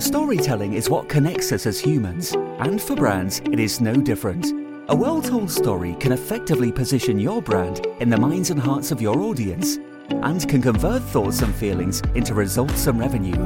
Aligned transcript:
Storytelling 0.00 0.72
is 0.72 0.88
what 0.88 1.10
connects 1.10 1.52
us 1.52 1.66
as 1.66 1.78
humans, 1.78 2.32
and 2.60 2.80
for 2.80 2.96
brands, 2.96 3.40
it 3.52 3.60
is 3.60 3.82
no 3.82 3.94
different. 3.94 4.46
A 4.88 4.96
well 4.96 5.20
told 5.20 5.50
story 5.50 5.94
can 6.00 6.12
effectively 6.12 6.72
position 6.72 7.20
your 7.20 7.42
brand 7.42 7.86
in 8.00 8.08
the 8.08 8.16
minds 8.16 8.48
and 8.48 8.58
hearts 8.58 8.92
of 8.92 9.02
your 9.02 9.20
audience, 9.20 9.76
and 10.08 10.48
can 10.48 10.62
convert 10.62 11.02
thoughts 11.02 11.42
and 11.42 11.54
feelings 11.54 12.00
into 12.14 12.32
results 12.32 12.86
and 12.86 12.98
revenue. 12.98 13.36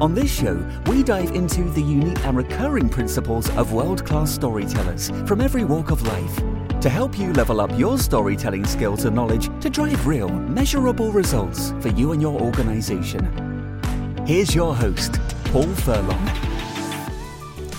On 0.00 0.14
this 0.14 0.32
show, 0.32 0.64
we 0.86 1.02
dive 1.02 1.32
into 1.32 1.64
the 1.70 1.82
unique 1.82 2.24
and 2.24 2.36
recurring 2.36 2.88
principles 2.88 3.50
of 3.56 3.72
world 3.72 4.06
class 4.06 4.30
storytellers 4.32 5.10
from 5.26 5.40
every 5.40 5.64
walk 5.64 5.90
of 5.90 6.06
life 6.06 6.36
to 6.80 6.88
help 6.88 7.18
you 7.18 7.32
level 7.32 7.60
up 7.60 7.76
your 7.76 7.98
storytelling 7.98 8.64
skills 8.64 9.06
and 9.06 9.16
knowledge 9.16 9.50
to 9.60 9.68
drive 9.68 10.06
real, 10.06 10.28
measurable 10.28 11.10
results 11.10 11.74
for 11.80 11.88
you 11.88 12.12
and 12.12 12.22
your 12.22 12.40
organization. 12.40 13.48
Here's 14.24 14.54
your 14.54 14.74
host, 14.76 15.18
Paul 15.50 15.62
Furlong. 15.76 16.24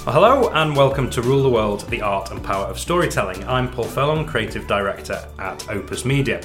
Well, 0.04 0.16
hello 0.16 0.50
and 0.56 0.76
welcome 0.76 1.08
to 1.12 1.22
Rule 1.22 1.44
the 1.44 1.50
World 1.52 1.82
The 1.82 2.02
Art 2.02 2.32
and 2.32 2.44
Power 2.44 2.66
of 2.66 2.80
Storytelling. 2.80 3.48
I'm 3.48 3.70
Paul 3.70 3.84
Furlong, 3.84 4.26
Creative 4.26 4.66
Director 4.66 5.24
at 5.38 5.70
Opus 5.70 6.04
Media. 6.04 6.42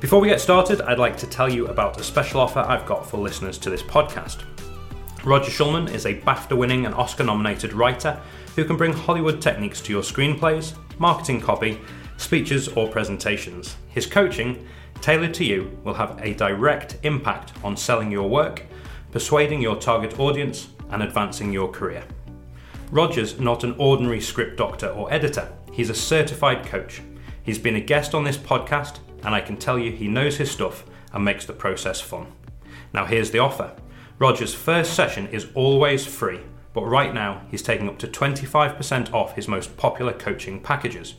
Before 0.00 0.20
we 0.20 0.26
get 0.26 0.40
started, 0.40 0.80
I'd 0.80 0.98
like 0.98 1.16
to 1.18 1.28
tell 1.28 1.48
you 1.48 1.68
about 1.68 2.00
a 2.00 2.02
special 2.02 2.40
offer 2.40 2.58
I've 2.58 2.84
got 2.84 3.08
for 3.08 3.18
listeners 3.18 3.58
to 3.58 3.70
this 3.70 3.84
podcast. 3.84 4.42
Roger 5.24 5.52
Schulman 5.52 5.88
is 5.88 6.04
a 6.04 6.20
BAFTA 6.22 6.58
winning 6.58 6.84
and 6.84 6.96
Oscar 6.96 7.22
nominated 7.22 7.72
writer 7.72 8.20
who 8.56 8.64
can 8.64 8.76
bring 8.76 8.92
Hollywood 8.92 9.40
techniques 9.40 9.80
to 9.82 9.92
your 9.92 10.02
screenplays, 10.02 10.74
marketing 10.98 11.40
copy, 11.40 11.80
speeches, 12.16 12.66
or 12.66 12.88
presentations. 12.88 13.76
His 13.90 14.04
coaching, 14.04 14.66
tailored 15.00 15.34
to 15.34 15.44
you, 15.44 15.78
will 15.84 15.94
have 15.94 16.18
a 16.20 16.34
direct 16.34 16.96
impact 17.04 17.52
on 17.62 17.76
selling 17.76 18.10
your 18.10 18.28
work, 18.28 18.64
persuading 19.16 19.62
your 19.62 19.76
target 19.76 20.20
audience, 20.20 20.68
and 20.90 21.02
advancing 21.02 21.50
your 21.50 21.70
career. 21.70 22.04
Roger's 22.90 23.40
not 23.40 23.64
an 23.64 23.74
ordinary 23.78 24.20
script 24.20 24.58
doctor 24.58 24.88
or 24.88 25.10
editor, 25.10 25.50
he's 25.72 25.88
a 25.88 25.94
certified 25.94 26.66
coach. 26.66 27.00
He's 27.42 27.58
been 27.58 27.76
a 27.76 27.80
guest 27.80 28.14
on 28.14 28.24
this 28.24 28.36
podcast, 28.36 28.98
and 29.24 29.34
I 29.34 29.40
can 29.40 29.56
tell 29.56 29.78
you 29.78 29.90
he 29.90 30.06
knows 30.06 30.36
his 30.36 30.50
stuff 30.50 30.84
and 31.14 31.24
makes 31.24 31.46
the 31.46 31.54
process 31.54 31.98
fun. 31.98 32.26
Now, 32.92 33.06
here's 33.06 33.30
the 33.30 33.38
offer 33.38 33.74
Roger's 34.18 34.52
first 34.52 34.92
session 34.92 35.28
is 35.28 35.46
always 35.54 36.04
free 36.04 36.40
but 36.74 36.84
right 36.84 37.14
now 37.14 37.40
he's 37.50 37.62
taking 37.62 37.88
up 37.88 37.98
to 38.00 38.06
25% 38.06 39.14
off 39.14 39.34
his 39.34 39.48
most 39.48 39.78
popular 39.78 40.12
coaching 40.12 40.60
packages. 40.60 41.14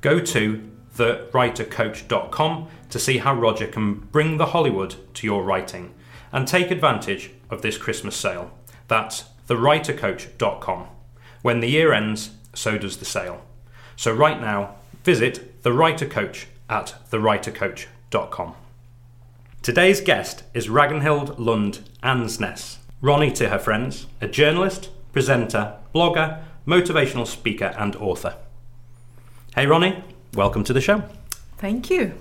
Go 0.00 0.20
to 0.20 0.62
thewritercoach.com 0.96 2.68
to 2.90 2.98
see 3.00 3.18
how 3.18 3.34
Roger 3.34 3.66
can 3.66 3.94
bring 3.94 4.36
the 4.36 4.46
Hollywood 4.46 4.94
to 5.14 5.26
your 5.26 5.42
writing 5.42 5.92
and 6.32 6.46
take 6.46 6.70
advantage 6.70 7.30
of 7.50 7.62
this 7.62 7.78
Christmas 7.78 8.16
sale. 8.16 8.50
That's 8.88 9.24
thewritercoach.com. 9.48 10.86
When 11.42 11.60
the 11.60 11.68
year 11.68 11.92
ends, 11.92 12.30
so 12.54 12.78
does 12.78 12.96
the 12.96 13.04
sale. 13.04 13.42
So 13.96 14.12
right 14.12 14.40
now, 14.40 14.76
visit 15.04 15.62
the 15.62 15.72
writer 15.72 16.06
coach 16.06 16.48
at 16.68 16.94
thewritercoach.com. 17.10 18.54
Today's 19.62 20.00
guest 20.00 20.44
is 20.54 20.68
Ragnhild 20.68 21.38
Lund 21.38 21.80
Ansnes. 22.02 22.76
Ronnie 23.00 23.32
to 23.32 23.48
her 23.48 23.58
friends, 23.58 24.06
a 24.20 24.28
journalist, 24.28 24.90
presenter, 25.12 25.74
blogger, 25.94 26.42
motivational 26.66 27.26
speaker, 27.26 27.74
and 27.78 27.96
author. 27.96 28.36
Hey, 29.54 29.66
Ronnie, 29.66 30.02
welcome 30.34 30.64
to 30.64 30.72
the 30.72 30.80
show. 30.80 31.02
Thank 31.58 31.90
you. 31.90 32.14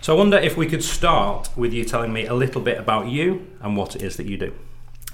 So, 0.00 0.14
I 0.14 0.18
wonder 0.18 0.38
if 0.38 0.56
we 0.56 0.66
could 0.66 0.84
start 0.84 1.50
with 1.56 1.72
you 1.72 1.84
telling 1.84 2.12
me 2.12 2.26
a 2.26 2.34
little 2.34 2.60
bit 2.60 2.78
about 2.78 3.08
you 3.08 3.46
and 3.60 3.76
what 3.76 3.96
it 3.96 4.02
is 4.02 4.16
that 4.16 4.26
you 4.26 4.36
do. 4.36 4.54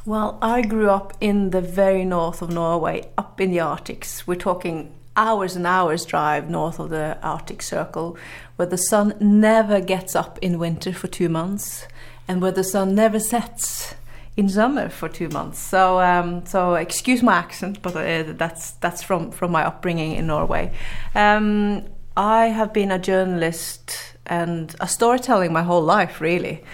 Well, 0.06 0.38
I 0.42 0.60
grew 0.62 0.90
up 0.90 1.16
in 1.20 1.50
the 1.50 1.62
very 1.62 2.04
north 2.04 2.42
of 2.42 2.50
Norway, 2.50 3.08
up 3.16 3.40
in 3.40 3.50
the 3.50 3.60
Arctics. 3.60 4.26
We're 4.26 4.34
talking 4.34 4.92
hours 5.16 5.56
and 5.56 5.66
hours 5.66 6.04
drive 6.04 6.50
north 6.50 6.78
of 6.78 6.90
the 6.90 7.18
Arctic 7.22 7.62
Circle, 7.62 8.16
where 8.56 8.66
the 8.66 8.76
sun 8.76 9.14
never 9.20 9.80
gets 9.80 10.14
up 10.14 10.38
in 10.40 10.58
winter 10.58 10.92
for 10.92 11.06
two 11.06 11.28
months 11.28 11.86
and 12.28 12.42
where 12.42 12.52
the 12.52 12.64
sun 12.64 12.94
never 12.94 13.18
sets 13.18 13.94
in 14.36 14.48
summer 14.48 14.88
for 14.88 15.08
two 15.08 15.28
months. 15.28 15.58
So 15.58 16.00
um, 16.00 16.44
so 16.44 16.74
excuse 16.74 17.22
my 17.22 17.34
accent, 17.34 17.80
but 17.82 17.96
uh, 17.96 18.32
that's 18.32 18.72
that's 18.72 19.02
from 19.02 19.30
from 19.30 19.52
my 19.52 19.64
upbringing 19.64 20.12
in 20.12 20.26
Norway. 20.26 20.72
Um, 21.14 21.84
I 22.16 22.46
have 22.46 22.72
been 22.72 22.90
a 22.90 22.98
journalist 22.98 24.13
and 24.26 24.74
a 24.80 24.88
storytelling 24.88 25.52
my 25.52 25.62
whole 25.62 25.82
life, 25.82 26.20
really. 26.20 26.64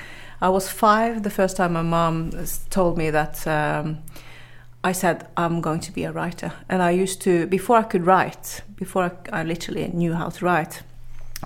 I 0.41 0.49
was 0.49 0.69
five 0.69 1.22
the 1.22 1.31
first 1.31 1.56
time 1.56 1.75
my 1.75 1.83
mom 1.83 2.33
told 2.71 2.97
me 2.97 3.11
that. 3.11 3.47
Um, 3.47 4.03
I 4.83 4.93
said 4.93 5.27
I'm 5.37 5.61
going 5.61 5.81
to 5.81 5.93
be 5.93 6.05
a 6.05 6.12
writer, 6.12 6.55
and 6.69 6.81
I 6.83 6.91
used 6.93 7.21
to 7.22 7.47
before 7.47 7.77
I 7.77 7.83
could 7.83 8.06
write, 8.06 8.62
before 8.77 9.05
I, 9.05 9.41
I 9.41 9.43
literally 9.43 9.87
knew 9.88 10.15
how 10.15 10.31
to 10.31 10.44
write. 10.44 10.82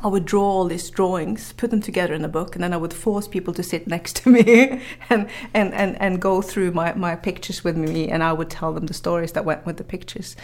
I 0.02 0.08
would 0.08 0.24
draw 0.24 0.42
all 0.42 0.64
these 0.66 0.90
drawings, 0.90 1.52
put 1.52 1.70
them 1.70 1.80
together 1.80 2.14
in 2.14 2.24
a 2.24 2.28
book, 2.28 2.54
and 2.54 2.62
then 2.62 2.72
I 2.72 2.76
would 2.76 2.92
force 2.92 3.28
people 3.28 3.54
to 3.54 3.62
sit 3.62 3.86
next 3.86 4.16
to 4.16 4.28
me 4.28 4.82
and, 5.10 5.28
and, 5.52 5.72
and, 5.72 6.00
and 6.00 6.20
go 6.20 6.42
through 6.42 6.72
my, 6.72 6.94
my 6.94 7.16
pictures 7.16 7.64
with 7.64 7.76
me, 7.76 8.08
and 8.08 8.22
I 8.22 8.32
would 8.32 8.50
tell 8.50 8.72
them 8.72 8.86
the 8.86 8.94
stories 8.94 9.32
that 9.32 9.44
went 9.44 9.66
with 9.66 9.76
the 9.76 9.84
pictures. 9.84 10.36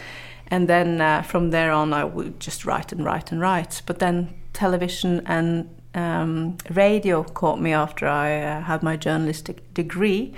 And 0.47 0.67
then 0.67 0.99
uh, 0.99 1.21
from 1.21 1.51
there 1.51 1.71
on, 1.71 1.93
I 1.93 2.03
would 2.03 2.39
just 2.39 2.65
write 2.65 2.91
and 2.91 3.05
write 3.05 3.31
and 3.31 3.39
write. 3.39 3.81
But 3.85 3.99
then 3.99 4.33
television 4.53 5.21
and 5.25 5.69
um, 5.93 6.57
radio 6.69 7.23
caught 7.23 7.59
me 7.59 7.73
after 7.73 8.07
I 8.07 8.41
uh, 8.41 8.61
had 8.61 8.83
my 8.83 8.95
journalistic 8.95 9.73
degree. 9.73 10.33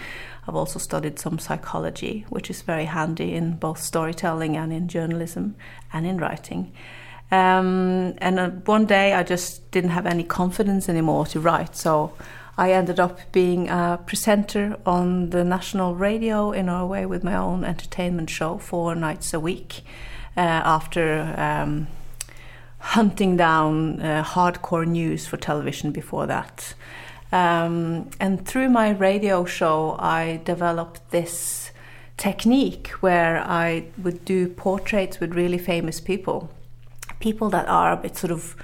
I've 0.47 0.55
also 0.55 0.79
studied 0.79 1.19
some 1.19 1.39
psychology, 1.39 2.25
which 2.29 2.49
is 2.49 2.61
very 2.63 2.85
handy 2.85 3.33
in 3.33 3.55
both 3.57 3.79
storytelling 3.79 4.57
and 4.57 4.73
in 4.73 4.87
journalism 4.87 5.55
and 5.91 6.05
in 6.05 6.17
writing. 6.17 6.71
Um, 7.31 8.13
and 8.17 8.39
uh, 8.39 8.49
one 8.65 8.85
day 8.85 9.13
I 9.13 9.23
just 9.23 9.71
didn't 9.71 9.91
have 9.91 10.05
any 10.05 10.23
confidence 10.23 10.89
anymore 10.89 11.25
to 11.27 11.39
write, 11.39 11.75
so 11.75 12.13
I 12.57 12.71
ended 12.71 12.99
up 12.99 13.19
being 13.31 13.69
a 13.69 13.99
presenter 14.05 14.77
on 14.85 15.31
the 15.31 15.43
national 15.43 15.95
radio 15.95 16.51
in 16.51 16.67
Norway 16.67 17.05
with 17.05 17.23
my 17.23 17.35
own 17.35 17.63
entertainment 17.63 18.29
show 18.29 18.57
four 18.59 18.93
nights 18.93 19.33
a 19.33 19.39
week 19.39 19.81
uh, 20.37 20.41
after 20.41 21.33
um, 21.37 21.87
hunting 22.83 23.37
down 23.37 24.01
uh, 24.01 24.23
hardcore 24.23 24.85
news 24.85 25.25
for 25.25 25.37
television 25.37 25.91
before 25.91 26.27
that. 26.27 26.73
Um, 27.31 28.09
and 28.19 28.45
through 28.45 28.69
my 28.69 28.91
radio 28.91 29.45
show, 29.45 29.95
I 29.97 30.41
developed 30.43 31.09
this 31.09 31.71
technique 32.17 32.89
where 32.99 33.39
I 33.39 33.85
would 33.97 34.25
do 34.25 34.49
portraits 34.49 35.19
with 35.19 35.33
really 35.33 35.57
famous 35.57 36.01
people, 36.01 36.51
people 37.19 37.49
that 37.51 37.67
are 37.67 37.93
a 37.93 37.97
bit 37.97 38.17
sort 38.17 38.31
of 38.31 38.55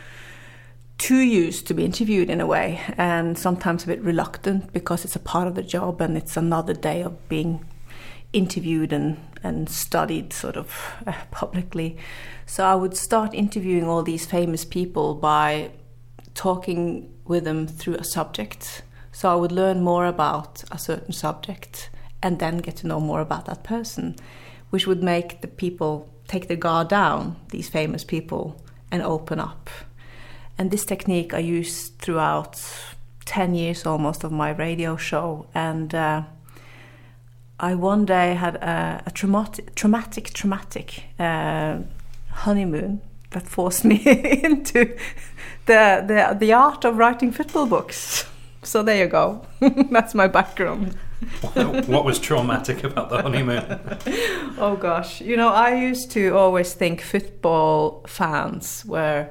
too 0.97 1.19
used 1.19 1.65
to 1.67 1.73
be 1.73 1.85
interviewed 1.85 2.29
in 2.29 2.41
a 2.41 2.45
way, 2.45 2.81
and 2.97 3.37
sometimes 3.37 3.85
a 3.85 3.87
bit 3.87 4.01
reluctant 4.01 4.73
because 4.73 5.05
it's 5.05 5.15
a 5.15 5.19
part 5.19 5.47
of 5.47 5.55
the 5.55 5.63
job 5.63 6.01
and 6.01 6.17
it's 6.17 6.35
another 6.35 6.73
day 6.73 7.01
of 7.01 7.29
being 7.29 7.65
interviewed 8.33 8.91
and, 8.91 9.17
and 9.43 9.69
studied 9.69 10.33
sort 10.33 10.57
of 10.57 10.73
uh, 11.07 11.13
publicly. 11.31 11.97
So 12.45 12.65
I 12.65 12.75
would 12.75 12.95
start 12.97 13.33
interviewing 13.33 13.87
all 13.87 14.03
these 14.03 14.25
famous 14.25 14.65
people 14.65 15.15
by 15.15 15.71
talking 16.33 17.13
with 17.25 17.43
them 17.43 17.67
through 17.67 17.95
a 17.95 18.03
subject. 18.03 18.81
So 19.11 19.31
I 19.31 19.35
would 19.35 19.51
learn 19.51 19.81
more 19.81 20.05
about 20.05 20.63
a 20.71 20.77
certain 20.77 21.13
subject 21.13 21.89
and 22.21 22.39
then 22.39 22.57
get 22.57 22.77
to 22.77 22.87
know 22.87 22.99
more 22.99 23.21
about 23.21 23.45
that 23.45 23.63
person, 23.63 24.15
which 24.69 24.87
would 24.87 25.03
make 25.03 25.41
the 25.41 25.47
people 25.47 26.09
take 26.27 26.47
their 26.47 26.57
guard 26.57 26.87
down, 26.87 27.35
these 27.49 27.69
famous 27.69 28.03
people, 28.03 28.61
and 28.91 29.01
open 29.01 29.39
up. 29.39 29.69
And 30.57 30.71
this 30.71 30.85
technique 30.85 31.33
I 31.33 31.39
used 31.39 31.97
throughout 31.99 32.61
10 33.25 33.55
years 33.55 33.85
almost 33.85 34.23
of 34.23 34.31
my 34.31 34.49
radio 34.49 34.97
show. 34.97 35.47
And 35.53 35.93
uh, 35.95 36.23
I 37.59 37.75
one 37.75 38.05
day 38.05 38.35
had 38.35 38.55
a, 38.55 39.03
a 39.05 39.11
traumatic, 39.11 39.75
traumatic, 39.75 40.33
traumatic 40.33 41.03
uh, 41.19 41.79
honeymoon 42.31 43.01
that 43.31 43.47
forced 43.47 43.85
me 43.89 44.01
into 44.05 44.97
the, 45.65 46.03
the 46.07 46.37
the 46.39 46.53
art 46.53 46.85
of 46.85 46.97
writing 46.97 47.31
football 47.31 47.65
books. 47.65 48.25
So 48.63 48.83
there 48.83 48.97
you 48.97 49.07
go. 49.07 49.45
That's 49.91 50.13
my 50.13 50.27
background. 50.27 50.97
what 51.53 52.05
was 52.05 52.19
traumatic 52.19 52.83
about 52.83 53.09
the 53.09 53.21
honeymoon? 53.21 53.63
oh 54.57 54.77
gosh, 54.79 55.21
you 55.21 55.37
know, 55.37 55.49
I 55.49 55.75
used 55.75 56.11
to 56.11 56.35
always 56.35 56.73
think 56.73 57.01
football 57.01 58.03
fans 58.07 58.85
were 58.85 59.27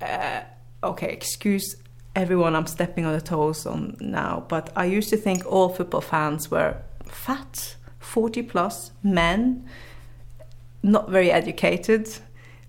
uh, 0.00 0.40
okay. 0.82 1.12
Excuse 1.12 1.76
everyone, 2.14 2.54
I'm 2.54 2.66
stepping 2.66 3.04
on 3.04 3.12
the 3.12 3.20
toes 3.20 3.66
on 3.66 3.96
now, 4.00 4.44
but 4.48 4.72
I 4.76 4.84
used 4.84 5.10
to 5.10 5.16
think 5.16 5.44
all 5.46 5.68
football 5.68 6.00
fans 6.00 6.50
were 6.50 6.76
fat, 7.06 7.76
40 7.98 8.42
plus 8.42 8.92
men, 9.02 9.68
not 10.82 11.10
very 11.10 11.30
educated, 11.30 12.08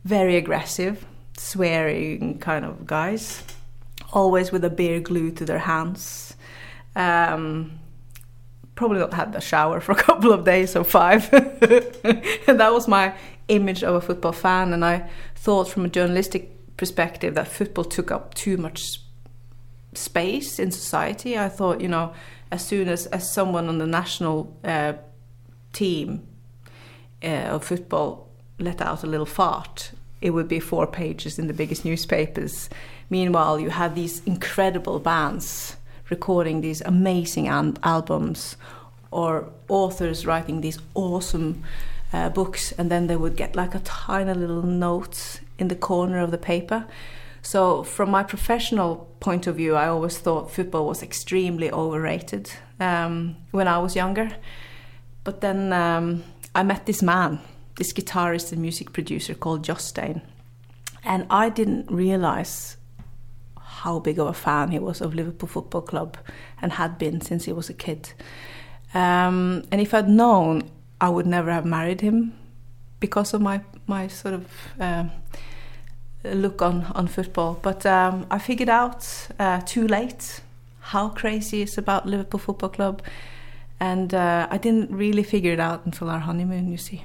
very 0.03 0.36
aggressive, 0.36 1.06
swearing 1.38 2.39
kind 2.39 2.65
of 2.65 2.88
guys, 2.88 3.44
always 4.13 4.51
with 4.51 4.63
a 4.63 4.69
beer 4.69 5.00
glued 5.00 5.38
to 5.38 5.45
their 5.45 5.59
hands. 5.59 6.36
Um, 6.95 7.80
probably 8.75 9.00
not 9.00 9.13
had 9.13 9.36
a 9.36 9.41
shower 9.41 9.80
for 9.86 9.91
a 9.91 9.95
couple 9.95 10.31
of 10.31 10.44
days 10.44 10.75
or 10.75 10.83
five. 10.83 11.31
and 11.33 12.59
that 12.59 12.74
was 12.74 12.88
my 12.88 13.13
image 13.48 13.83
of 13.83 13.95
a 13.95 14.01
football 14.01 14.31
fan. 14.31 14.74
And 14.74 14.83
I 14.83 15.09
thought, 15.36 15.68
from 15.68 15.86
a 15.86 15.89
journalistic 15.89 16.77
perspective, 16.77 17.36
that 17.36 17.48
football 17.48 17.86
took 17.86 18.12
up 18.12 18.33
too 18.33 18.57
much 18.57 19.01
space 19.97 20.59
in 20.59 20.71
society. 20.71 21.38
I 21.38 21.50
thought, 21.50 21.81
you 21.81 21.88
know, 21.88 22.13
as 22.51 22.65
soon 22.65 22.88
as, 22.88 23.06
as 23.07 23.31
someone 23.31 23.68
on 23.68 23.77
the 23.77 23.88
national 23.88 24.56
uh, 24.63 24.94
team 25.74 26.27
uh, 27.24 27.56
of 27.56 27.63
football 27.63 28.30
let 28.59 28.81
out 28.81 29.03
a 29.03 29.07
little 29.07 29.25
fart, 29.25 29.92
it 30.21 30.30
would 30.31 30.47
be 30.47 30.59
four 30.59 30.88
pages 30.88 31.38
in 31.38 31.47
the 31.47 31.53
biggest 31.53 31.86
newspapers. 31.86 32.69
Meanwhile, 33.09 33.59
you 33.59 33.69
had 33.69 33.95
these 33.95 34.21
incredible 34.25 35.00
bands 35.00 35.75
recording 36.09 36.62
these 36.62 36.81
amazing 36.81 37.48
albums 37.48 38.57
or 39.12 39.50
authors 39.68 40.25
writing 40.25 40.62
these 40.62 40.80
awesome 40.94 41.63
uh, 42.13 42.30
books, 42.30 42.71
and 42.74 42.89
then 42.89 43.07
they 43.07 43.15
would 43.15 43.36
get 43.36 43.56
like 43.56 43.75
a 43.75 43.80
tiny 43.80 44.33
little 44.33 44.62
note 44.62 45.39
in 45.57 45.68
the 45.68 45.75
corner 45.75 46.19
of 46.19 46.31
the 46.31 46.38
paper. 46.38 46.86
So, 47.45 47.83
from 47.83 48.09
my 48.09 48.24
professional 48.24 49.07
point 49.19 49.45
of 49.45 49.57
view, 49.57 49.75
I 49.75 49.88
always 49.88 50.18
thought 50.18 50.50
football 50.50 50.88
was 50.88 51.03
extremely 51.03 51.71
overrated 51.71 52.51
um, 52.80 53.36
when 53.51 53.68
I 53.68 53.77
was 53.77 53.95
younger. 53.95 54.30
But 55.24 55.42
then 55.42 55.71
um, 55.71 56.24
I 56.56 56.63
met 56.63 56.88
this 56.88 57.03
man 57.03 57.39
this 57.75 57.94
guitarist 57.94 58.51
and 58.51 58.62
music 58.62 58.94
producer 58.94 59.36
called 59.36 59.63
Jostein. 59.63 60.21
And 61.03 61.27
I 61.30 61.50
didn't 61.50 61.92
realize 61.92 62.77
how 63.59 64.00
big 64.00 64.18
of 64.18 64.27
a 64.27 64.33
fan 64.33 64.71
he 64.71 64.80
was 64.80 65.01
of 65.01 65.13
Liverpool 65.13 65.50
Football 65.50 65.81
Club 65.81 66.18
and 66.62 66.71
had 66.71 66.98
been 66.98 67.21
since 67.21 67.45
he 67.45 67.53
was 67.53 67.69
a 67.69 67.74
kid. 67.74 68.13
Um, 68.95 69.65
and 69.71 69.81
if 69.81 69.94
I'd 69.94 70.09
known, 70.09 70.71
I 71.00 71.09
would 71.09 71.27
never 71.27 71.51
have 71.51 71.65
married 71.65 72.01
him 72.01 72.33
because 73.00 73.33
of 73.33 73.41
my, 73.41 73.62
my 73.86 74.07
sort 74.07 74.33
of 74.33 74.48
uh, 74.80 75.06
look 76.33 76.62
on, 76.62 76.83
on 76.95 77.07
football. 77.07 77.60
But 77.62 77.86
um, 77.86 78.25
I 78.31 78.39
figured 78.39 78.69
out 78.69 79.27
uh, 79.39 79.62
too 79.62 79.88
late 79.88 80.42
how 80.80 81.10
crazy 81.10 81.62
it's 81.62 81.77
about 81.77 82.06
Liverpool 82.06 82.39
Football 82.39 82.69
Club. 82.69 83.01
And 83.80 84.13
uh, 84.13 84.48
I 84.50 84.57
didn't 84.57 84.92
really 84.92 85.24
figure 85.24 85.51
it 85.51 85.60
out 85.60 85.86
until 85.86 86.10
our 86.10 86.19
honeymoon, 86.19 86.72
you 86.72 86.77
see. 86.77 87.04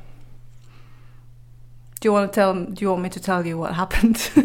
Do 2.01 2.09
you 2.09 2.13
want 2.13 2.33
to 2.33 2.35
tell? 2.35 2.55
Do 2.55 2.83
you 2.83 2.89
want 2.89 3.03
me 3.03 3.11
to 3.11 3.21
tell 3.21 3.47
you 3.47 3.59
what 3.59 3.75
happened? 3.75 4.31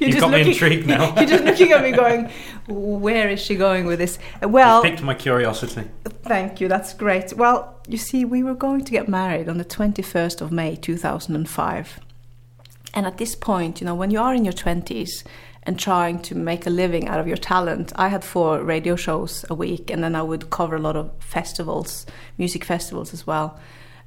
you're 0.00 0.10
You've 0.10 0.20
got 0.20 0.30
looking, 0.30 0.46
me 0.46 0.52
intrigued 0.52 0.86
now. 0.86 1.14
you're 1.16 1.28
just 1.28 1.42
looking 1.42 1.72
at 1.72 1.82
me, 1.82 1.90
going, 1.90 2.30
"Where 2.68 3.28
is 3.28 3.40
she 3.40 3.56
going 3.56 3.86
with 3.86 3.98
this?" 3.98 4.20
Well, 4.40 4.80
piqued 4.80 5.02
my 5.02 5.14
curiosity. 5.14 5.88
Thank 6.22 6.60
you. 6.60 6.68
That's 6.68 6.94
great. 6.94 7.32
Well, 7.32 7.76
you 7.88 7.98
see, 7.98 8.24
we 8.24 8.44
were 8.44 8.54
going 8.54 8.84
to 8.84 8.92
get 8.92 9.08
married 9.08 9.48
on 9.48 9.58
the 9.58 9.64
21st 9.64 10.40
of 10.40 10.52
May, 10.52 10.76
2005, 10.76 12.00
and 12.94 13.06
at 13.06 13.18
this 13.18 13.34
point, 13.34 13.80
you 13.80 13.84
know, 13.84 13.94
when 13.94 14.10
you 14.10 14.20
are 14.20 14.34
in 14.34 14.44
your 14.44 14.52
20s 14.52 15.24
and 15.62 15.78
trying 15.78 16.20
to 16.22 16.34
make 16.34 16.66
a 16.66 16.70
living 16.70 17.08
out 17.08 17.20
of 17.20 17.28
your 17.28 17.36
talent, 17.36 17.92
I 17.96 18.08
had 18.08 18.24
four 18.24 18.62
radio 18.62 18.96
shows 18.96 19.44
a 19.48 19.54
week, 19.54 19.90
and 19.90 20.02
then 20.02 20.14
I 20.14 20.22
would 20.22 20.50
cover 20.50 20.76
a 20.76 20.80
lot 20.80 20.96
of 20.96 21.10
festivals, 21.20 22.06
music 22.38 22.64
festivals 22.64 23.12
as 23.12 23.26
well 23.26 23.60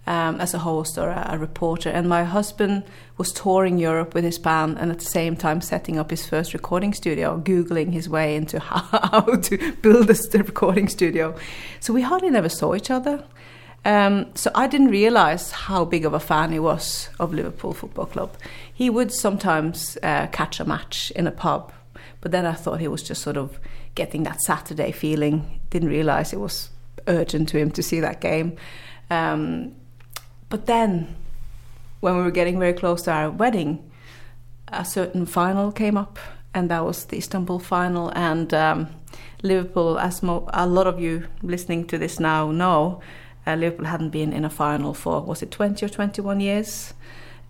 um, 0.06 0.40
as 0.42 0.54
a 0.54 0.60
host 0.60 0.98
or 0.98 1.10
a, 1.10 1.28
a, 1.32 1.38
reporter. 1.38 1.90
And 1.90 2.10
my 2.10 2.24
husband 2.24 2.84
was 3.18 3.32
touring 3.32 3.78
Europe 3.78 4.14
with 4.14 4.24
his 4.24 4.38
band 4.38 4.78
and 4.78 4.92
at 4.92 5.00
the 5.00 5.06
same 5.06 5.36
time 5.36 5.62
setting 5.62 5.98
up 5.98 6.10
his 6.10 6.26
first 6.26 6.54
recording 6.54 6.94
studio, 6.94 7.40
Googling 7.40 7.94
his 7.94 8.10
way 8.10 8.36
into 8.36 8.60
how, 8.60 9.22
to 9.22 9.74
build 9.82 10.10
a 10.10 10.38
recording 10.38 10.90
studio. 10.90 11.36
So 11.80 11.94
we 11.94 12.02
hardly 12.02 12.30
never 12.30 12.50
saw 12.50 12.76
each 12.76 12.92
other. 12.92 13.24
Um, 13.86 14.32
so 14.34 14.50
I 14.56 14.68
didn't 14.68 14.90
realize 14.90 15.52
how 15.52 15.84
big 15.84 16.06
of 16.06 16.14
a 16.14 16.20
fan 16.20 16.54
he 16.54 16.60
was 16.60 17.10
of 17.20 17.34
Liverpool 17.34 17.74
Football 17.74 18.06
Club. 18.06 18.38
He 18.74 18.90
would 18.90 19.12
sometimes 19.12 19.98
uh, 20.02 20.28
catch 20.28 20.60
a 20.60 20.66
match 20.66 21.12
in 21.16 21.28
a 21.28 21.32
pub, 21.32 21.72
but 22.22 22.32
then 22.32 22.46
I 22.46 22.54
thought 22.54 22.80
he 22.80 22.88
was 22.88 23.04
just 23.04 23.22
sort 23.22 23.38
of 23.38 23.60
getting 23.96 24.24
that 24.24 24.42
Saturday 24.42 24.92
feeling. 24.92 25.60
Didn't 25.70 25.90
realize 25.90 26.34
it 26.34 26.40
was 26.40 26.70
urgent 27.08 27.50
to 27.50 27.58
him 27.58 27.72
to 27.72 27.84
see 27.84 28.00
that 28.00 28.22
game. 28.22 28.56
Um, 29.10 29.76
but 30.50 30.66
then, 30.66 31.16
when 32.00 32.18
we 32.18 32.24
were 32.24 32.32
getting 32.32 32.60
very 32.60 32.74
close 32.74 33.04
to 33.04 33.12
our 33.12 33.30
wedding, 33.30 33.90
a 34.68 34.84
certain 34.84 35.26
final 35.26 35.72
came 35.72 35.98
up, 35.98 36.18
and 36.54 36.70
that 36.70 36.84
was 36.84 37.06
the 37.06 37.18
Istanbul 37.18 37.60
final. 37.60 38.12
And 38.16 38.54
um, 38.54 38.90
Liverpool, 39.44 40.00
as 40.00 40.24
mo- 40.24 40.50
a 40.54 40.66
lot 40.66 40.88
of 40.88 41.00
you 41.00 41.28
listening 41.42 41.86
to 41.88 41.98
this 41.98 42.20
now 42.20 42.52
know, 42.52 43.02
uh, 43.46 43.56
Liverpool 43.56 43.86
hadn't 43.86 44.10
been 44.10 44.34
in 44.34 44.46
a 44.46 44.50
final 44.50 44.94
for 44.94 45.22
was 45.22 45.44
it 45.44 45.52
20 45.52 45.86
or 45.86 45.90
21 45.90 46.40
years, 46.40 46.94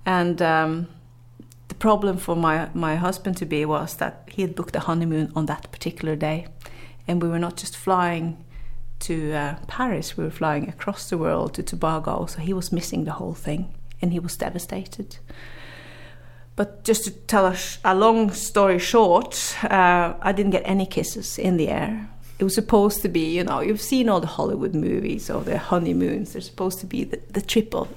and 0.06 0.42
um, 0.42 0.88
problem 1.84 2.18
for 2.18 2.36
my 2.36 2.70
my 2.74 2.96
husband 2.96 3.36
to 3.36 3.46
be 3.46 3.66
was 3.66 3.96
that 3.96 4.14
he 4.36 4.42
had 4.42 4.56
booked 4.56 4.76
a 4.76 4.80
honeymoon 4.80 5.32
on 5.36 5.46
that 5.48 5.64
particular 5.72 6.16
day, 6.16 6.48
and 7.08 7.22
we 7.22 7.28
were 7.28 7.40
not 7.48 7.58
just 7.58 7.76
flying 7.76 8.38
to 9.00 9.16
uh, 9.34 9.56
Paris. 9.68 10.18
We 10.18 10.24
were 10.24 10.38
flying 10.42 10.70
across 10.70 11.10
the 11.10 11.18
world 11.18 11.54
to 11.54 11.64
Tobago, 11.64 12.26
so 12.26 12.40
he 12.40 12.54
was 12.54 12.72
missing 12.72 13.06
the 13.06 13.12
whole 13.12 13.34
thing 13.34 13.62
and 14.02 14.14
he 14.14 14.20
was 14.20 14.38
devastated. 14.38 15.18
But 16.56 16.70
just 16.90 17.04
to 17.06 17.12
tell 17.12 17.48
a, 17.48 17.56
sh- 17.56 17.80
a 17.84 17.96
long 17.96 18.32
story 18.32 18.80
short, 18.80 19.56
uh, 19.64 20.14
I 20.22 20.32
didn't 20.32 20.52
get 20.52 20.64
any 20.66 20.86
kisses 20.86 21.40
in 21.40 21.58
the 21.58 21.68
air. 21.68 22.10
It 22.40 22.44
was 22.44 22.56
supposed 22.56 23.02
to 23.02 23.10
be, 23.10 23.38
you 23.38 23.44
know, 23.44 23.62
you've 23.62 23.82
seen 23.82 24.10
all 24.10 24.22
the 24.22 24.36
Hollywood 24.38 24.76
movies 24.76 25.30
or 25.30 25.42
the 25.44 25.58
honeymoons. 25.58 26.32
They're 26.32 26.42
supposed 26.42 26.80
to 26.80 26.86
be 26.86 27.04
the, 27.04 27.20
the 27.30 27.42
trip 27.42 27.76
of 27.76 27.88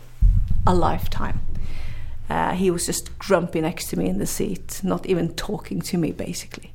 a 0.67 0.75
lifetime. 0.75 1.39
Uh, 2.29 2.53
he 2.53 2.71
was 2.71 2.87
just 2.87 3.19
grumpy 3.19 3.61
next 3.61 3.89
to 3.89 3.99
me 3.99 4.09
in 4.09 4.19
the 4.19 4.27
seat, 4.27 4.81
not 4.83 5.07
even 5.07 5.35
talking 5.35 5.81
to 5.81 5.97
me, 5.97 6.13
basically. 6.13 6.73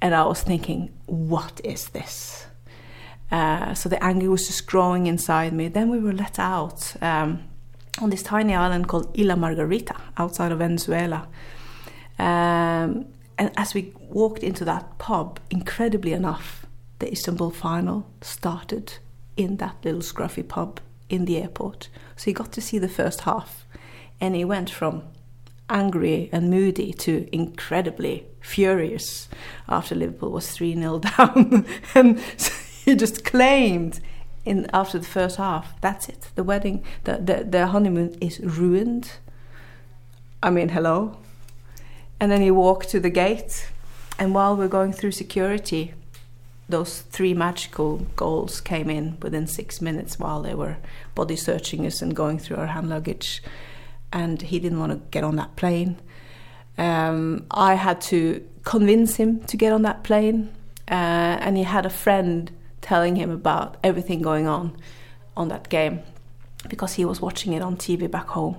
And 0.00 0.14
I 0.14 0.24
was 0.24 0.42
thinking, 0.42 0.90
what 1.06 1.60
is 1.64 1.88
this? 1.88 2.46
Uh, 3.30 3.72
so 3.72 3.88
the 3.88 4.02
anger 4.04 4.30
was 4.30 4.46
just 4.46 4.66
growing 4.66 5.06
inside 5.06 5.52
me. 5.52 5.68
Then 5.68 5.88
we 5.88 5.98
were 5.98 6.12
let 6.12 6.38
out 6.38 6.94
um, 7.00 7.44
on 8.00 8.10
this 8.10 8.22
tiny 8.22 8.54
island 8.54 8.88
called 8.88 9.18
Isla 9.18 9.36
Margarita 9.36 9.96
outside 10.18 10.52
of 10.52 10.58
Venezuela. 10.58 11.28
Um, 12.18 13.06
and 13.38 13.50
as 13.56 13.72
we 13.74 13.94
walked 13.98 14.42
into 14.42 14.64
that 14.66 14.98
pub, 14.98 15.40
incredibly 15.50 16.12
enough, 16.12 16.66
the 16.98 17.10
Istanbul 17.10 17.50
final 17.50 18.06
started 18.20 18.98
in 19.36 19.56
that 19.56 19.76
little 19.82 20.02
scruffy 20.02 20.46
pub 20.46 20.80
in 21.08 21.24
the 21.24 21.38
airport. 21.38 21.88
So 22.16 22.24
he 22.26 22.32
got 22.32 22.52
to 22.52 22.60
see 22.60 22.78
the 22.78 22.88
first 22.88 23.22
half, 23.22 23.66
and 24.22 24.36
he 24.36 24.44
went 24.44 24.70
from 24.70 25.02
angry 25.68 26.30
and 26.32 26.48
moody 26.48 26.92
to 26.92 27.28
incredibly 27.32 28.24
furious 28.40 29.28
after 29.68 29.96
Liverpool 29.96 30.30
was 30.30 30.50
3 30.52 30.74
0 30.76 30.98
down. 31.18 31.66
and 31.94 32.20
so 32.36 32.52
he 32.84 32.94
just 32.94 33.24
claimed 33.24 34.00
in 34.44 34.68
after 34.72 34.98
the 34.98 35.06
first 35.06 35.36
half, 35.36 35.80
that's 35.80 36.08
it. 36.08 36.30
The 36.36 36.44
wedding, 36.44 36.84
the, 37.04 37.16
the, 37.18 37.44
the 37.44 37.66
honeymoon 37.66 38.16
is 38.20 38.38
ruined. 38.40 39.12
I 40.42 40.50
mean, 40.50 40.68
hello. 40.68 41.18
And 42.20 42.30
then 42.30 42.42
he 42.42 42.50
walked 42.50 42.88
to 42.90 43.00
the 43.00 43.10
gate, 43.10 43.68
and 44.18 44.34
while 44.34 44.56
we're 44.56 44.68
going 44.68 44.92
through 44.92 45.12
security, 45.12 45.94
those 46.68 47.00
three 47.00 47.34
magical 47.34 47.98
goals 48.14 48.60
came 48.60 48.88
in 48.88 49.18
within 49.20 49.48
six 49.48 49.80
minutes 49.80 50.18
while 50.18 50.42
they 50.42 50.54
were 50.54 50.76
body 51.16 51.34
searching 51.34 51.84
us 51.86 52.00
and 52.02 52.14
going 52.14 52.38
through 52.38 52.56
our 52.56 52.68
hand 52.68 52.88
luggage. 52.88 53.42
And 54.12 54.42
he 54.42 54.58
didn't 54.58 54.78
want 54.78 54.92
to 54.92 54.98
get 55.10 55.24
on 55.24 55.36
that 55.36 55.56
plane. 55.56 56.00
Um, 56.78 57.46
I 57.50 57.74
had 57.74 58.00
to 58.02 58.46
convince 58.64 59.16
him 59.16 59.40
to 59.44 59.56
get 59.56 59.72
on 59.72 59.82
that 59.82 60.04
plane, 60.04 60.50
uh, 60.90 61.38
and 61.40 61.56
he 61.56 61.64
had 61.64 61.86
a 61.86 61.90
friend 61.90 62.50
telling 62.80 63.16
him 63.16 63.30
about 63.30 63.76
everything 63.82 64.22
going 64.22 64.46
on 64.46 64.76
on 65.36 65.48
that 65.48 65.68
game 65.68 66.02
because 66.68 66.94
he 66.94 67.04
was 67.04 67.20
watching 67.20 67.52
it 67.52 67.62
on 67.62 67.76
TV 67.76 68.10
back 68.10 68.28
home. 68.28 68.56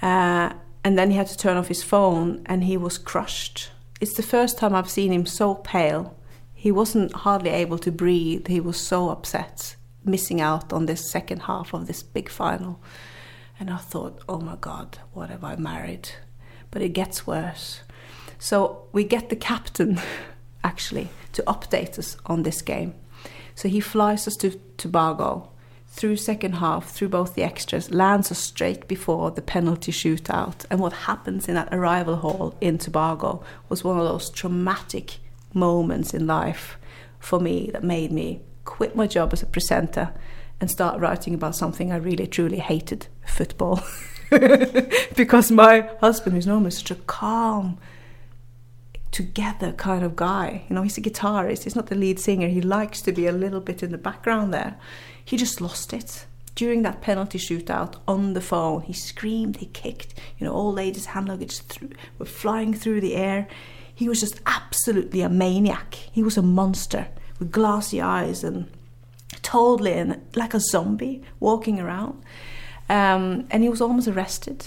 Uh, 0.00 0.52
and 0.84 0.98
then 0.98 1.10
he 1.10 1.16
had 1.16 1.26
to 1.26 1.36
turn 1.36 1.56
off 1.56 1.68
his 1.68 1.82
phone, 1.82 2.42
and 2.46 2.64
he 2.64 2.76
was 2.76 2.98
crushed. 2.98 3.70
It's 4.00 4.14
the 4.14 4.22
first 4.22 4.58
time 4.58 4.74
I've 4.74 4.90
seen 4.90 5.12
him 5.12 5.26
so 5.26 5.56
pale. 5.56 6.16
He 6.54 6.70
wasn't 6.72 7.12
hardly 7.12 7.50
able 7.50 7.78
to 7.78 7.92
breathe. 7.92 8.46
He 8.46 8.60
was 8.60 8.76
so 8.76 9.10
upset, 9.10 9.76
missing 10.04 10.40
out 10.40 10.72
on 10.72 10.86
this 10.86 11.10
second 11.10 11.42
half 11.42 11.74
of 11.74 11.86
this 11.86 12.02
big 12.02 12.28
final. 12.28 12.80
And 13.60 13.70
I 13.70 13.78
thought, 13.78 14.20
oh 14.28 14.38
my 14.38 14.56
God, 14.60 14.98
what 15.12 15.30
have 15.30 15.42
I 15.42 15.56
married? 15.56 16.10
But 16.70 16.82
it 16.82 16.90
gets 16.90 17.26
worse. 17.26 17.80
So 18.38 18.86
we 18.92 19.04
get 19.04 19.30
the 19.30 19.36
captain, 19.36 20.00
actually, 20.64 21.08
to 21.32 21.42
update 21.42 21.98
us 21.98 22.16
on 22.26 22.42
this 22.42 22.62
game. 22.62 22.94
So 23.54 23.68
he 23.68 23.80
flies 23.80 24.28
us 24.28 24.36
to 24.36 24.60
Tobago 24.76 25.50
through 25.88 26.16
second 26.16 26.52
half, 26.56 26.90
through 26.90 27.08
both 27.08 27.34
the 27.34 27.42
extras, 27.42 27.90
lands 27.90 28.30
us 28.30 28.38
straight 28.38 28.86
before 28.86 29.32
the 29.32 29.42
penalty 29.42 29.90
shootout. 29.90 30.64
And 30.70 30.78
what 30.78 30.92
happens 30.92 31.48
in 31.48 31.56
that 31.56 31.74
arrival 31.74 32.16
hall 32.16 32.54
in 32.60 32.78
Tobago 32.78 33.42
was 33.68 33.82
one 33.82 33.98
of 33.98 34.04
those 34.04 34.30
traumatic 34.30 35.18
moments 35.52 36.14
in 36.14 36.26
life 36.26 36.78
for 37.18 37.40
me 37.40 37.70
that 37.72 37.82
made 37.82 38.12
me 38.12 38.42
quit 38.64 38.94
my 38.94 39.08
job 39.08 39.32
as 39.32 39.42
a 39.42 39.46
presenter 39.46 40.12
and 40.60 40.70
start 40.70 41.00
writing 41.00 41.34
about 41.34 41.54
something 41.54 41.92
I 41.92 41.96
really 41.96 42.26
truly 42.26 42.58
hated 42.58 43.06
football. 43.24 43.82
because 45.16 45.50
my 45.50 45.88
husband, 46.00 46.34
who's 46.34 46.46
normally 46.46 46.70
such 46.70 46.90
a 46.90 46.96
calm, 46.96 47.78
together 49.10 49.72
kind 49.72 50.04
of 50.04 50.16
guy. 50.16 50.64
You 50.68 50.74
know, 50.74 50.82
he's 50.82 50.98
a 50.98 51.00
guitarist, 51.00 51.64
he's 51.64 51.76
not 51.76 51.86
the 51.86 51.94
lead 51.94 52.18
singer. 52.20 52.48
He 52.48 52.60
likes 52.60 53.00
to 53.02 53.12
be 53.12 53.26
a 53.26 53.32
little 53.32 53.60
bit 53.60 53.82
in 53.82 53.90
the 53.90 53.98
background 53.98 54.52
there. 54.52 54.76
He 55.24 55.36
just 55.36 55.60
lost 55.60 55.92
it. 55.92 56.26
During 56.54 56.82
that 56.82 57.00
penalty 57.00 57.38
shootout 57.38 57.96
on 58.08 58.34
the 58.34 58.40
phone, 58.40 58.82
he 58.82 58.92
screamed, 58.92 59.58
he 59.58 59.66
kicked, 59.66 60.14
you 60.38 60.46
know, 60.46 60.52
all 60.52 60.72
ladies' 60.72 61.06
hand 61.06 61.28
luggage 61.28 61.60
were 62.18 62.26
flying 62.26 62.74
through 62.74 63.00
the 63.00 63.14
air. 63.14 63.46
He 63.94 64.08
was 64.08 64.20
just 64.20 64.40
absolutely 64.46 65.20
a 65.20 65.28
maniac. 65.28 65.94
He 65.94 66.22
was 66.22 66.36
a 66.36 66.42
monster 66.42 67.08
with 67.38 67.52
glassy 67.52 68.00
eyes 68.00 68.42
and 68.42 68.68
totally 69.48 69.92
in, 69.92 70.20
like 70.34 70.54
a 70.54 70.60
zombie 70.60 71.22
walking 71.40 71.80
around. 71.80 72.22
Um, 72.88 73.46
and 73.50 73.62
he 73.62 73.68
was 73.68 73.80
almost 73.80 74.08
arrested 74.08 74.64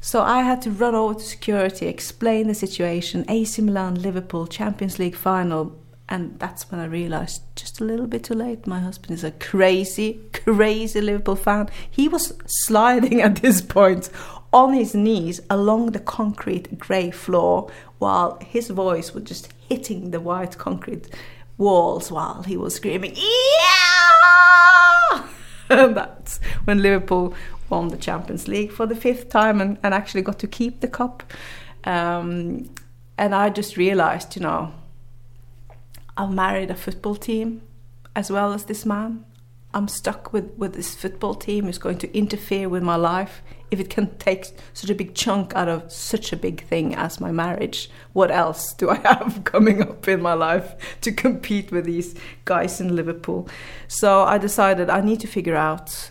so 0.00 0.22
I 0.22 0.42
had 0.42 0.62
to 0.62 0.70
run 0.70 0.94
over 0.94 1.14
to 1.14 1.24
security, 1.24 1.86
explain 1.86 2.46
the 2.46 2.54
situation, 2.54 3.24
AC 3.28 3.60
Milan, 3.62 4.00
Liverpool, 4.00 4.46
Champions 4.46 4.98
League 4.98 5.16
final. 5.16 5.76
And 6.08 6.38
that's 6.38 6.70
when 6.70 6.80
I 6.80 6.86
realized 6.86 7.42
just 7.56 7.80
a 7.80 7.84
little 7.84 8.06
bit 8.06 8.24
too 8.24 8.34
late. 8.34 8.66
My 8.66 8.80
husband 8.80 9.12
is 9.12 9.24
a 9.24 9.32
crazy, 9.32 10.20
crazy 10.32 11.00
Liverpool 11.00 11.36
fan. 11.36 11.68
He 11.90 12.08
was 12.08 12.32
sliding 12.46 13.20
at 13.22 13.36
this 13.36 13.60
point 13.60 14.08
on 14.52 14.72
his 14.72 14.94
knees 14.94 15.40
along 15.50 15.92
the 15.92 15.98
concrete 15.98 16.78
grey 16.78 17.10
floor 17.10 17.70
while 17.98 18.38
his 18.40 18.68
voice 18.70 19.12
was 19.12 19.24
just 19.24 19.52
hitting 19.68 20.10
the 20.10 20.20
white 20.20 20.56
concrete 20.56 21.08
walls 21.58 22.10
while 22.10 22.44
he 22.44 22.56
was 22.56 22.76
screaming, 22.76 23.14
Yeah! 23.14 23.22
and 25.68 25.96
that's 26.00 26.38
when 26.64 26.80
Liverpool 26.80 27.34
won 27.68 27.88
the 27.88 27.96
Champions 27.96 28.48
League 28.48 28.72
for 28.72 28.86
the 28.86 28.96
fifth 28.96 29.28
time 29.28 29.60
and, 29.60 29.76
and 29.82 29.92
actually 29.92 30.22
got 30.22 30.38
to 30.38 30.46
keep 30.46 30.80
the 30.80 30.88
cup. 30.88 31.22
Um, 31.84 32.70
and 33.18 33.34
I 33.34 33.50
just 33.50 33.76
realized, 33.76 34.36
you 34.36 34.42
know, 34.42 34.72
I've 36.16 36.32
married 36.32 36.70
a 36.70 36.74
football 36.74 37.16
team 37.16 37.62
as 38.16 38.30
well 38.30 38.52
as 38.52 38.64
this 38.64 38.86
man. 38.86 39.24
I'm 39.74 39.86
stuck 39.86 40.32
with, 40.32 40.50
with 40.56 40.74
this 40.74 40.94
football 40.94 41.34
team 41.34 41.66
who's 41.66 41.78
going 41.78 41.98
to 41.98 42.16
interfere 42.16 42.68
with 42.68 42.82
my 42.82 42.96
life. 42.96 43.42
If 43.70 43.80
it 43.80 43.90
can 43.90 44.16
take 44.16 44.46
such 44.72 44.88
a 44.88 44.94
big 44.94 45.14
chunk 45.14 45.54
out 45.54 45.68
of 45.68 45.92
such 45.92 46.32
a 46.32 46.36
big 46.36 46.64
thing 46.64 46.94
as 46.94 47.20
my 47.20 47.30
marriage, 47.30 47.90
what 48.14 48.30
else 48.30 48.72
do 48.72 48.88
I 48.88 48.96
have 49.04 49.42
coming 49.44 49.82
up 49.82 50.08
in 50.08 50.22
my 50.22 50.32
life 50.32 50.74
to 51.02 51.12
compete 51.12 51.70
with 51.70 51.84
these 51.84 52.14
guys 52.46 52.80
in 52.80 52.96
Liverpool? 52.96 53.46
So 53.88 54.22
I 54.22 54.38
decided 54.38 54.88
I 54.88 55.02
need 55.02 55.20
to 55.20 55.26
figure 55.26 55.56
out 55.56 56.10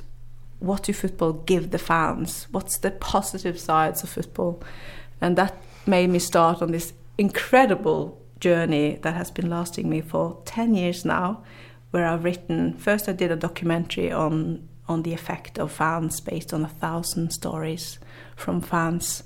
what 0.60 0.84
do 0.84 0.94
football 0.94 1.34
give 1.34 1.72
the 1.72 1.80
fans? 1.80 2.48
What's 2.52 2.78
the 2.78 2.92
positive 2.92 3.60
sides 3.60 4.04
of 4.04 4.10
football? 4.10 4.62
And 5.20 5.36
that 5.36 5.56
made 5.86 6.10
me 6.10 6.20
start 6.20 6.62
on 6.62 6.72
this 6.72 6.94
incredible 7.18 8.22
journey 8.40 9.00
that 9.02 9.16
has 9.16 9.32
been 9.32 9.50
lasting 9.50 9.90
me 9.90 10.02
for 10.02 10.42
10 10.46 10.76
years 10.76 11.06
now, 11.06 11.44
where 11.92 12.06
I've 12.06 12.24
written 12.24 12.74
first, 12.74 13.08
I 13.08 13.14
did 13.14 13.32
a 13.32 13.36
documentary 13.36 14.12
on, 14.12 14.68
on 14.88 15.04
the 15.04 15.14
effect 15.14 15.58
of 15.58 15.72
fans 15.72 16.20
based 16.20 16.54
on 16.54 16.64
a 16.64 16.68
thousand 16.68 17.32
stories 17.32 18.00
from 18.36 18.62
fans 18.62 19.24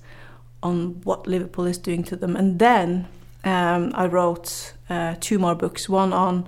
on 0.63 1.01
what 1.03 1.27
Liverpool 1.27 1.65
is 1.65 1.77
doing 1.77 2.03
to 2.03 2.15
them. 2.15 2.35
And 2.35 2.59
then 2.59 3.07
um, 3.43 3.91
I 3.95 4.05
wrote 4.05 4.73
uh, 4.89 5.15
two 5.19 5.39
more 5.39 5.55
books 5.55 5.89
one 5.89 6.13
on 6.13 6.47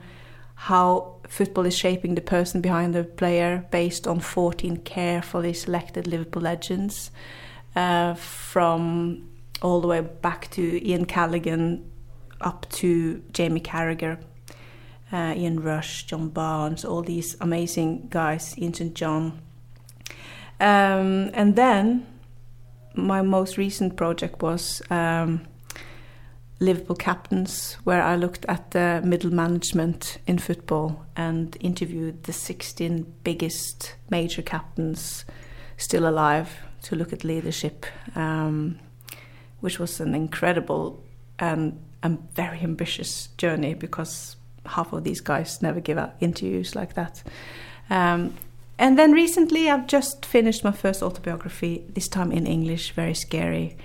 how 0.56 1.16
football 1.28 1.66
is 1.66 1.76
shaping 1.76 2.16
the 2.16 2.22
person 2.22 2.62
behind 2.62 2.94
the 2.94 3.04
player 3.04 3.66
based 3.72 4.08
on 4.08 4.20
14 4.20 4.78
carefully 4.78 5.54
selected 5.54 6.08
Liverpool 6.08 6.44
legends, 6.44 7.12
uh, 7.76 8.14
from 8.14 9.30
all 9.62 9.82
the 9.82 9.88
way 9.88 10.02
back 10.02 10.50
to 10.52 10.88
Ian 10.88 11.06
Callaghan 11.06 11.90
up 12.42 12.70
to 12.70 13.24
Jamie 13.32 13.62
Carragher, 13.62 14.20
uh, 15.14 15.34
Ian 15.38 15.62
Rush, 15.62 16.06
John 16.06 16.30
Barnes, 16.30 16.84
all 16.84 17.04
these 17.04 17.38
amazing 17.40 18.08
guys, 18.10 18.58
Ian 18.58 18.74
St. 18.74 18.96
John. 18.96 19.40
Um, 20.60 21.30
and 21.34 21.56
then 21.56 22.08
my 22.96 23.22
most 23.22 23.58
recent 23.58 23.96
project 23.96 24.42
was 24.42 24.82
um, 24.90 25.46
Liverpool 26.60 26.96
captains, 26.96 27.78
where 27.84 28.02
I 28.02 28.16
looked 28.16 28.46
at 28.46 28.72
the 28.72 29.02
middle 29.04 29.32
management 29.32 30.18
in 30.26 30.40
football 30.40 31.06
and 31.16 31.56
interviewed 31.60 32.24
the 32.24 32.34
16 32.34 33.14
biggest 33.24 33.96
major 34.10 34.42
captains 34.42 35.26
still 35.78 36.08
alive 36.08 36.58
to 36.84 36.96
look 36.96 37.14
at 37.14 37.24
leadership, 37.24 37.86
um, 38.16 38.80
which 39.60 39.80
was 39.80 40.00
an 40.00 40.16
incredible 40.16 41.04
and, 41.40 41.80
and 42.02 42.20
very 42.34 42.62
ambitious 42.62 43.28
journey 43.38 43.74
because 43.74 44.38
half 44.66 44.94
of 44.94 45.04
these 45.04 45.22
guys 45.22 45.62
never 45.62 45.80
give 45.80 45.98
out 45.98 46.16
interviews 46.20 46.76
like 46.76 46.94
that. 46.94 47.24
Um, 47.90 48.36
and 48.80 48.98
then 48.98 49.12
recently, 49.12 49.70
I've 49.70 49.88
just 49.88 50.26
finished 50.26 50.64
my 50.64 50.72
first 50.72 51.04
autobiography, 51.04 51.84
this 51.90 52.08
time 52.08 52.32
in 52.32 52.48
English, 52.48 52.92
very 52.92 53.14
scary. 53.14 53.78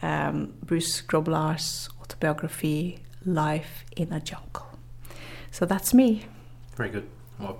Um, 0.00 0.54
Bruce 0.62 1.02
Grobbelaar's 1.02 1.88
autobiography, 2.00 3.00
Life 3.24 3.84
in 3.96 4.12
a 4.12 4.20
Jungle. 4.20 4.66
So 5.50 5.66
that's 5.66 5.92
me. 5.92 6.26
Very 6.76 6.90
good. 6.90 7.08
What 7.38 7.58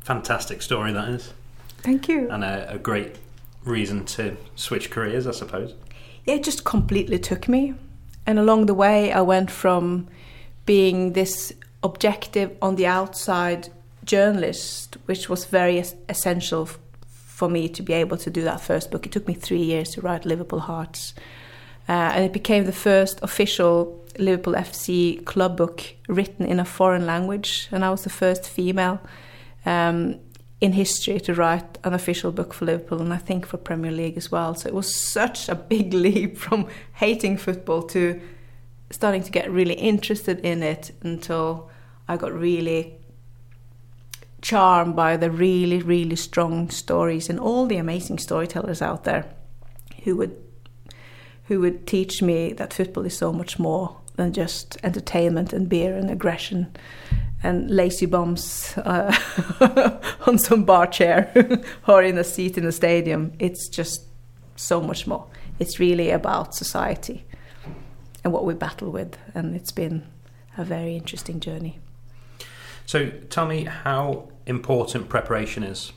fantastic 0.00 0.62
story 0.62 0.92
that 0.92 1.08
is. 1.08 1.32
Thank 1.78 2.08
you. 2.08 2.30
And 2.30 2.44
a, 2.44 2.74
a 2.74 2.78
great 2.78 3.16
reason 3.64 4.04
to 4.04 4.36
switch 4.54 4.90
careers, 4.90 5.26
I 5.26 5.32
suppose. 5.32 5.74
Yeah, 6.24 6.34
it 6.34 6.44
just 6.44 6.64
completely 6.64 7.18
took 7.18 7.48
me. 7.48 7.74
And 8.26 8.38
along 8.38 8.66
the 8.66 8.74
way, 8.74 9.12
I 9.12 9.20
went 9.20 9.50
from 9.50 10.08
being 10.64 11.12
this 11.12 11.52
objective 11.86 12.50
on 12.60 12.76
the 12.76 12.86
outside 12.86 13.68
journalist, 14.04 14.96
which 15.06 15.28
was 15.28 15.44
very 15.46 15.78
essential 16.08 16.68
for 17.08 17.48
me 17.48 17.68
to 17.68 17.82
be 17.82 17.92
able 17.92 18.16
to 18.16 18.30
do 18.30 18.42
that 18.42 18.60
first 18.60 18.90
book. 18.90 19.04
It 19.06 19.12
took 19.12 19.28
me 19.28 19.34
three 19.34 19.62
years 19.62 19.90
to 19.90 20.00
write 20.00 20.24
Liverpool 20.24 20.60
Hearts. 20.60 21.14
Uh, 21.88 21.92
and 22.14 22.24
it 22.24 22.32
became 22.32 22.64
the 22.64 22.72
first 22.72 23.20
official 23.22 24.04
Liverpool 24.18 24.54
FC 24.54 25.24
club 25.24 25.56
book 25.56 25.94
written 26.08 26.46
in 26.46 26.58
a 26.58 26.64
foreign 26.64 27.06
language. 27.06 27.68
And 27.70 27.84
I 27.84 27.90
was 27.90 28.02
the 28.02 28.10
first 28.10 28.48
female 28.48 29.00
um, 29.64 30.18
in 30.60 30.72
history 30.72 31.20
to 31.20 31.34
write 31.34 31.78
an 31.84 31.92
official 31.92 32.32
book 32.32 32.54
for 32.54 32.64
Liverpool 32.64 33.02
and 33.02 33.12
I 33.12 33.18
think 33.18 33.46
for 33.46 33.58
Premier 33.58 33.92
League 33.92 34.16
as 34.16 34.32
well. 34.32 34.54
So 34.54 34.68
it 34.68 34.74
was 34.74 34.94
such 34.94 35.48
a 35.48 35.54
big 35.54 35.92
leap 36.06 36.38
from 36.38 36.68
hating 36.94 37.36
football 37.36 37.82
to 37.94 38.20
starting 38.90 39.22
to 39.22 39.30
get 39.30 39.50
really 39.50 39.74
interested 39.74 40.38
in 40.40 40.62
it 40.62 40.92
until 41.02 41.70
I 42.08 42.16
got 42.16 42.32
really 42.32 42.98
charmed 44.42 44.94
by 44.94 45.16
the 45.16 45.30
really, 45.30 45.80
really 45.80 46.16
strong 46.16 46.70
stories 46.70 47.28
and 47.28 47.40
all 47.40 47.66
the 47.66 47.76
amazing 47.76 48.18
storytellers 48.18 48.80
out 48.80 49.04
there 49.04 49.26
who 50.04 50.16
would 50.16 50.36
who 51.44 51.60
would 51.60 51.86
teach 51.86 52.22
me 52.22 52.52
that 52.52 52.72
football 52.72 53.06
is 53.06 53.16
so 53.16 53.32
much 53.32 53.58
more 53.58 53.96
than 54.16 54.32
just 54.32 54.76
entertainment 54.82 55.52
and 55.52 55.68
beer 55.68 55.96
and 55.96 56.10
aggression 56.10 56.66
and 57.42 57.70
lazy 57.70 58.06
bums 58.06 58.76
uh, 58.78 59.14
on 60.26 60.38
some 60.38 60.64
bar 60.64 60.86
chair 60.86 61.30
or 61.88 62.02
in 62.02 62.18
a 62.18 62.24
seat 62.24 62.58
in 62.58 62.64
a 62.66 62.72
stadium. 62.72 63.32
It's 63.38 63.68
just 63.68 64.06
so 64.56 64.80
much 64.80 65.06
more. 65.06 65.26
It's 65.58 65.78
really 65.78 66.10
about 66.10 66.54
society 66.54 67.24
and 68.24 68.32
what 68.32 68.44
we 68.44 68.54
battle 68.54 68.90
with, 68.90 69.16
and 69.34 69.54
it's 69.54 69.70
been 69.70 70.04
a 70.58 70.64
very 70.64 70.96
interesting 70.96 71.38
journey. 71.38 71.78
So, 72.86 73.10
tell 73.30 73.46
me 73.46 73.64
how 73.64 74.28
important 74.46 75.08
preparation 75.08 75.62
is 75.62 75.92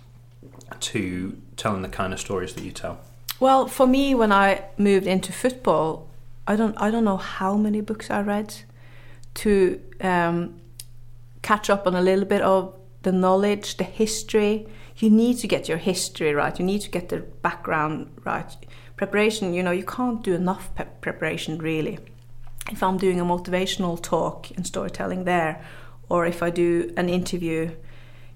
to 0.79 1.39
telling 1.55 1.81
the 1.81 1.89
kind 1.89 2.13
of 2.13 2.19
stories 2.19 2.53
that 2.55 2.63
you 2.63 2.72
tell. 2.72 3.00
Well, 3.39 3.67
for 3.67 3.88
me, 3.88 4.15
when 4.15 4.31
I 4.31 4.65
moved 4.77 5.08
into 5.08 5.31
football, 5.31 6.10
I 6.48 6.55
don't 6.55 6.75
I 6.81 6.91
don't 6.91 7.05
know 7.05 7.17
how 7.17 7.55
many 7.55 7.81
books 7.81 8.10
I 8.10 8.22
read 8.22 8.53
to 9.36 9.79
um, 10.01 10.60
catch 11.41 11.69
up 11.69 11.86
on 11.88 11.96
a 11.96 12.01
little 12.01 12.25
bit 12.25 12.41
of 12.41 12.75
the 13.03 13.12
knowledge, 13.12 13.77
the 13.77 13.84
history. 13.84 14.67
You 14.98 15.10
need 15.10 15.38
to 15.38 15.48
get 15.48 15.69
your 15.69 15.77
history 15.77 16.34
right. 16.34 16.58
You 16.60 16.65
need 16.65 16.81
to 16.81 16.89
get 16.89 17.10
the 17.10 17.19
background 17.19 18.12
right. 18.25 18.53
Preparation, 18.98 19.53
you 19.53 19.63
know, 19.63 19.72
you 19.72 19.86
can't 19.86 20.22
do 20.22 20.34
enough 20.34 20.75
pe- 20.75 20.88
preparation 21.00 21.58
really. 21.60 22.00
If 22.69 22.84
I'm 22.84 22.98
doing 22.98 23.19
a 23.19 23.24
motivational 23.24 24.01
talk 24.01 24.51
and 24.58 24.67
storytelling 24.67 25.24
there, 25.24 25.63
or 26.10 26.25
if 26.25 26.44
I 26.44 26.50
do 26.50 26.92
an 26.98 27.08
interview, 27.08 27.72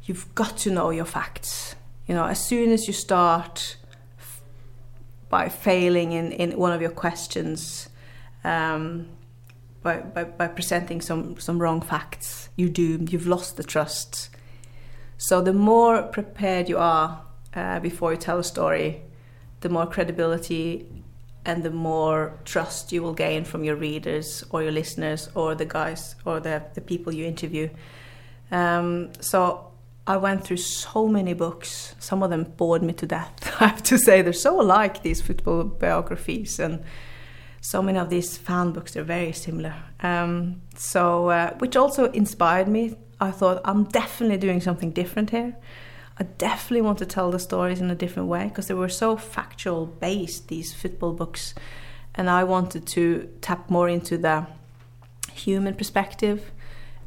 you've 0.04 0.34
got 0.36 0.58
to 0.60 0.72
know 0.72 0.92
your 0.92 1.06
facts. 1.06 1.76
You 2.08 2.16
know, 2.16 2.26
as 2.26 2.44
soon 2.44 2.72
as 2.72 2.88
you 2.88 2.94
start 2.94 3.78
f- 4.20 4.42
by 5.30 5.50
failing 5.50 6.12
in, 6.12 6.32
in 6.32 6.58
one 6.58 6.72
of 6.72 6.82
your 6.82 6.92
questions, 6.92 7.90
um, 8.44 9.08
by, 9.82 9.98
by, 9.98 10.24
by 10.24 10.48
presenting 10.48 11.02
some, 11.02 11.40
some 11.40 11.60
wrong 11.60 11.82
facts, 11.82 12.50
you're 12.56 12.70
doomed, 12.70 13.12
you've 13.12 13.28
lost 13.28 13.58
the 13.58 13.64
trust. 13.64 14.30
So 15.18 15.42
the 15.42 15.54
more 15.54 16.04
prepared 16.04 16.70
you 16.70 16.78
are 16.78 17.24
uh, 17.56 17.80
before 17.80 18.12
you 18.12 18.18
tell 18.18 18.40
a 18.40 18.44
story, 18.44 19.02
the 19.62 19.70
more 19.70 19.86
credibility 19.86 21.03
and 21.46 21.64
the 21.64 21.72
more 21.72 22.40
trust 22.46 22.92
you 22.92 23.04
will 23.04 23.14
gain 23.14 23.44
from 23.44 23.64
your 23.64 23.76
readers 23.76 24.44
or 24.50 24.64
your 24.64 24.72
listeners 24.72 25.30
or 25.36 25.56
the 25.56 25.66
guys 25.66 26.16
or 26.26 26.40
the, 26.40 26.64
the 26.74 26.82
people 26.82 27.14
you 27.14 27.26
interview. 27.26 27.70
Um, 28.52 29.12
so 29.20 29.72
I 30.06 30.18
went 30.18 30.44
through 30.44 30.58
so 30.58 31.08
many 31.08 31.34
books. 31.34 31.96
Some 32.00 32.24
of 32.24 32.30
them 32.30 32.44
bored 32.44 32.84
me 32.84 32.94
to 32.94 33.06
death. 33.06 33.56
I 33.60 33.68
have 33.68 33.84
to 33.84 33.98
say, 33.98 34.22
they're 34.22 34.34
so 34.34 34.60
alike, 34.60 35.02
these 35.02 35.22
football 35.22 35.64
biographies. 35.64 36.60
And 36.60 36.84
so 37.62 37.82
many 37.82 37.98
of 37.98 38.10
these 38.10 38.38
fan 38.38 38.72
books 38.72 38.96
are 38.96 39.04
very 39.04 39.32
similar. 39.32 39.76
Um, 40.02 40.62
so, 40.76 41.30
uh, 41.30 41.54
which 41.56 41.76
also 41.76 42.12
inspired 42.12 42.68
me. 42.68 42.96
I 43.20 43.32
thought 43.32 43.62
I'm 43.64 43.86
definitely 43.86 44.38
doing 44.38 44.60
something 44.60 44.92
different 44.92 45.30
here. 45.30 45.56
I 46.20 46.24
definitely 46.24 46.82
want 46.82 47.00
to 47.00 47.06
tell 47.06 47.32
the 47.32 47.40
stories 47.40 47.82
in 47.82 47.90
a 47.90 47.96
different 47.96 48.30
way 48.30 48.48
because 48.48 48.68
they 48.68 48.76
were 48.76 48.90
so 48.90 49.18
factual 49.18 49.88
based 49.88 50.48
these 50.48 50.74
football 50.74 51.14
books, 51.14 51.56
and 52.14 52.30
I 52.30 52.44
wanted 52.44 52.86
to 52.88 53.30
tap 53.42 53.70
more 53.70 53.90
into 53.90 54.18
the 54.18 54.46
human 55.32 55.74
perspective 55.74 56.52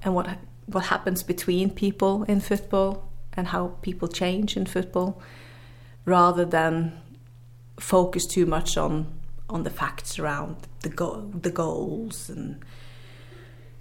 and 0.02 0.14
what 0.14 0.38
what 0.66 0.86
happens 0.86 1.22
between 1.22 1.70
people 1.70 2.24
in 2.24 2.40
football 2.40 3.08
and 3.34 3.48
how 3.48 3.68
people 3.82 4.08
change 4.08 4.56
in 4.56 4.66
football, 4.66 5.22
rather 6.04 6.44
than 6.44 6.92
focus 7.78 8.26
too 8.26 8.46
much 8.46 8.76
on 8.76 9.06
on 9.48 9.62
the 9.62 9.70
facts 9.70 10.18
around 10.18 10.56
the 10.80 10.88
go- 10.88 11.30
the 11.32 11.50
goals 11.50 12.28
and 12.28 12.64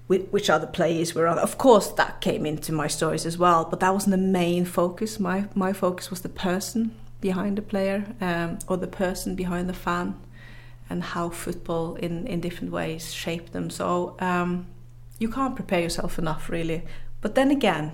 which 0.08 0.50
other 0.50 0.68
players 0.68 1.16
were 1.16 1.28
on. 1.28 1.40
Of 1.40 1.58
course, 1.58 1.88
that 1.92 2.22
came 2.22 2.46
into 2.46 2.72
my 2.72 2.88
stories 2.88 3.26
as 3.26 3.38
well, 3.38 3.66
but 3.66 3.80
that 3.80 3.94
wasn't 3.94 4.12
the 4.12 4.18
main 4.18 4.66
focus. 4.66 5.20
My 5.20 5.46
my 5.56 5.74
focus 5.74 6.10
was 6.10 6.22
the 6.22 6.30
person 6.30 6.96
behind 7.22 7.58
the 7.58 7.62
player 7.62 8.06
um, 8.22 8.60
or 8.68 8.78
the 8.78 8.88
person 8.88 9.36
behind 9.36 9.68
the 9.68 9.74
fan, 9.74 10.16
and 10.90 11.04
how 11.04 11.30
football 11.30 11.96
in 11.96 12.28
in 12.28 12.40
different 12.40 12.72
ways 12.72 13.14
shaped 13.14 13.52
them. 13.52 13.70
So 13.70 14.16
um, 14.20 14.68
you 15.18 15.30
can't 15.30 15.56
prepare 15.56 15.82
yourself 15.82 16.20
enough, 16.20 16.50
really. 16.50 16.84
But 17.22 17.34
then 17.34 17.50
again, 17.50 17.94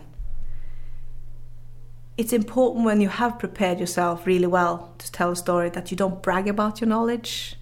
it's 2.17 2.34
important 2.34 2.86
when 2.86 3.00
you 3.00 3.08
have 3.10 3.39
prepared 3.39 3.80
yourself 3.80 4.28
really 4.28 4.47
well 4.47 4.93
to 4.97 5.12
tell 5.12 5.32
a 5.32 5.36
story 5.36 5.69
that 5.69 5.91
you 5.91 5.97
don't 5.97 6.21
brag 6.21 6.50
about 6.50 6.82
your 6.82 6.89
knowledge 6.89 7.56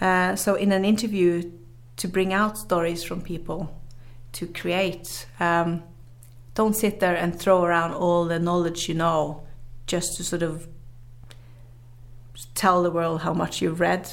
uh, 0.00 0.36
so 0.36 0.54
in 0.54 0.72
an 0.72 0.84
interview, 0.84 1.50
to 1.96 2.08
bring 2.08 2.32
out 2.32 2.58
stories 2.58 3.04
from 3.04 3.20
people, 3.20 3.80
to 4.32 4.46
create, 4.46 5.26
um, 5.40 5.82
don't 6.54 6.76
sit 6.76 7.00
there 7.00 7.16
and 7.16 7.38
throw 7.38 7.64
around 7.64 7.92
all 7.92 8.24
the 8.24 8.38
knowledge 8.38 8.88
you 8.88 8.94
know 8.94 9.46
just 9.86 10.16
to 10.16 10.24
sort 10.24 10.42
of 10.42 10.66
tell 12.54 12.82
the 12.82 12.90
world 12.90 13.22
how 13.22 13.32
much 13.32 13.60
you've 13.60 13.80
read, 13.80 14.10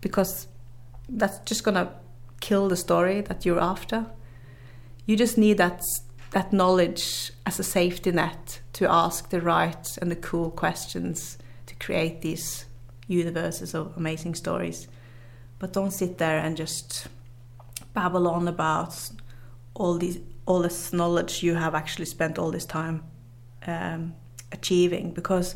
because 0.00 0.48
that's 1.08 1.38
just 1.40 1.64
gonna 1.64 1.92
kill 2.40 2.68
the 2.68 2.76
story 2.76 3.20
that 3.20 3.44
you're 3.44 3.60
after. 3.60 4.06
You 5.06 5.16
just 5.16 5.36
need 5.38 5.58
that 5.58 5.82
that 6.30 6.52
knowledge 6.52 7.32
as 7.44 7.58
a 7.58 7.64
safety 7.64 8.12
net 8.12 8.60
to 8.72 8.88
ask 8.88 9.30
the 9.30 9.40
right 9.40 9.98
and 10.00 10.12
the 10.12 10.16
cool 10.16 10.48
questions 10.50 11.36
to 11.66 11.74
create 11.74 12.22
these 12.22 12.66
universes 13.08 13.74
of 13.74 13.92
amazing 13.96 14.36
stories 14.36 14.86
but 15.60 15.74
don't 15.74 15.92
sit 15.92 16.18
there 16.18 16.38
and 16.38 16.56
just 16.56 17.06
babble 17.94 18.28
on 18.28 18.48
about 18.48 19.10
all 19.74 19.98
these 19.98 20.18
all 20.46 20.60
this 20.60 20.92
knowledge 20.92 21.42
you 21.42 21.54
have 21.54 21.74
actually 21.74 22.06
spent 22.06 22.38
all 22.38 22.50
this 22.50 22.66
time 22.66 23.04
um, 23.66 24.14
achieving. 24.50 25.12
Because 25.12 25.54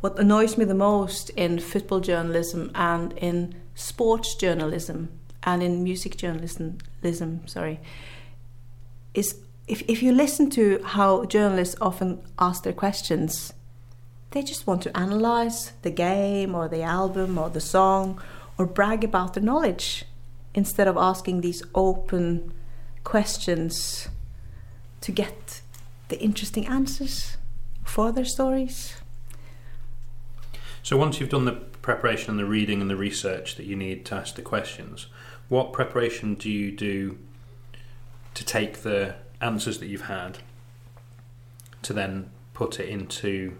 what 0.00 0.18
annoys 0.18 0.58
me 0.58 0.66
the 0.66 0.74
most 0.74 1.30
in 1.30 1.58
football 1.58 2.00
journalism 2.00 2.70
and 2.74 3.12
in 3.14 3.54
sports 3.74 4.34
journalism 4.34 5.08
and 5.44 5.62
in 5.62 5.82
music 5.82 6.16
journalism 6.16 6.78
sorry 7.46 7.80
is 9.14 9.36
if, 9.66 9.82
if 9.88 10.02
you 10.02 10.12
listen 10.12 10.50
to 10.50 10.78
how 10.84 11.24
journalists 11.24 11.76
often 11.80 12.20
ask 12.38 12.64
their 12.64 12.72
questions 12.72 13.52
they 14.32 14.42
just 14.42 14.66
want 14.66 14.82
to 14.82 14.96
analyze 14.96 15.72
the 15.82 15.90
game 15.90 16.54
or 16.54 16.68
the 16.68 16.82
album 16.82 17.38
or 17.38 17.48
the 17.50 17.60
song 17.60 18.20
or 18.58 18.66
brag 18.66 19.04
about 19.04 19.34
their 19.34 19.42
knowledge 19.42 20.04
instead 20.54 20.88
of 20.88 20.96
asking 20.96 21.40
these 21.40 21.62
open 21.74 22.52
questions 23.02 24.08
to 25.00 25.12
get 25.12 25.60
the 26.08 26.18
interesting 26.20 26.66
answers 26.66 27.36
for 27.84 28.12
their 28.12 28.24
stories. 28.24 28.96
So, 30.82 30.96
once 30.96 31.18
you've 31.18 31.30
done 31.30 31.44
the 31.44 31.52
preparation 31.52 32.30
and 32.30 32.38
the 32.38 32.44
reading 32.44 32.80
and 32.80 32.90
the 32.90 32.96
research 32.96 33.56
that 33.56 33.66
you 33.66 33.76
need 33.76 34.04
to 34.06 34.14
ask 34.14 34.34
the 34.34 34.42
questions, 34.42 35.06
what 35.48 35.72
preparation 35.72 36.34
do 36.34 36.50
you 36.50 36.70
do 36.70 37.18
to 38.34 38.44
take 38.44 38.82
the 38.82 39.14
answers 39.40 39.78
that 39.78 39.86
you've 39.86 40.02
had 40.06 40.38
to 41.82 41.92
then 41.92 42.30
put 42.54 42.80
it 42.80 42.88
into 42.88 43.56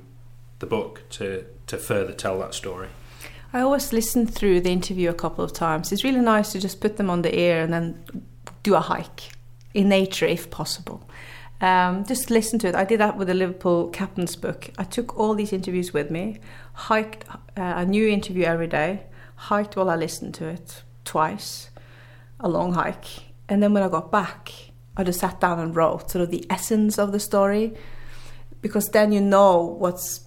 the 0.58 0.66
book 0.66 1.02
to, 1.10 1.44
to 1.66 1.76
further 1.76 2.12
tell 2.12 2.38
that 2.38 2.54
story? 2.54 2.88
I 3.54 3.60
always 3.60 3.92
listen 3.92 4.26
through 4.26 4.62
the 4.62 4.72
interview 4.72 5.08
a 5.10 5.14
couple 5.14 5.44
of 5.44 5.52
times. 5.52 5.92
It's 5.92 6.02
really 6.02 6.20
nice 6.20 6.50
to 6.52 6.58
just 6.58 6.80
put 6.80 6.96
them 6.96 7.08
on 7.08 7.22
the 7.22 7.32
air 7.32 7.62
and 7.62 7.72
then 7.72 8.04
do 8.64 8.74
a 8.74 8.80
hike 8.80 9.30
in 9.74 9.88
nature 9.88 10.26
if 10.26 10.50
possible. 10.50 11.08
Um, 11.60 12.04
just 12.04 12.30
listen 12.30 12.58
to 12.58 12.68
it. 12.68 12.74
I 12.74 12.82
did 12.82 12.98
that 12.98 13.16
with 13.16 13.28
the 13.28 13.34
Liverpool 13.34 13.90
captain's 13.90 14.34
book. 14.34 14.70
I 14.76 14.82
took 14.82 15.16
all 15.16 15.36
these 15.36 15.52
interviews 15.52 15.92
with 15.92 16.10
me, 16.10 16.40
hiked 16.72 17.28
uh, 17.30 17.34
a 17.56 17.86
new 17.86 18.08
interview 18.08 18.42
every 18.42 18.66
day, 18.66 19.04
hiked 19.36 19.76
while 19.76 19.88
I 19.88 19.94
listened 19.94 20.34
to 20.34 20.48
it 20.48 20.82
twice, 21.04 21.70
a 22.40 22.48
long 22.48 22.72
hike. 22.72 23.06
And 23.48 23.62
then 23.62 23.72
when 23.72 23.84
I 23.84 23.88
got 23.88 24.10
back, 24.10 24.50
I 24.96 25.04
just 25.04 25.20
sat 25.20 25.40
down 25.40 25.60
and 25.60 25.76
wrote 25.76 26.10
sort 26.10 26.22
of 26.22 26.32
the 26.32 26.44
essence 26.50 26.98
of 26.98 27.12
the 27.12 27.20
story 27.20 27.74
because 28.60 28.88
then 28.88 29.12
you 29.12 29.20
know 29.20 29.62
what's 29.78 30.23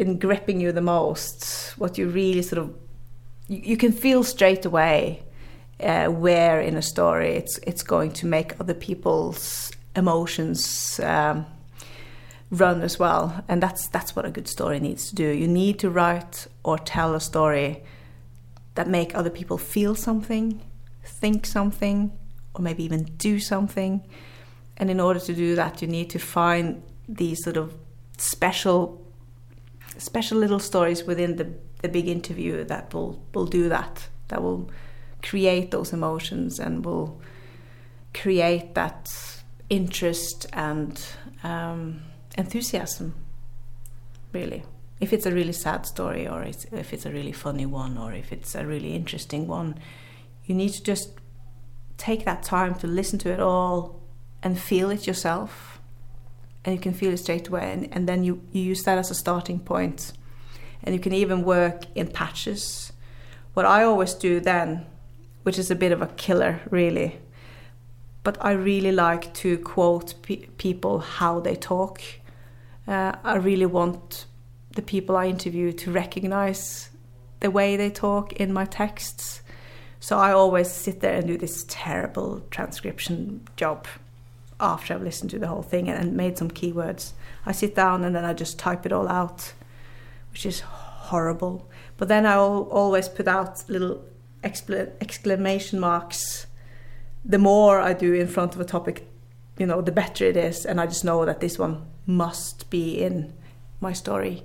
been 0.00 0.18
gripping 0.18 0.62
you 0.62 0.72
the 0.72 0.80
most, 0.80 1.74
what 1.76 1.98
you 1.98 2.08
really 2.08 2.40
sort 2.40 2.62
of 2.62 2.74
you, 3.48 3.60
you 3.62 3.76
can 3.76 3.92
feel 3.92 4.24
straight 4.24 4.64
away 4.64 5.22
uh, 5.78 6.06
where 6.06 6.58
in 6.58 6.74
a 6.74 6.82
story 6.82 7.32
it's 7.36 7.58
it's 7.58 7.82
going 7.82 8.10
to 8.12 8.26
make 8.26 8.58
other 8.58 8.72
people's 8.72 9.70
emotions 9.94 10.98
um, 11.00 11.44
run 12.50 12.80
as 12.80 12.98
well, 12.98 13.44
and 13.46 13.62
that's 13.62 13.88
that's 13.88 14.16
what 14.16 14.24
a 14.24 14.30
good 14.30 14.48
story 14.48 14.80
needs 14.80 15.10
to 15.10 15.14
do. 15.14 15.28
You 15.42 15.46
need 15.46 15.78
to 15.80 15.90
write 15.90 16.46
or 16.64 16.78
tell 16.78 17.14
a 17.14 17.20
story 17.20 17.82
that 18.76 18.88
make 18.88 19.14
other 19.14 19.30
people 19.30 19.58
feel 19.58 19.94
something, 19.94 20.62
think 21.04 21.44
something, 21.44 22.10
or 22.54 22.62
maybe 22.62 22.84
even 22.84 23.04
do 23.18 23.38
something. 23.38 24.02
And 24.78 24.88
in 24.88 24.98
order 24.98 25.20
to 25.20 25.34
do 25.34 25.56
that, 25.56 25.82
you 25.82 25.88
need 25.88 26.08
to 26.10 26.18
find 26.18 26.82
these 27.06 27.44
sort 27.44 27.58
of 27.58 27.74
special, 28.16 28.99
special 30.00 30.38
little 30.38 30.58
stories 30.58 31.04
within 31.04 31.36
the, 31.36 31.52
the 31.82 31.88
big 31.88 32.08
interview 32.08 32.64
that 32.64 32.92
will, 32.94 33.22
will 33.34 33.46
do 33.46 33.68
that, 33.68 34.08
that 34.28 34.42
will 34.42 34.70
create 35.22 35.70
those 35.70 35.92
emotions 35.92 36.58
and 36.58 36.84
will 36.84 37.20
create 38.14 38.74
that 38.74 39.10
interest 39.68 40.46
and 40.52 41.00
um, 41.44 42.02
enthusiasm, 42.36 43.14
really. 44.32 44.64
If 45.00 45.12
it's 45.12 45.26
a 45.26 45.32
really 45.32 45.52
sad 45.52 45.86
story, 45.86 46.28
or 46.28 46.42
if 46.42 46.92
it's 46.92 47.06
a 47.06 47.10
really 47.10 47.32
funny 47.32 47.64
one, 47.66 47.96
or 47.96 48.12
if 48.12 48.32
it's 48.32 48.54
a 48.54 48.66
really 48.66 48.94
interesting 48.94 49.46
one, 49.46 49.78
you 50.44 50.54
need 50.54 50.72
to 50.72 50.82
just 50.82 51.12
take 51.96 52.24
that 52.24 52.42
time 52.42 52.74
to 52.76 52.86
listen 52.86 53.18
to 53.20 53.30
it 53.30 53.40
all 53.40 54.00
and 54.42 54.58
feel 54.58 54.90
it 54.90 55.06
yourself. 55.06 55.79
And 56.64 56.74
you 56.74 56.80
can 56.80 56.92
feel 56.92 57.12
it 57.12 57.18
straight 57.18 57.48
away. 57.48 57.72
And, 57.72 57.88
and 57.92 58.08
then 58.08 58.24
you, 58.24 58.42
you 58.52 58.62
use 58.62 58.82
that 58.84 58.98
as 58.98 59.10
a 59.10 59.14
starting. 59.14 59.66
And 59.68 60.94
you 60.94 60.98
can 60.98 61.12
even 61.12 61.42
work 61.42 61.84
in 61.94 62.08
patches. 62.08 62.92
What 63.54 63.66
I 63.66 63.82
always 63.82 64.14
do 64.14 64.40
then, 64.40 64.86
which 65.42 65.58
is 65.58 65.70
a 65.70 65.74
bit 65.74 65.92
of 65.92 66.02
a 66.02 66.06
killer, 66.06 66.60
really, 66.70 67.18
but 68.22 68.36
I 68.40 68.52
really 68.52 68.92
like 68.92 69.32
to 69.34 69.58
quote 69.58 70.14
pe- 70.22 70.46
people 70.58 71.00
how 71.00 71.40
they 71.40 71.56
talk. 71.56 72.00
Uh, 72.86 73.12
I 73.24 73.36
really 73.36 73.66
want 73.66 74.26
the 74.74 74.82
people 74.82 75.16
I 75.16 75.26
interview 75.26 75.72
to 75.72 75.90
recognize 75.90 76.90
the 77.40 77.50
way 77.50 77.76
they 77.76 77.90
talk 77.90 78.34
in 78.34 78.52
my 78.52 78.66
texts. 78.66 79.42
So 79.98 80.18
I 80.18 80.32
always 80.32 80.70
sit 80.70 81.00
there 81.00 81.16
and 81.16 81.26
do 81.26 81.36
this 81.36 81.64
terrible 81.68 82.42
transcription 82.50 83.46
job 83.56 83.86
after 84.60 84.94
I've 84.94 85.02
listened 85.02 85.30
to 85.30 85.38
the 85.38 85.48
whole 85.48 85.62
thing 85.62 85.88
and 85.88 86.16
made 86.16 86.38
some 86.38 86.50
keywords. 86.50 87.12
I 87.46 87.52
sit 87.52 87.74
down 87.74 88.04
and 88.04 88.14
then 88.14 88.24
I 88.24 88.32
just 88.32 88.58
type 88.58 88.86
it 88.86 88.92
all 88.92 89.08
out, 89.08 89.52
which 90.32 90.46
is 90.46 90.60
horrible. 90.60 91.68
But 91.96 92.08
then 92.08 92.26
I 92.26 92.36
always 92.36 93.08
put 93.08 93.28
out 93.28 93.68
little 93.68 94.04
exclamation 94.42 95.80
marks. 95.80 96.46
The 97.24 97.38
more 97.38 97.80
I 97.80 97.92
do 97.92 98.14
in 98.14 98.28
front 98.28 98.54
of 98.54 98.60
a 98.60 98.64
topic, 98.64 99.06
you 99.58 99.66
know, 99.66 99.82
the 99.82 99.92
better 99.92 100.24
it 100.24 100.36
is. 100.36 100.64
And 100.64 100.80
I 100.80 100.86
just 100.86 101.04
know 101.04 101.24
that 101.24 101.40
this 101.40 101.58
one 101.58 101.86
must 102.06 102.70
be 102.70 103.02
in 103.02 103.32
my 103.80 103.92
story. 103.92 104.44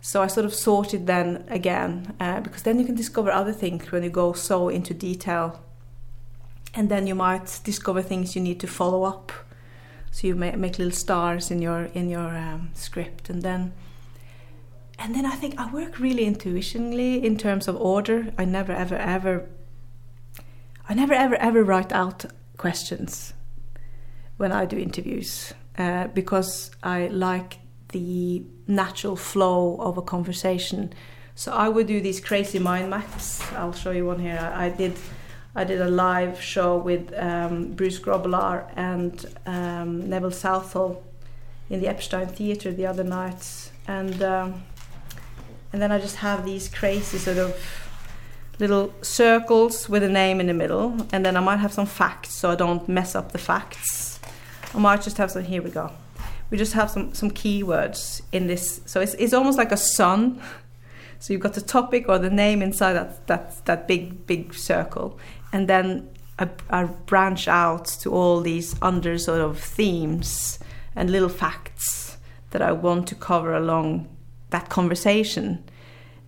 So 0.00 0.20
I 0.20 0.26
sort 0.26 0.44
of 0.44 0.52
sorted 0.52 1.06
then 1.06 1.44
again, 1.48 2.14
uh, 2.18 2.40
because 2.40 2.62
then 2.62 2.78
you 2.78 2.84
can 2.84 2.96
discover 2.96 3.30
other 3.30 3.52
things 3.52 3.92
when 3.92 4.02
you 4.02 4.10
go 4.10 4.32
so 4.32 4.68
into 4.68 4.92
detail. 4.92 5.60
And 6.74 6.88
then 6.88 7.06
you 7.06 7.14
might 7.14 7.60
discover 7.64 8.02
things 8.02 8.34
you 8.34 8.42
need 8.42 8.58
to 8.60 8.66
follow 8.66 9.04
up. 9.04 9.30
So 10.12 10.26
you 10.26 10.34
make, 10.34 10.78
little 10.78 10.90
stars 10.90 11.50
in 11.50 11.62
your 11.62 11.84
in 11.94 12.10
your 12.10 12.36
um, 12.36 12.70
script, 12.74 13.30
and 13.30 13.42
then 13.42 13.72
and 14.98 15.14
then 15.14 15.24
I 15.24 15.30
think 15.30 15.58
I 15.58 15.72
work 15.72 15.98
really 15.98 16.26
intuitionally 16.26 17.24
in 17.24 17.36
terms 17.38 17.66
of 17.66 17.76
order. 17.76 18.32
I 18.36 18.44
never 18.44 18.72
ever 18.72 18.96
ever 18.96 19.48
I 20.88 20.94
never 20.94 21.14
ever 21.14 21.34
ever 21.36 21.64
write 21.64 21.92
out 21.92 22.26
questions 22.58 23.32
when 24.36 24.52
I 24.52 24.66
do 24.66 24.76
interviews 24.76 25.54
uh, 25.78 26.08
because 26.08 26.70
I 26.82 27.06
like 27.08 27.58
the 27.88 28.44
natural 28.66 29.16
flow 29.16 29.76
of 29.80 29.96
a 29.96 30.02
conversation. 30.02 30.92
So 31.34 31.52
I 31.52 31.68
would 31.70 31.86
do 31.86 32.02
these 32.02 32.20
crazy 32.20 32.58
mind 32.58 32.90
maps. 32.90 33.40
I'll 33.52 33.72
show 33.72 33.92
you 33.92 34.04
one 34.06 34.18
here. 34.18 34.38
I, 34.38 34.66
I 34.66 34.68
did 34.68 34.92
I 35.54 35.64
did 35.64 35.80
a 35.80 35.88
live 35.88 36.40
show 36.40 36.78
with 36.78 37.12
um, 37.16 37.72
Bruce 37.72 37.98
Grobbelaar 37.98 38.72
and 38.76 39.26
um, 39.46 40.08
Neville 40.08 40.30
Southall 40.30 41.02
in 41.68 41.80
the 41.80 41.88
Epstein 41.88 42.26
Theatre 42.26 42.72
the 42.72 42.86
other 42.86 43.04
night, 43.04 43.70
and 43.86 44.22
um, 44.22 44.62
and 45.72 45.80
then 45.80 45.92
I 45.92 45.98
just 45.98 46.16
have 46.16 46.44
these 46.44 46.68
crazy 46.68 47.18
sort 47.18 47.38
of 47.38 47.56
little 48.58 48.94
circles 49.02 49.88
with 49.88 50.02
a 50.02 50.08
name 50.08 50.40
in 50.40 50.46
the 50.46 50.54
middle, 50.54 51.06
and 51.12 51.24
then 51.24 51.36
I 51.36 51.40
might 51.40 51.58
have 51.58 51.72
some 51.72 51.86
facts 51.86 52.34
so 52.34 52.50
I 52.50 52.54
don't 52.54 52.88
mess 52.88 53.14
up 53.14 53.32
the 53.32 53.38
facts. 53.38 54.20
I 54.74 54.78
might 54.78 55.02
just 55.02 55.18
have 55.18 55.30
some. 55.30 55.44
Here 55.44 55.62
we 55.62 55.70
go 55.70 55.92
we 56.52 56.58
just 56.58 56.74
have 56.74 56.90
some, 56.90 57.14
some 57.14 57.30
keywords 57.30 58.20
in 58.30 58.46
this. 58.46 58.82
So 58.84 59.00
it's, 59.00 59.14
it's 59.14 59.32
almost 59.32 59.58
like 59.58 59.72
a 59.72 59.76
sun. 59.76 60.40
So 61.18 61.32
you've 61.32 61.42
got 61.42 61.54
the 61.54 61.60
topic 61.60 62.08
or 62.08 62.18
the 62.18 62.30
name 62.30 62.62
inside 62.62 62.94
that, 62.94 63.28
that, 63.28 63.64
that 63.66 63.86
big, 63.86 64.26
big 64.26 64.54
circle. 64.54 65.20
And 65.52 65.68
then 65.68 66.08
I, 66.38 66.48
I 66.70 66.84
branch 66.84 67.48
out 67.48 67.86
to 68.00 68.10
all 68.12 68.40
these 68.40 68.74
under 68.80 69.18
sort 69.18 69.40
of 69.40 69.58
themes 69.58 70.58
and 70.96 71.10
little 71.10 71.28
facts 71.28 72.18
that 72.50 72.62
I 72.62 72.72
want 72.72 73.08
to 73.08 73.14
cover 73.14 73.54
along 73.54 74.08
that 74.50 74.68
conversation. 74.68 75.64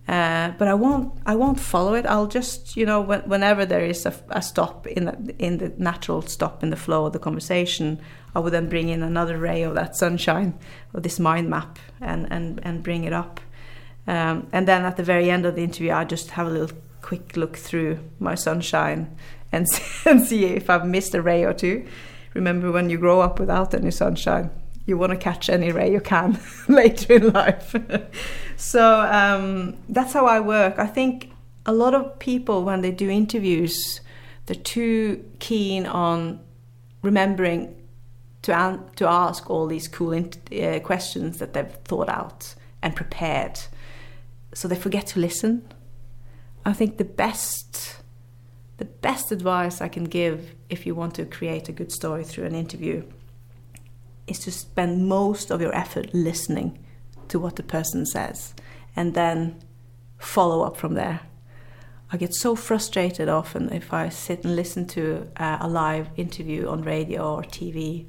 Uh, 0.07 0.51
but 0.59 0.67
I 0.67 0.75
won't. 0.75 1.13
I 1.25 1.33
won't 1.33 1.59
follow 1.59 1.95
it. 1.95 2.05
I'll 2.05 2.27
just, 2.27 2.77
you 2.77 2.85
know, 2.85 3.01
when, 3.01 3.21
whenever 3.21 3.65
there 3.65 3.83
is 3.83 4.05
a, 4.05 4.13
a 4.29 4.41
stop 4.41 4.85
in 4.85 5.05
the, 5.05 5.35
in 5.39 5.57
the 5.57 5.73
natural 5.77 6.21
stop 6.21 6.61
in 6.61 6.69
the 6.69 6.75
flow 6.75 7.07
of 7.07 7.13
the 7.13 7.19
conversation, 7.19 7.99
I 8.35 8.39
would 8.39 8.53
then 8.53 8.69
bring 8.69 8.89
in 8.89 9.01
another 9.01 9.39
ray 9.39 9.63
of 9.63 9.73
that 9.73 9.95
sunshine 9.95 10.59
of 10.93 11.01
this 11.01 11.19
mind 11.19 11.49
map 11.49 11.79
and 12.01 12.31
and 12.31 12.59
and 12.61 12.83
bring 12.83 13.03
it 13.03 13.13
up. 13.13 13.41
Um, 14.05 14.47
and 14.51 14.67
then 14.67 14.85
at 14.85 14.95
the 14.95 15.03
very 15.03 15.31
end 15.31 15.43
of 15.43 15.55
the 15.55 15.63
interview, 15.63 15.91
I 15.91 16.03
just 16.03 16.29
have 16.31 16.45
a 16.45 16.51
little 16.51 16.77
quick 17.05 17.37
look 17.37 17.55
through 17.55 17.99
my 18.19 18.33
sunshine 18.33 19.15
and 19.51 19.69
see, 19.69 19.83
and 20.09 20.25
see 20.25 20.45
if 20.45 20.71
I've 20.71 20.87
missed 20.87 21.13
a 21.13 21.21
ray 21.21 21.43
or 21.43 21.53
two. 21.53 21.85
Remember, 22.33 22.71
when 22.71 22.89
you 22.89 22.97
grow 22.97 23.21
up 23.21 23.39
without 23.39 23.75
any 23.75 23.91
sunshine, 23.91 24.49
you 24.87 24.97
want 24.97 25.11
to 25.11 25.17
catch 25.17 25.47
any 25.47 25.71
ray 25.71 25.91
you 25.91 26.01
can 26.01 26.39
later 26.67 27.13
in 27.13 27.31
life. 27.31 27.75
so 28.57 29.01
um, 29.01 29.77
that's 29.87 30.13
how 30.13 30.25
I 30.25 30.39
work. 30.39 30.79
I 30.79 30.87
think 30.87 31.31
a 31.67 31.73
lot 31.73 31.93
of 31.93 32.17
people, 32.17 32.63
when 32.63 32.81
they 32.81 32.91
do 32.91 33.07
interviews, 33.07 34.01
they're 34.47 34.55
too 34.55 35.23
keen 35.37 35.85
on 35.85 36.39
remembering 37.03 37.75
to, 38.41 38.79
to 38.95 39.07
ask 39.07 39.47
all 39.47 39.67
these 39.67 39.87
cool 39.87 40.13
uh, 40.15 40.79
questions 40.79 41.37
that 41.37 41.53
they've 41.53 41.77
thought 41.85 42.09
out 42.09 42.55
and 42.81 42.95
prepared. 42.95 43.59
So 44.55 44.67
they 44.67 44.75
forget 44.75 45.05
to 45.07 45.19
listen. 45.19 45.67
I 46.65 46.73
think 46.73 46.97
the 46.97 47.05
best 47.05 47.97
the 48.77 48.85
best 48.85 49.31
advice 49.31 49.79
I 49.79 49.87
can 49.87 50.03
give 50.03 50.53
if 50.69 50.85
you 50.85 50.95
want 50.95 51.15
to 51.15 51.25
create 51.25 51.69
a 51.69 51.71
good 51.71 51.91
story 51.93 52.25
through 52.25 52.45
an 52.45 52.55
interview 52.55 53.03
is 54.27 54.39
to 54.39 54.51
spend 54.51 55.07
most 55.07 55.49
of 55.49 55.61
your 55.61 55.73
effort 55.73 56.13
listening 56.13 56.77
to 57.29 57.39
what 57.39 57.55
the 57.55 57.63
person 57.63 58.05
says 58.05 58.53
and 58.95 59.13
then 59.13 59.63
follow 60.17 60.63
up 60.63 60.75
from 60.75 60.95
there. 60.95 61.21
I 62.11 62.17
get 62.17 62.33
so 62.33 62.55
frustrated 62.55 63.29
often 63.29 63.71
if 63.71 63.93
I 63.93 64.09
sit 64.09 64.43
and 64.43 64.55
listen 64.55 64.85
to 64.87 65.29
a 65.37 65.67
live 65.67 66.09
interview 66.17 66.67
on 66.67 66.81
radio 66.81 67.35
or 67.35 67.43
TV 67.43 68.07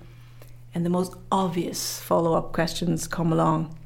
and 0.75 0.85
the 0.85 0.91
most 0.91 1.15
obvious 1.31 2.01
follow-up 2.01 2.53
questions 2.53 3.07
come 3.07 3.33
along 3.33 3.79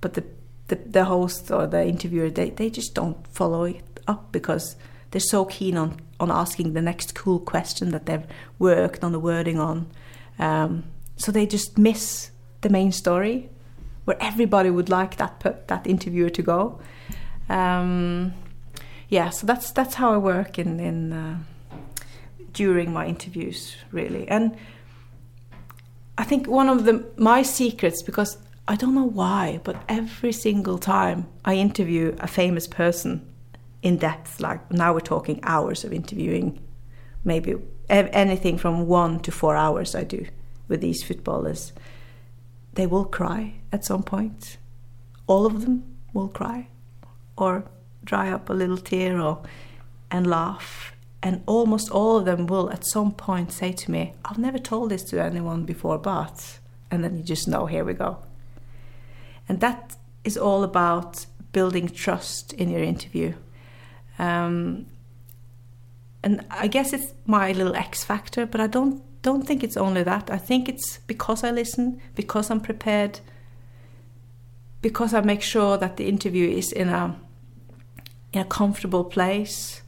but 0.00 0.14
the, 0.14 0.24
the, 0.68 0.76
the 0.86 1.04
host 1.04 1.50
or 1.50 1.66
the 1.66 1.86
interviewer 1.86 2.30
they, 2.30 2.50
they 2.50 2.70
just 2.70 2.94
don't 2.94 3.26
follow 3.28 3.64
it 3.64 3.91
up 4.06 4.32
because 4.32 4.76
they're 5.10 5.20
so 5.20 5.44
keen 5.44 5.76
on, 5.76 6.00
on 6.18 6.30
asking 6.30 6.72
the 6.72 6.82
next 6.82 7.14
cool 7.14 7.38
question 7.38 7.90
that 7.90 8.06
they've 8.06 8.26
worked 8.58 9.04
on 9.04 9.12
the 9.12 9.20
wording 9.20 9.58
on. 9.58 9.90
Um, 10.38 10.84
so 11.16 11.30
they 11.30 11.46
just 11.46 11.78
miss 11.78 12.30
the 12.62 12.70
main 12.70 12.92
story 12.92 13.50
where 14.04 14.16
everybody 14.20 14.70
would 14.70 14.88
like 14.88 15.16
that 15.16 15.40
that 15.68 15.86
interviewer 15.86 16.30
to 16.30 16.42
go. 16.42 16.80
Um, 17.48 18.32
yeah 19.08 19.28
so 19.28 19.46
that's 19.46 19.72
that's 19.72 19.94
how 19.94 20.10
I 20.12 20.16
work 20.16 20.58
in 20.58 20.80
in 20.80 21.12
uh, 21.12 21.38
during 22.52 22.92
my 22.92 23.06
interviews 23.06 23.76
really. 23.90 24.26
And 24.28 24.56
I 26.16 26.24
think 26.24 26.46
one 26.46 26.68
of 26.68 26.84
the 26.84 27.04
my 27.16 27.42
secrets 27.42 28.02
because 28.02 28.38
I 28.66 28.76
don't 28.76 28.94
know 28.94 29.08
why, 29.08 29.60
but 29.64 29.76
every 29.88 30.32
single 30.32 30.78
time 30.78 31.26
I 31.44 31.54
interview 31.54 32.16
a 32.20 32.26
famous 32.26 32.66
person 32.66 33.20
in 33.82 33.96
depth, 33.96 34.40
like 34.40 34.70
now 34.72 34.94
we're 34.94 35.00
talking 35.00 35.40
hours 35.42 35.84
of 35.84 35.92
interviewing, 35.92 36.60
maybe 37.24 37.56
anything 37.88 38.58
from 38.58 38.86
one 38.86 39.20
to 39.20 39.30
four 39.32 39.56
hours 39.56 39.94
I 39.94 40.04
do 40.04 40.26
with 40.68 40.80
these 40.80 41.02
footballers, 41.02 41.72
they 42.74 42.86
will 42.86 43.04
cry 43.04 43.54
at 43.70 43.84
some 43.84 44.02
point. 44.02 44.56
All 45.26 45.46
of 45.46 45.62
them. 45.62 45.84
will 46.14 46.28
cry 46.28 46.68
or 47.36 47.64
dry 48.04 48.30
up 48.30 48.50
a 48.50 48.52
little 48.52 48.76
tear 48.76 49.20
or 49.20 49.42
and 50.10 50.26
laugh 50.26 50.94
and 51.22 51.42
almost 51.46 51.90
all 51.90 52.18
of 52.18 52.24
them 52.24 52.46
will 52.46 52.70
at 52.70 52.84
some 52.84 53.12
point 53.12 53.52
say 53.52 53.72
to 53.72 53.90
me 53.90 54.12
i've 54.24 54.38
never 54.38 54.58
told 54.58 54.90
this 54.90 55.02
to 55.02 55.22
anyone 55.22 55.64
before 55.64 55.98
but 55.98 56.58
and 56.90 57.02
then 57.02 57.16
you 57.16 57.22
just 57.22 57.48
know 57.48 57.66
here 57.66 57.84
we 57.84 57.94
go 57.94 58.18
and 59.48 59.60
that 59.60 59.96
is 60.24 60.36
all 60.36 60.62
about 60.62 61.26
building 61.52 61.88
trust 61.88 62.52
in 62.54 62.68
your 62.68 62.82
interview 62.82 63.32
um, 64.18 64.86
and 66.22 66.44
i 66.50 66.66
guess 66.66 66.92
it's 66.92 67.12
my 67.26 67.52
little 67.52 67.74
x 67.74 68.04
factor 68.04 68.46
but 68.46 68.60
i 68.60 68.66
don't 68.66 69.02
don't 69.22 69.46
think 69.46 69.62
it's 69.62 69.76
only 69.76 70.02
that 70.02 70.30
i 70.30 70.36
think 70.36 70.68
it's 70.68 70.98
because 71.06 71.44
i 71.44 71.50
listen 71.50 72.00
because 72.14 72.50
i'm 72.50 72.60
prepared 72.60 73.20
because 74.80 75.14
i 75.14 75.20
make 75.20 75.42
sure 75.42 75.76
that 75.76 75.96
the 75.96 76.08
interview 76.08 76.48
is 76.48 76.72
in 76.72 76.88
a 76.88 77.16
in 78.32 78.40
a 78.40 78.44
comfortable 78.44 79.04
place. 79.04 79.82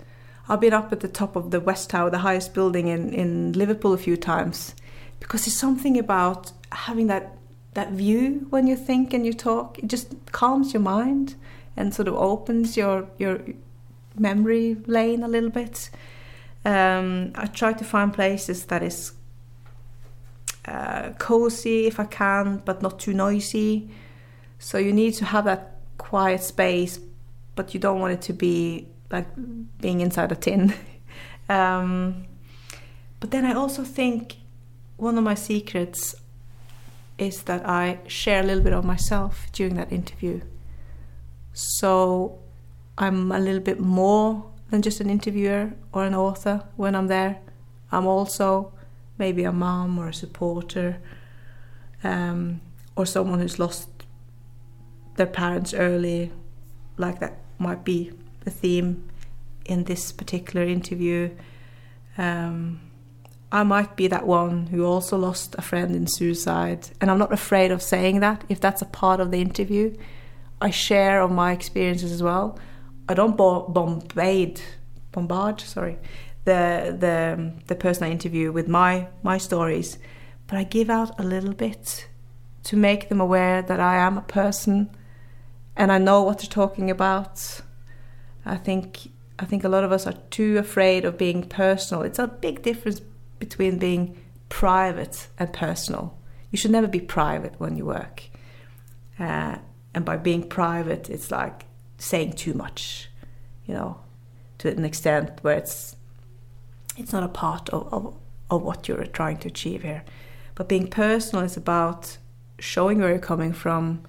I've 0.49 0.61
been 0.61 0.75
up 0.75 0.93
at 0.93 1.01
the 1.01 1.09
top 1.09 1.37
of 1.37 1.51
the 1.51 1.61
West 1.61 1.91
Tower, 1.91 2.11
the 2.11 2.19
highest 2.19 2.53
building 2.53 2.89
in, 2.89 3.13
in 3.15 3.53
Liverpool, 3.53 3.95
a 3.95 3.99
few 3.99 4.17
times 4.17 4.75
because 5.21 5.47
there's 5.47 5.57
something 5.57 5.99
about 5.99 6.53
having 6.71 7.07
that 7.07 7.37
that 7.73 7.91
view 7.91 8.47
when 8.51 8.67
you 8.67 8.77
think 8.77 9.15
and 9.15 9.25
you 9.27 9.33
talk. 9.33 9.79
It 9.79 9.89
just 9.89 10.15
calms 10.33 10.73
your 10.75 10.83
mind 10.83 11.35
and 11.77 11.95
sort 11.95 12.09
of 12.09 12.15
opens 12.15 12.77
your 12.77 13.09
your 13.19 13.41
memory 14.19 14.77
lane 14.87 15.23
a 15.23 15.29
little 15.29 15.51
bit. 15.51 15.91
Um, 16.65 17.33
I 17.35 17.47
try 17.47 17.73
to 17.73 17.85
find 17.85 18.13
places 18.13 18.67
that 18.67 18.83
is 18.83 19.13
uh, 20.67 21.11
cozy 21.19 21.87
if 21.87 22.01
I 22.01 22.05
can, 22.05 22.63
but 22.65 22.83
not 22.83 22.99
too 22.99 23.13
noisy. 23.13 23.91
So 24.59 24.79
you 24.79 24.93
need 24.93 25.15
to 25.15 25.25
have 25.27 25.45
that 25.45 25.79
quiet 25.99 26.43
space, 26.43 26.99
but 27.55 27.75
you 27.75 27.81
don't 27.81 28.01
want 28.01 28.15
it 28.15 28.23
to 28.23 28.33
be 28.33 28.89
like 29.11 29.27
being 29.81 30.01
inside 30.01 30.33
a 30.33 30.37
tin. 30.37 30.75
um, 31.49 32.27
but 33.21 33.31
then 33.31 33.45
I 33.45 33.53
also 33.53 33.85
think 33.85 34.37
one 34.97 35.19
of 35.19 35.25
my 35.25 35.35
secrets 35.35 36.15
is 37.19 37.43
that 37.43 37.67
I 37.69 38.01
share 38.07 38.41
a 38.41 38.43
little 38.43 38.63
bit 38.63 38.73
of 38.73 38.85
myself 38.85 39.47
during 39.53 39.77
that 39.77 39.93
interview. 39.93 40.41
So 41.53 42.39
I'm 42.97 43.33
a 43.33 43.39
little 43.39 43.61
bit 43.61 43.81
more 43.81 44.45
than 44.71 44.83
just 44.83 45.01
an 45.01 45.11
interviewer 45.11 45.73
or 45.93 46.05
an 46.05 46.15
author 46.15 46.65
when 46.77 46.95
I'm 46.95 47.09
there. 47.09 47.41
I'm 47.91 48.07
also 48.07 48.73
maybe 49.19 49.45
a 49.45 49.53
mom 49.53 49.99
or 49.99 50.09
a 50.09 50.15
supporter 50.15 50.99
um, 52.03 52.61
or 52.97 53.07
someone 53.07 53.41
who's 53.41 53.59
lost 53.59 53.89
their 55.17 55.27
parents 55.27 55.73
early, 55.75 56.33
like 56.97 57.21
that 57.21 57.39
might 57.59 57.85
be 57.85 58.13
the 58.41 58.51
theme 58.51 59.09
in 59.65 59.85
this 59.85 60.13
particular 60.13 60.67
interview. 60.67 61.31
Um, 62.19 62.81
I 63.51 63.63
might 63.63 63.97
be 63.97 64.09
that 64.09 64.27
one 64.27 64.67
who 64.67 64.85
also 64.85 65.17
lost 65.17 65.55
a 65.57 65.63
friend 65.63 65.95
in 65.95 66.07
suicide, 66.09 66.89
and 67.01 67.11
I'm 67.11 67.19
not 67.19 67.33
afraid 67.33 67.71
of 67.71 67.83
saying 67.83 68.21
that 68.21 68.45
if 68.49 68.61
that's 68.61 68.83
a 68.83 68.87
part 68.87 69.21
of 69.21 69.31
the 69.31 69.41
interview. 69.41 69.97
I 70.61 70.71
share 70.71 71.21
of 71.21 71.31
my 71.31 71.53
experiences 71.53 72.11
as 72.11 72.23
well. 72.23 72.59
I 73.09 73.15
don't 73.15 73.37
bombard, 73.37 74.61
bombard, 75.13 75.61
sorry, 75.61 75.99
the 76.45 76.97
the 76.99 77.53
the 77.67 77.75
person 77.75 78.05
I 78.05 78.11
interview 78.11 78.53
with 78.53 78.69
my 78.69 79.09
my 79.23 79.39
stories, 79.39 79.99
but 80.47 80.59
I 80.59 80.65
give 80.65 80.91
out 80.91 81.19
a 81.19 81.23
little 81.23 81.53
bit 81.53 82.09
to 82.65 82.77
make 82.77 83.09
them 83.09 83.21
aware 83.21 83.63
that 83.63 83.81
I 83.81 83.97
am 83.97 84.17
a 84.17 84.23
person 84.23 84.91
and 85.77 85.93
I 85.93 85.99
know 85.99 86.23
what 86.23 86.39
they're 86.39 86.49
talking 86.49 86.91
about. 86.91 87.61
I 88.47 88.57
think 88.57 89.11
I 89.39 89.45
think 89.45 89.65
a 89.65 89.69
lot 89.69 89.85
of 89.85 89.93
us 89.93 90.07
are 90.07 90.15
too 90.31 90.59
afraid 90.59 91.05
of 91.05 91.19
being 91.19 91.43
personal. 91.43 92.03
It's 92.05 92.19
a 92.19 92.27
big 92.27 92.63
difference 92.63 93.01
between 93.39 93.79
being 93.79 94.17
private 94.49 95.29
and 95.39 95.53
personal. 95.53 96.17
You 96.51 96.57
should 96.57 96.71
never 96.71 96.87
be 96.87 97.01
private 97.01 97.55
when 97.59 97.77
you 97.77 97.85
work. 97.85 98.23
Uh, 99.19 99.57
and 99.93 100.05
by 100.05 100.17
being 100.17 100.49
private, 100.49 101.11
it's 101.11 101.31
like 101.31 101.67
saying 101.99 102.35
too 102.35 102.55
much, 102.55 103.09
you 103.67 103.75
know, 103.75 103.99
to 104.59 104.69
an 104.69 104.85
extent 104.85 105.39
where 105.43 105.57
it's 105.57 105.97
it's 106.97 107.13
not 107.13 107.23
a 107.23 107.29
part 107.29 107.69
of, 107.71 107.93
of, 107.93 108.15
of 108.51 108.63
what 108.63 108.87
you're 108.87 109.05
trying 109.07 109.39
to 109.39 109.49
achieve 109.49 109.83
here. 109.83 110.05
But 110.55 110.69
being 110.69 110.87
personal 110.87 111.45
is 111.45 111.57
about 111.57 112.19
showing 112.59 113.01
where 113.01 113.11
you're 113.11 113.19
coming 113.19 113.53
from, 113.53 114.03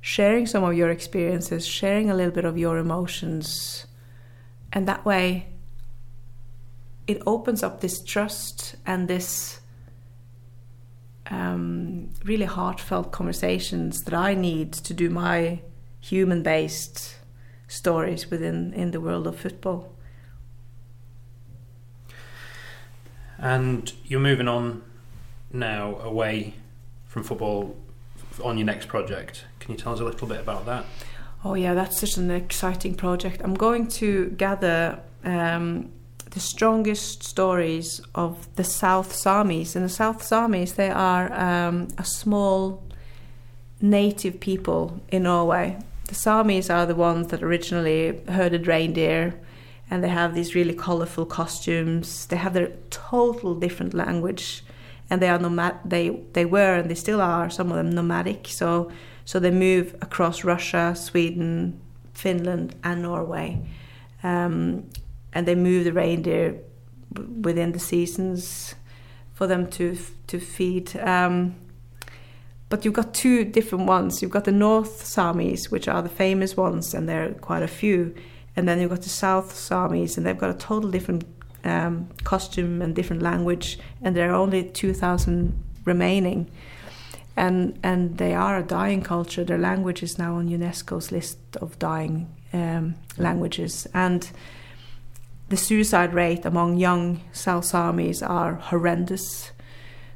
sharing 0.00 0.46
some 0.46 0.64
of 0.64 0.74
your 0.74 0.90
experiences, 0.90 1.66
sharing 1.66 2.10
a 2.10 2.14
little 2.14 2.32
bit 2.32 2.44
of 2.44 2.56
your 2.56 2.78
emotions. 2.78 3.86
And 4.72 4.88
that 4.88 5.04
way, 5.04 5.48
it 7.06 7.22
opens 7.26 7.62
up 7.62 7.80
this 7.80 8.02
trust 8.02 8.76
and 8.86 9.08
this 9.08 9.60
um, 11.26 12.10
really 12.24 12.46
heartfelt 12.46 13.12
conversations 13.12 14.02
that 14.04 14.14
I 14.14 14.34
need 14.34 14.72
to 14.72 14.94
do 14.94 15.10
my 15.10 15.60
human 16.04 16.42
based 16.42 17.16
stories 17.66 18.30
within 18.30 18.72
in 18.74 18.90
the 18.90 19.00
world 19.00 19.26
of 19.26 19.38
football. 19.38 19.90
And 23.38 23.92
you're 24.04 24.20
moving 24.20 24.48
on 24.48 24.82
now 25.50 25.96
away 25.96 26.54
from 27.06 27.22
football 27.22 27.76
on 28.42 28.58
your 28.58 28.66
next 28.66 28.86
project. 28.88 29.44
Can 29.60 29.72
you 29.72 29.78
tell 29.78 29.94
us 29.94 30.00
a 30.00 30.04
little 30.04 30.28
bit 30.28 30.40
about 30.40 30.66
that? 30.66 30.84
Oh 31.42 31.54
yeah, 31.54 31.74
that's 31.74 31.98
such 31.98 32.16
an 32.16 32.30
exciting 32.30 32.94
project. 32.94 33.40
I'm 33.42 33.54
going 33.54 33.88
to 34.02 34.30
gather 34.30 35.00
um, 35.24 35.90
the 36.30 36.40
strongest 36.40 37.22
stories 37.22 38.00
of 38.14 38.48
the 38.56 38.64
South 38.64 39.12
Samis. 39.12 39.74
And 39.74 39.84
the 39.84 39.94
South 40.02 40.22
Samis, 40.22 40.74
they 40.74 40.90
are 40.90 41.32
um, 41.32 41.88
a 41.96 42.04
small 42.04 42.82
native 43.80 44.40
people 44.40 45.00
in 45.08 45.24
Norway. 45.24 45.78
Samis 46.14 46.72
are 46.72 46.86
the 46.86 46.94
ones 46.94 47.28
that 47.28 47.42
originally 47.42 48.22
herded 48.28 48.66
reindeer, 48.66 49.34
and 49.90 50.02
they 50.02 50.08
have 50.08 50.34
these 50.34 50.54
really 50.54 50.74
colorful 50.74 51.26
costumes. 51.26 52.26
They 52.26 52.36
have 52.36 52.54
their 52.54 52.72
total 52.90 53.54
different 53.54 53.94
language 53.94 54.64
and 55.10 55.20
they 55.20 55.28
are 55.28 55.38
nomad. 55.38 55.78
They 55.84 56.10
they 56.32 56.44
were 56.44 56.76
and 56.76 56.90
they 56.90 56.94
still 56.94 57.20
are 57.20 57.50
some 57.50 57.70
of 57.70 57.76
them 57.76 57.90
nomadic. 57.90 58.48
So 58.48 58.90
so 59.24 59.38
they 59.38 59.50
move 59.50 59.94
across 60.00 60.44
Russia, 60.44 60.94
Sweden, 60.96 61.80
Finland, 62.12 62.74
and 62.82 63.02
Norway, 63.02 63.60
um, 64.22 64.88
and 65.32 65.46
they 65.46 65.54
move 65.54 65.84
the 65.84 65.92
reindeer 65.92 66.56
within 67.40 67.72
the 67.72 67.78
seasons 67.78 68.74
for 69.32 69.46
them 69.46 69.66
to 69.70 69.96
to 70.26 70.38
feed. 70.38 70.96
Um, 70.96 71.56
but 72.68 72.84
you've 72.84 72.94
got 72.94 73.14
two 73.14 73.44
different 73.44 73.86
ones. 73.86 74.22
You've 74.22 74.30
got 74.30 74.44
the 74.44 74.52
North 74.52 75.04
Samis, 75.04 75.70
which 75.70 75.88
are 75.88 76.02
the 76.02 76.08
famous 76.08 76.56
ones, 76.56 76.94
and 76.94 77.08
there 77.08 77.28
are 77.28 77.32
quite 77.34 77.62
a 77.62 77.68
few. 77.68 78.14
And 78.56 78.68
then 78.68 78.80
you've 78.80 78.90
got 78.90 79.02
the 79.02 79.08
South 79.08 79.52
Samis, 79.52 80.16
and 80.16 80.26
they've 80.26 80.38
got 80.38 80.50
a 80.50 80.58
total 80.58 80.90
different 80.90 81.24
um, 81.64 82.08
costume 82.24 82.82
and 82.82 82.94
different 82.94 83.22
language, 83.22 83.78
and 84.02 84.16
there 84.16 84.30
are 84.30 84.34
only 84.34 84.64
2,000 84.64 85.62
remaining. 85.84 86.50
And, 87.36 87.78
and 87.82 88.18
they 88.18 88.32
are 88.32 88.58
a 88.58 88.62
dying 88.62 89.02
culture. 89.02 89.42
Their 89.42 89.58
language 89.58 90.04
is 90.04 90.18
now 90.18 90.36
on 90.36 90.48
UNESCO's 90.48 91.10
list 91.10 91.38
of 91.56 91.76
dying 91.80 92.32
um, 92.52 92.94
languages. 93.18 93.88
And 93.92 94.30
the 95.48 95.56
suicide 95.56 96.14
rate 96.14 96.44
among 96.44 96.78
young 96.78 97.20
South 97.32 97.64
Samis 97.64 98.28
are 98.28 98.54
horrendous. 98.54 99.50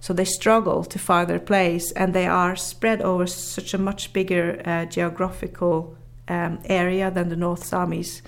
So 0.00 0.12
they 0.12 0.24
struggle 0.24 0.84
to 0.84 0.98
find 0.98 1.28
their 1.28 1.40
place, 1.40 1.92
and 1.92 2.14
they 2.14 2.26
are 2.26 2.56
spread 2.56 3.02
over 3.02 3.26
such 3.26 3.74
a 3.74 3.78
much 3.78 4.12
bigger 4.12 4.62
uh, 4.64 4.84
geographical 4.84 5.96
um, 6.28 6.60
area 6.64 7.10
than 7.10 7.28
the 7.28 7.36
North 7.36 7.64
Samis. 7.64 8.22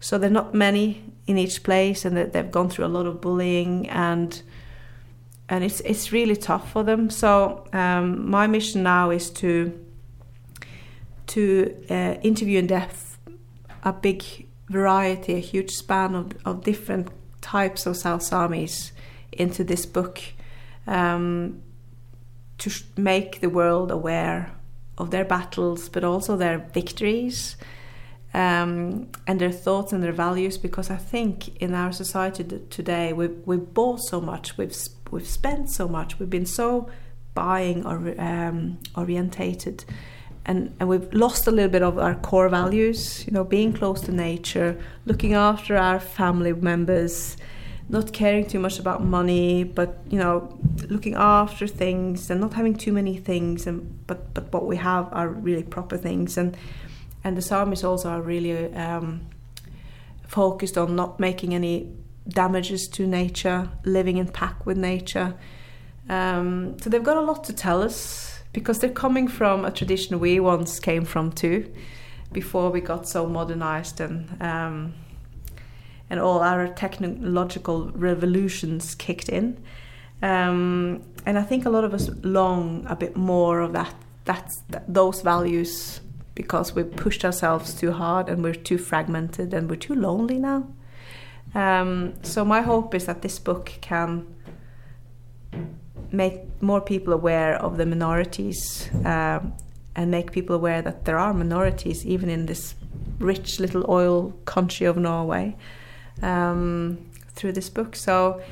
So 0.00 0.18
they're 0.18 0.30
not 0.30 0.54
many 0.54 1.04
in 1.26 1.38
each 1.38 1.62
place, 1.62 2.04
and 2.04 2.16
they've 2.16 2.50
gone 2.50 2.68
through 2.68 2.86
a 2.86 2.88
lot 2.88 3.06
of 3.06 3.20
bullying 3.20 3.88
and 3.88 4.42
and 5.48 5.62
it's 5.62 5.80
it's 5.80 6.12
really 6.12 6.36
tough 6.36 6.72
for 6.72 6.82
them. 6.82 7.10
So 7.10 7.66
um, 7.72 8.28
my 8.28 8.46
mission 8.46 8.82
now 8.82 9.10
is 9.10 9.30
to 9.30 9.72
to 11.28 11.84
uh, 11.90 12.14
interview 12.22 12.58
in 12.58 12.66
depth 12.66 13.18
a 13.82 13.92
big 13.92 14.24
variety, 14.68 15.34
a 15.34 15.40
huge 15.40 15.70
span 15.70 16.14
of, 16.14 16.32
of 16.44 16.64
different 16.64 17.08
types 17.40 17.86
of 17.86 17.96
South 17.96 18.22
Samis 18.22 18.90
into 19.32 19.62
this 19.62 19.86
book 19.86 20.20
um, 20.86 21.62
to 22.58 22.70
make 22.96 23.40
the 23.40 23.50
world 23.50 23.90
aware 23.90 24.52
of 24.98 25.10
their 25.10 25.24
battles, 25.24 25.88
but 25.88 26.04
also 26.04 26.36
their 26.36 26.58
victories 26.72 27.56
um, 28.36 29.08
and 29.26 29.40
their 29.40 29.50
thoughts 29.50 29.92
and 29.92 30.02
their 30.02 30.12
values 30.12 30.58
because 30.58 30.90
I 30.90 30.96
think 30.96 31.56
in 31.56 31.74
our 31.74 31.90
society 31.92 32.44
today 32.70 33.12
we 33.12 33.28
we 33.28 33.56
bought 33.56 34.00
so 34.00 34.20
much 34.20 34.58
we've 34.58 34.76
we've 35.10 35.26
spent 35.26 35.70
so 35.70 35.88
much 35.88 36.18
we've 36.18 36.28
been 36.28 36.46
so 36.46 36.90
buying 37.34 37.86
or 37.86 38.14
um, 38.20 38.78
orientated 38.94 39.84
and, 40.44 40.74
and 40.78 40.88
we've 40.88 41.12
lost 41.12 41.46
a 41.46 41.50
little 41.50 41.70
bit 41.70 41.82
of 41.82 41.98
our 41.98 42.14
core 42.14 42.48
values, 42.48 43.26
you 43.26 43.32
know, 43.32 43.42
being 43.42 43.72
close 43.72 44.00
to 44.02 44.12
nature, 44.12 44.80
looking 45.04 45.34
after 45.34 45.76
our 45.76 45.98
family 45.98 46.52
members, 46.52 47.36
not 47.88 48.12
caring 48.12 48.46
too 48.46 48.58
much 48.58 48.78
about 48.78 49.04
money, 49.04 49.64
but 49.64 49.98
you 50.10 50.18
know, 50.18 50.58
looking 50.88 51.14
after 51.14 51.66
things 51.66 52.30
and 52.30 52.40
not 52.40 52.54
having 52.54 52.74
too 52.74 52.92
many 52.92 53.16
things, 53.16 53.66
and 53.66 54.06
but 54.06 54.34
but 54.34 54.52
what 54.52 54.66
we 54.66 54.76
have 54.76 55.08
are 55.12 55.28
really 55.28 55.62
proper 55.62 55.96
things, 55.96 56.36
and 56.36 56.56
and 57.22 57.36
the 57.36 57.42
Samis 57.42 57.84
also 57.84 58.08
are 58.08 58.22
really 58.22 58.74
um, 58.74 59.26
focused 60.26 60.76
on 60.76 60.96
not 60.96 61.20
making 61.20 61.54
any 61.54 61.92
damages 62.28 62.88
to 62.88 63.06
nature, 63.06 63.68
living 63.84 64.16
in 64.16 64.26
pack 64.28 64.66
with 64.66 64.76
nature. 64.76 65.34
Um, 66.08 66.78
so 66.80 66.90
they've 66.90 67.02
got 67.02 67.16
a 67.16 67.20
lot 67.20 67.44
to 67.44 67.52
tell 67.52 67.82
us 67.82 68.40
because 68.52 68.78
they're 68.78 68.90
coming 68.90 69.28
from 69.28 69.64
a 69.64 69.70
tradition 69.70 70.18
we 70.18 70.40
once 70.40 70.80
came 70.80 71.04
from 71.04 71.30
too, 71.30 71.72
before 72.32 72.70
we 72.70 72.80
got 72.80 73.08
so 73.08 73.26
modernized 73.26 74.00
and 74.00 74.42
um, 74.42 74.94
and 76.08 76.20
all 76.20 76.40
our 76.40 76.68
technological 76.68 77.90
revolutions 77.92 78.94
kicked 78.94 79.28
in. 79.28 79.62
Um, 80.22 81.02
and 81.26 81.38
I 81.38 81.42
think 81.42 81.66
a 81.66 81.70
lot 81.70 81.84
of 81.84 81.92
us 81.92 82.08
long 82.22 82.86
a 82.88 82.96
bit 82.96 83.16
more 83.16 83.60
of 83.60 83.72
that, 83.72 83.94
that, 84.24 84.50
those 84.88 85.20
values 85.20 86.00
because 86.34 86.74
we've 86.74 86.94
pushed 86.96 87.24
ourselves 87.24 87.74
too 87.74 87.92
hard 87.92 88.28
and 88.28 88.42
we're 88.42 88.54
too 88.54 88.78
fragmented 88.78 89.52
and 89.52 89.68
we're 89.68 89.76
too 89.76 89.94
lonely 89.94 90.38
now. 90.38 90.68
Um, 91.54 92.14
so 92.22 92.44
my 92.44 92.60
hope 92.60 92.94
is 92.94 93.06
that 93.06 93.22
this 93.22 93.38
book 93.38 93.72
can 93.80 94.26
make 96.12 96.40
more 96.62 96.80
people 96.80 97.12
aware 97.12 97.56
of 97.56 97.78
the 97.78 97.86
minorities 97.86 98.88
um, 99.04 99.54
and 99.94 100.10
make 100.10 100.32
people 100.32 100.54
aware 100.54 100.82
that 100.82 101.04
there 101.04 101.18
are 101.18 101.32
minorities 101.32 102.04
even 102.06 102.28
in 102.28 102.46
this 102.46 102.74
rich 103.18 103.58
little 103.58 103.84
oil 103.88 104.32
country 104.44 104.86
of 104.86 104.96
Norway 104.96 105.56
um, 106.22 106.98
through 107.34 107.52
this 107.52 107.68
book. 107.68 107.96
So 107.96 108.42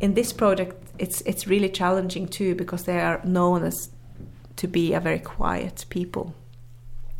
in 0.00 0.14
this 0.14 0.32
project, 0.32 0.76
it's 0.98 1.20
it's 1.22 1.46
really 1.46 1.68
challenging 1.68 2.28
too 2.28 2.54
because 2.54 2.84
they 2.84 3.00
are 3.00 3.20
known 3.24 3.64
as 3.64 3.90
to 4.56 4.68
be 4.68 4.92
a 4.92 5.00
very 5.00 5.18
quiet 5.18 5.86
people. 5.88 6.34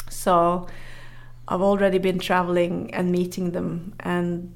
So 0.09 0.67
I've 1.49 1.61
already 1.61 1.99
been 1.99 2.19
traveling 2.19 2.95
and 2.95 3.11
meeting 3.11 3.51
them 3.51 3.95
and 4.01 4.53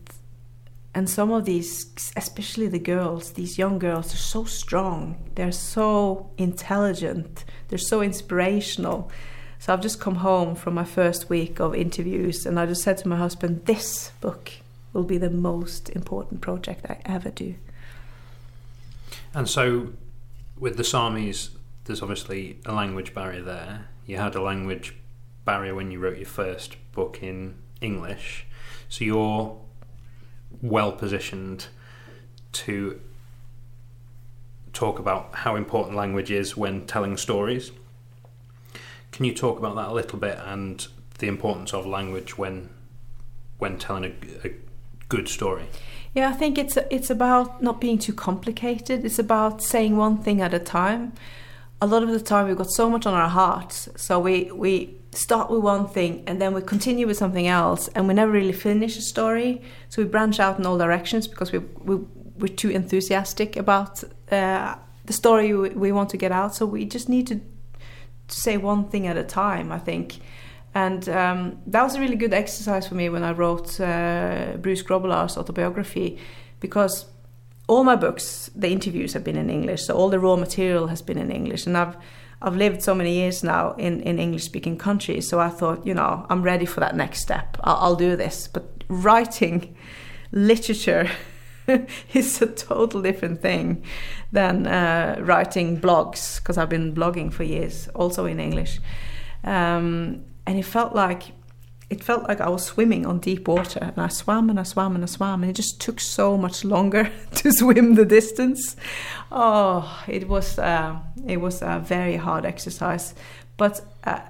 and 0.94 1.08
some 1.08 1.30
of 1.30 1.44
these 1.44 1.92
especially 2.16 2.66
the 2.66 2.78
girls 2.78 3.32
these 3.32 3.58
young 3.58 3.78
girls 3.78 4.14
are 4.14 4.24
so 4.34 4.44
strong 4.44 5.16
they're 5.34 5.52
so 5.52 6.30
intelligent 6.38 7.44
they're 7.68 7.78
so 7.78 8.00
inspirational 8.00 9.10
so 9.58 9.72
i've 9.72 9.82
just 9.82 10.00
come 10.00 10.16
home 10.16 10.54
from 10.54 10.74
my 10.74 10.84
first 10.84 11.28
week 11.28 11.60
of 11.60 11.74
interviews 11.74 12.46
and 12.46 12.58
i 12.58 12.64
just 12.64 12.82
said 12.82 12.96
to 12.96 13.06
my 13.06 13.16
husband 13.16 13.64
this 13.66 14.10
book 14.20 14.52
will 14.92 15.04
be 15.04 15.18
the 15.18 15.30
most 15.30 15.88
important 15.90 16.40
project 16.40 16.86
i 16.88 17.00
ever 17.04 17.30
do. 17.30 17.54
And 19.34 19.48
so 19.48 19.92
with 20.58 20.76
the 20.76 20.82
samis 20.82 21.50
there's 21.88 22.02
obviously 22.02 22.58
a 22.66 22.72
language 22.72 23.14
barrier 23.14 23.42
there. 23.42 23.86
You 24.06 24.18
had 24.18 24.34
a 24.34 24.42
language 24.42 24.94
barrier 25.46 25.74
when 25.74 25.90
you 25.90 25.98
wrote 25.98 26.18
your 26.18 26.26
first 26.26 26.76
book 26.92 27.22
in 27.22 27.56
english. 27.80 28.46
So 28.90 29.04
you're 29.04 29.58
well 30.60 30.92
positioned 30.92 31.66
to 32.52 33.00
talk 34.74 34.98
about 34.98 35.34
how 35.34 35.56
important 35.56 35.96
language 35.96 36.30
is 36.30 36.56
when 36.56 36.86
telling 36.86 37.16
stories. 37.16 37.72
Can 39.10 39.24
you 39.24 39.34
talk 39.34 39.58
about 39.58 39.74
that 39.76 39.88
a 39.88 39.94
little 39.94 40.18
bit 40.18 40.38
and 40.44 40.86
the 41.18 41.26
importance 41.26 41.72
of 41.72 41.86
language 41.86 42.36
when 42.36 42.68
when 43.56 43.78
telling 43.78 44.04
a, 44.04 44.48
a 44.48 44.54
good 45.08 45.28
story? 45.28 45.64
Yeah, 46.14 46.30
I 46.30 46.32
think 46.32 46.58
it's 46.58 46.76
it's 46.90 47.10
about 47.10 47.62
not 47.62 47.80
being 47.80 47.98
too 47.98 48.12
complicated. 48.12 49.04
It's 49.04 49.18
about 49.18 49.62
saying 49.62 49.96
one 49.96 50.18
thing 50.18 50.40
at 50.40 50.54
a 50.54 50.58
time. 50.58 51.12
A 51.80 51.86
lot 51.86 52.02
of 52.02 52.08
the 52.08 52.20
time, 52.20 52.48
we've 52.48 52.56
got 52.56 52.70
so 52.70 52.90
much 52.90 53.06
on 53.06 53.14
our 53.14 53.28
hearts, 53.28 53.88
so 53.96 54.18
we 54.18 54.50
we 54.52 54.98
start 55.12 55.50
with 55.50 55.60
one 55.60 55.86
thing 55.88 56.22
and 56.26 56.40
then 56.40 56.52
we 56.52 56.60
continue 56.60 57.06
with 57.06 57.16
something 57.16 57.46
else 57.46 57.88
and 57.88 58.06
we 58.06 58.14
never 58.14 58.30
really 58.30 58.52
finish 58.52 58.96
a 58.96 59.00
story 59.00 59.62
so 59.88 60.02
we 60.02 60.08
branch 60.08 60.38
out 60.38 60.58
in 60.58 60.66
all 60.66 60.76
directions 60.76 61.26
because 61.26 61.50
we, 61.50 61.58
we 61.58 61.96
we're 62.36 62.54
too 62.54 62.70
enthusiastic 62.70 63.56
about 63.56 64.04
uh, 64.30 64.74
the 65.06 65.12
story 65.12 65.52
we, 65.54 65.70
we, 65.70 65.92
want 65.92 66.10
to 66.10 66.16
get 66.16 66.30
out 66.30 66.54
so 66.54 66.64
we 66.66 66.84
just 66.84 67.08
need 67.08 67.26
to, 67.26 67.36
to 67.36 68.40
say 68.40 68.56
one 68.56 68.88
thing 68.88 69.06
at 69.06 69.16
a 69.16 69.24
time 69.24 69.72
i 69.72 69.78
think 69.78 70.18
and 70.78 71.08
um, 71.08 71.58
that 71.66 71.82
was 71.82 71.94
a 71.96 72.00
really 72.00 72.16
good 72.16 72.34
exercise 72.34 72.86
for 72.88 72.94
me 72.94 73.08
when 73.08 73.24
i 73.30 73.32
wrote 73.32 73.80
uh, 73.80 74.56
bruce 74.64 74.82
grobbelaar's 74.82 75.36
autobiography 75.36 76.18
because 76.60 77.06
all 77.66 77.84
my 77.84 77.96
books 77.96 78.50
the 78.54 78.70
interviews 78.76 79.12
have 79.14 79.24
been 79.24 79.36
in 79.36 79.50
english 79.50 79.82
so 79.86 79.94
all 79.98 80.08
the 80.08 80.20
raw 80.26 80.36
material 80.36 80.86
has 80.86 81.02
been 81.02 81.18
in 81.18 81.30
english 81.30 81.66
and 81.66 81.76
i've 81.76 81.96
I've 82.40 82.54
lived 82.54 82.82
so 82.82 82.94
many 82.94 83.14
years 83.14 83.42
now 83.42 83.72
in, 83.72 84.00
in 84.02 84.20
English 84.20 84.44
speaking 84.44 84.78
countries, 84.78 85.28
so 85.28 85.40
I 85.40 85.48
thought, 85.48 85.84
you 85.84 85.92
know, 85.92 86.24
I'm 86.30 86.42
ready 86.42 86.66
for 86.66 86.78
that 86.78 86.94
next 86.94 87.20
step. 87.20 87.56
I'll, 87.64 87.76
I'll 87.76 87.96
do 87.96 88.14
this. 88.14 88.46
But 88.46 88.84
writing 88.88 89.76
literature 90.30 91.10
is 92.14 92.40
a 92.40 92.46
total 92.46 93.02
different 93.02 93.42
thing 93.42 93.82
than 94.30 94.68
uh, 94.68 95.16
writing 95.18 95.80
blogs, 95.80 96.38
because 96.38 96.56
I've 96.58 96.68
been 96.68 96.94
blogging 96.94 97.32
for 97.32 97.42
years, 97.42 97.88
also 97.88 98.24
in 98.24 98.38
English. 98.38 98.78
Um, 99.42 100.24
and 100.48 100.58
it 100.58 100.64
felt 100.64 100.94
like 100.94 101.32
it 101.90 102.02
felt 102.02 102.26
like 102.26 102.40
I 102.40 102.48
was 102.48 102.64
swimming 102.64 103.04
on 103.04 103.18
deep 103.18 103.46
water, 103.48 103.80
and 103.82 103.98
I 103.98 104.08
swam 104.08 104.48
and 104.48 104.58
I 104.58 104.62
swam 104.62 104.94
and 104.94 105.04
I 105.04 105.06
swam, 105.06 105.42
and 105.42 105.50
it 105.50 105.54
just 105.54 105.78
took 105.78 106.00
so 106.00 106.38
much 106.38 106.64
longer 106.64 107.10
to 107.34 107.52
swim 107.52 107.96
the 107.96 108.06
distance. 108.06 108.74
Oh, 109.30 110.04
it 110.08 110.26
was 110.26 110.58
uh, 110.58 111.00
it 111.26 111.42
was 111.42 111.60
a 111.60 111.84
very 111.84 112.16
hard 112.16 112.46
exercise, 112.46 113.14
but 113.58 113.82
uh, 114.04 114.20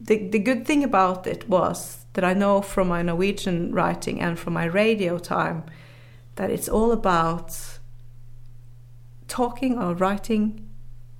the 0.00 0.28
the 0.28 0.40
good 0.40 0.66
thing 0.66 0.82
about 0.82 1.28
it 1.28 1.48
was 1.48 2.06
that 2.14 2.24
I 2.24 2.34
know 2.34 2.60
from 2.60 2.88
my 2.88 3.02
Norwegian 3.02 3.72
writing 3.72 4.20
and 4.20 4.36
from 4.36 4.52
my 4.52 4.64
radio 4.64 5.16
time 5.16 5.62
that 6.34 6.50
it's 6.50 6.68
all 6.68 6.90
about 6.90 7.78
talking 9.28 9.78
or 9.78 9.94
writing 9.94 10.68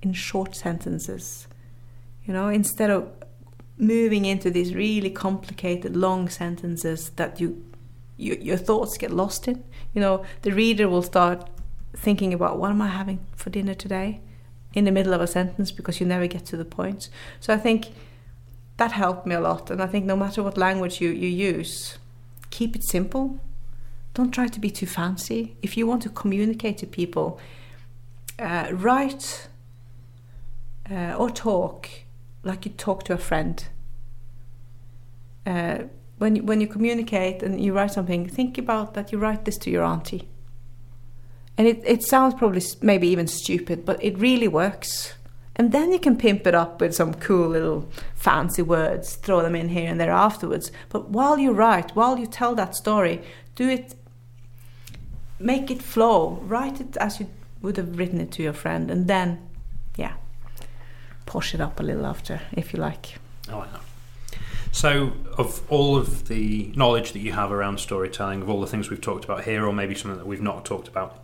in 0.03 0.15
short 0.15 0.57
sentences. 0.57 1.47
You 2.25 2.33
know, 2.33 2.49
instead 2.49 2.91
of 2.91 3.09
moving 3.79 4.25
into 4.25 4.51
these 4.51 4.75
really 4.75 5.11
complicated 5.11 5.97
long 5.97 6.29
sentences 6.29 7.11
that 7.11 7.41
you, 7.41 7.63
you 8.17 8.37
your 8.41 8.57
thoughts 8.57 8.97
get 8.97 9.11
lost 9.11 9.49
in. 9.49 9.63
You 9.95 10.01
know, 10.01 10.25
the 10.43 10.53
reader 10.53 10.89
will 10.89 11.03
start 11.03 11.49
thinking 11.97 12.33
about 12.33 12.59
what 12.59 12.71
am 12.71 12.83
I 12.83 12.89
having 12.89 13.25
for 13.35 13.51
dinner 13.51 13.75
today 13.75 14.21
in 14.75 14.85
the 14.85 14.93
middle 14.93 15.15
of 15.15 15.21
a 15.21 15.27
sentence 15.27 15.73
because 15.73 16.01
you 16.01 16.07
never 16.07 16.27
get 16.27 16.45
to 16.47 16.57
the 16.57 16.65
point. 16.65 17.09
So 17.41 17.53
I 17.55 17.57
think 17.57 17.89
that 18.77 18.93
helped 18.93 19.27
me 19.27 19.35
a 19.35 19.41
lot. 19.41 19.71
And 19.71 19.83
I 19.83 19.87
think 19.87 20.05
no 20.05 20.17
matter 20.17 20.43
what 20.43 20.59
language 20.59 21.01
you, 21.01 21.11
you 21.11 21.29
use, 21.29 21.99
keep 22.51 22.77
it 22.77 22.85
simple. 22.85 23.41
Don't 24.15 24.31
try 24.31 24.49
to 24.49 24.61
be 24.61 24.71
too 24.71 24.87
fancy. 24.87 25.57
If 25.63 25.77
you 25.77 25.87
want 25.87 26.03
to 26.03 26.11
communicate 26.11 26.79
to 26.79 26.87
people, 26.87 27.41
uh, 28.39 28.69
write 28.73 29.49
uh, 30.91 31.15
or 31.15 31.31
talk 31.31 31.89
like 32.47 32.65
you 32.65 32.73
talk 32.73 33.05
to 33.05 33.13
a 33.13 33.19
friend. 33.19 33.67
Uh, 35.45 35.79
when 36.19 36.37
you, 36.37 36.43
when 36.43 36.61
you 36.61 36.67
communicate 36.67 37.43
and 37.43 37.61
you 37.61 37.75
write 37.75 37.93
something, 37.93 38.29
think 38.29 38.57
about 38.57 38.95
that 38.95 39.13
you 39.13 39.19
write 39.19 39.45
this 39.45 39.59
to 39.59 39.71
your 39.71 39.85
auntie. 39.85 40.29
And 41.59 41.67
it, 41.67 41.83
it 41.85 42.03
sounds 42.03 42.35
probably 42.35 42.63
maybe 42.81 43.09
even 43.09 43.27
stupid, 43.27 43.85
but 43.85 44.03
it 44.03 44.19
really 44.19 44.49
works. 44.49 45.15
And 45.57 45.73
then 45.73 45.93
you 45.93 45.99
can 45.99 46.17
pimp 46.17 46.47
it 46.47 46.55
up 46.55 46.81
with 46.81 46.95
some 46.95 47.15
cool 47.15 47.49
little 47.49 47.89
fancy 48.15 48.63
words, 48.63 49.17
throw 49.17 49.43
them 49.43 49.55
in 49.55 49.71
here 49.71 49.91
and 49.91 49.99
there 49.99 50.11
afterwards. 50.11 50.71
But 50.91 51.11
while 51.11 51.39
you 51.39 51.53
write, 51.53 51.97
while 51.97 52.19
you 52.19 52.27
tell 52.27 52.55
that 52.55 52.75
story, 52.75 53.23
do 53.55 53.69
it, 53.69 53.95
make 55.39 55.71
it 55.71 55.83
flow. 55.83 56.41
Write 56.43 56.81
it 56.81 56.97
as 56.99 57.21
you 57.21 57.29
would 57.63 57.79
have 57.79 57.99
written 57.99 58.21
it 58.21 58.31
to 58.33 58.43
your 58.43 58.53
friend, 58.53 58.91
and 58.91 59.09
then, 59.09 59.49
push 61.27 61.55
it 61.55 61.61
up 61.61 61.81
a 61.81 61.83
little 61.83 62.07
after, 62.07 62.41
if 62.53 62.73
you 62.73 62.81
like. 62.81 63.17
Oh, 63.51 63.61
I 63.61 63.67
know. 63.67 63.81
So, 64.73 65.13
of 65.39 65.63
all 65.71 65.97
of 65.97 66.29
the 66.29 66.73
knowledge 66.77 67.13
that 67.13 67.21
you 67.21 67.33
have 67.33 67.51
around 67.51 67.79
storytelling, 67.81 68.43
of 68.43 68.51
all 68.51 68.61
the 68.61 68.67
things 68.67 68.91
we've 68.91 69.01
talked 69.01 69.25
about 69.25 69.45
here, 69.45 69.67
or 69.67 69.73
maybe 69.73 69.95
something 69.95 70.19
that 70.19 70.27
we've 70.27 70.43
not 70.43 70.65
talked 70.65 70.89
about, 70.89 71.23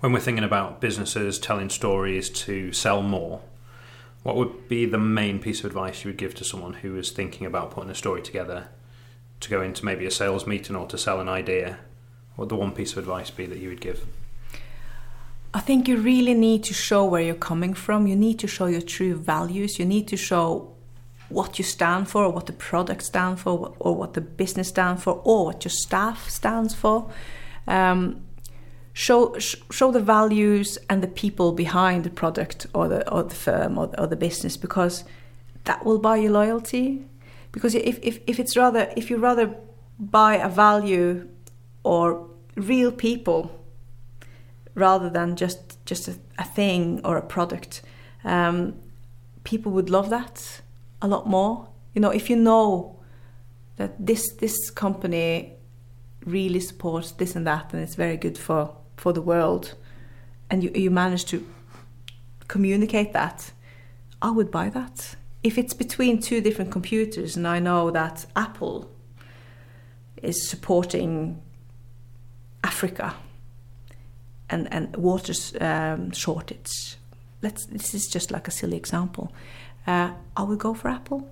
when 0.00 0.12
we're 0.12 0.20
thinking 0.20 0.44
about 0.44 0.80
businesses 0.80 1.38
telling 1.38 1.68
stories 1.68 2.30
to 2.30 2.72
sell 2.72 3.02
more, 3.02 3.42
what 4.22 4.36
would 4.36 4.68
be 4.68 4.86
the 4.86 4.98
main 4.98 5.38
piece 5.38 5.60
of 5.60 5.66
advice 5.66 6.04
you 6.04 6.08
would 6.08 6.18
give 6.18 6.34
to 6.36 6.44
someone 6.44 6.74
who 6.74 6.96
is 6.96 7.10
thinking 7.10 7.46
about 7.46 7.70
putting 7.70 7.90
a 7.90 7.94
story 7.94 8.22
together 8.22 8.68
to 9.40 9.50
go 9.50 9.62
into 9.62 9.84
maybe 9.84 10.06
a 10.06 10.10
sales 10.10 10.46
meeting 10.46 10.76
or 10.76 10.86
to 10.86 10.98
sell 10.98 11.20
an 11.20 11.28
idea? 11.28 11.78
What 12.36 12.44
would 12.44 12.48
the 12.50 12.56
one 12.56 12.72
piece 12.72 12.92
of 12.92 12.98
advice 12.98 13.30
be 13.30 13.46
that 13.46 13.58
you 13.58 13.68
would 13.68 13.80
give? 13.80 14.06
I 15.52 15.60
think 15.60 15.88
you 15.88 15.96
really 15.96 16.34
need 16.34 16.62
to 16.64 16.74
show 16.74 17.04
where 17.04 17.22
you're 17.22 17.34
coming 17.34 17.74
from. 17.74 18.06
You 18.06 18.16
need 18.16 18.38
to 18.38 18.46
show 18.46 18.66
your 18.66 18.80
true 18.80 19.16
values. 19.16 19.78
You 19.78 19.84
need 19.84 20.06
to 20.08 20.16
show 20.16 20.72
what 21.28 21.58
you 21.58 21.64
stand 21.64 22.08
for, 22.08 22.24
or 22.24 22.30
what 22.30 22.46
the 22.46 22.52
product 22.52 23.02
stands 23.02 23.42
for, 23.42 23.74
or 23.78 23.94
what 23.94 24.14
the 24.14 24.20
business 24.20 24.68
stands 24.68 25.02
for, 25.02 25.20
or 25.24 25.46
what 25.46 25.64
your 25.64 25.70
staff 25.70 26.28
stands 26.28 26.74
for. 26.74 27.10
Um, 27.66 28.22
show 28.92 29.38
sh- 29.38 29.56
show 29.70 29.90
the 29.90 30.00
values 30.00 30.78
and 30.88 31.02
the 31.02 31.08
people 31.08 31.52
behind 31.52 32.04
the 32.04 32.10
product 32.10 32.66
or 32.74 32.88
the 32.88 33.10
or 33.10 33.22
the 33.22 33.34
firm 33.34 33.78
or, 33.78 33.90
or 33.98 34.06
the 34.06 34.16
business 34.16 34.56
because 34.56 35.04
that 35.64 35.84
will 35.84 35.98
buy 35.98 36.16
you 36.16 36.30
loyalty. 36.30 37.04
Because 37.52 37.74
if, 37.74 37.98
if, 38.02 38.20
if 38.26 38.38
it's 38.38 38.56
rather 38.56 38.92
if 38.96 39.10
you 39.10 39.16
rather 39.18 39.54
buy 39.98 40.36
a 40.36 40.48
value 40.48 41.28
or 41.82 42.28
real 42.56 42.92
people 42.92 43.59
rather 44.80 45.10
than 45.10 45.36
just 45.36 45.84
just 45.86 46.08
a, 46.08 46.14
a 46.38 46.44
thing 46.44 47.00
or 47.04 47.16
a 47.16 47.22
product, 47.22 47.82
um, 48.24 48.74
people 49.44 49.72
would 49.72 49.90
love 49.90 50.10
that 50.10 50.62
a 51.02 51.08
lot 51.08 51.26
more. 51.26 51.68
You 51.94 52.00
know, 52.00 52.10
if 52.10 52.30
you 52.30 52.36
know 52.36 52.98
that 53.76 53.94
this 54.06 54.32
this 54.38 54.70
company 54.70 55.52
really 56.26 56.60
supports 56.60 57.12
this 57.12 57.36
and 57.36 57.46
that, 57.46 57.72
and 57.72 57.82
it's 57.82 57.94
very 57.94 58.16
good 58.16 58.38
for 58.38 58.76
for 58.96 59.12
the 59.12 59.22
world, 59.22 59.74
and 60.50 60.62
you 60.62 60.70
you 60.74 60.90
manage 60.90 61.24
to 61.26 61.46
communicate 62.48 63.12
that, 63.12 63.52
I 64.22 64.30
would 64.30 64.50
buy 64.50 64.70
that. 64.70 65.16
If 65.42 65.56
it's 65.56 65.74
between 65.74 66.20
two 66.20 66.40
different 66.40 66.70
computers, 66.70 67.36
and 67.36 67.46
I 67.46 67.60
know 67.60 67.90
that 67.90 68.26
Apple 68.34 68.90
is 70.22 70.48
supporting 70.48 71.40
Africa 72.62 73.14
and 74.50 74.72
and 74.72 74.96
water 74.96 75.32
um, 75.60 76.10
shortage. 76.12 76.96
Let's. 77.42 77.66
This 77.66 77.94
is 77.94 78.08
just 78.08 78.30
like 78.30 78.48
a 78.48 78.50
silly 78.50 78.76
example. 78.76 79.32
Uh, 79.86 80.12
I 80.36 80.42
would 80.42 80.58
go 80.58 80.74
for 80.74 80.88
Apple 80.88 81.28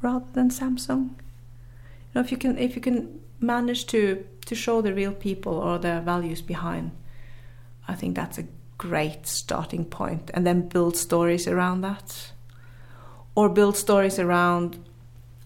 rather 0.00 0.26
than 0.32 0.50
Samsung. 0.50 1.10
You 1.10 2.14
know, 2.14 2.20
if 2.20 2.30
you 2.30 2.38
can, 2.38 2.58
if 2.58 2.76
you 2.76 2.82
can 2.82 3.20
manage 3.40 3.86
to 3.86 4.24
to 4.46 4.54
show 4.54 4.82
the 4.82 4.94
real 4.94 5.12
people 5.12 5.54
or 5.54 5.78
the 5.78 6.00
values 6.00 6.42
behind, 6.42 6.92
I 7.88 7.94
think 7.94 8.16
that's 8.16 8.38
a 8.38 8.46
great 8.78 9.26
starting 9.26 9.84
point, 9.84 10.30
and 10.34 10.46
then 10.46 10.68
build 10.68 10.96
stories 10.96 11.46
around 11.46 11.82
that, 11.82 12.32
or 13.34 13.48
build 13.48 13.76
stories 13.76 14.18
around 14.18 14.78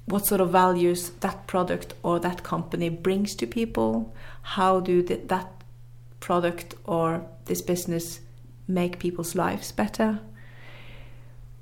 what 0.07 0.27
sort 0.27 0.41
of 0.41 0.51
values 0.51 1.11
that 1.21 1.47
product 1.47 1.95
or 2.03 2.19
that 2.21 2.43
company 2.43 2.89
brings 2.89 3.35
to 3.35 3.47
people. 3.47 4.15
How 4.43 4.81
do 4.81 5.03
that 5.03 5.58
product 6.21 6.75
or 6.85 7.27
this 7.47 7.62
business 7.62 8.21
make 8.66 8.99
people's 8.99 9.35
lives 9.35 9.73
better? 9.73 10.21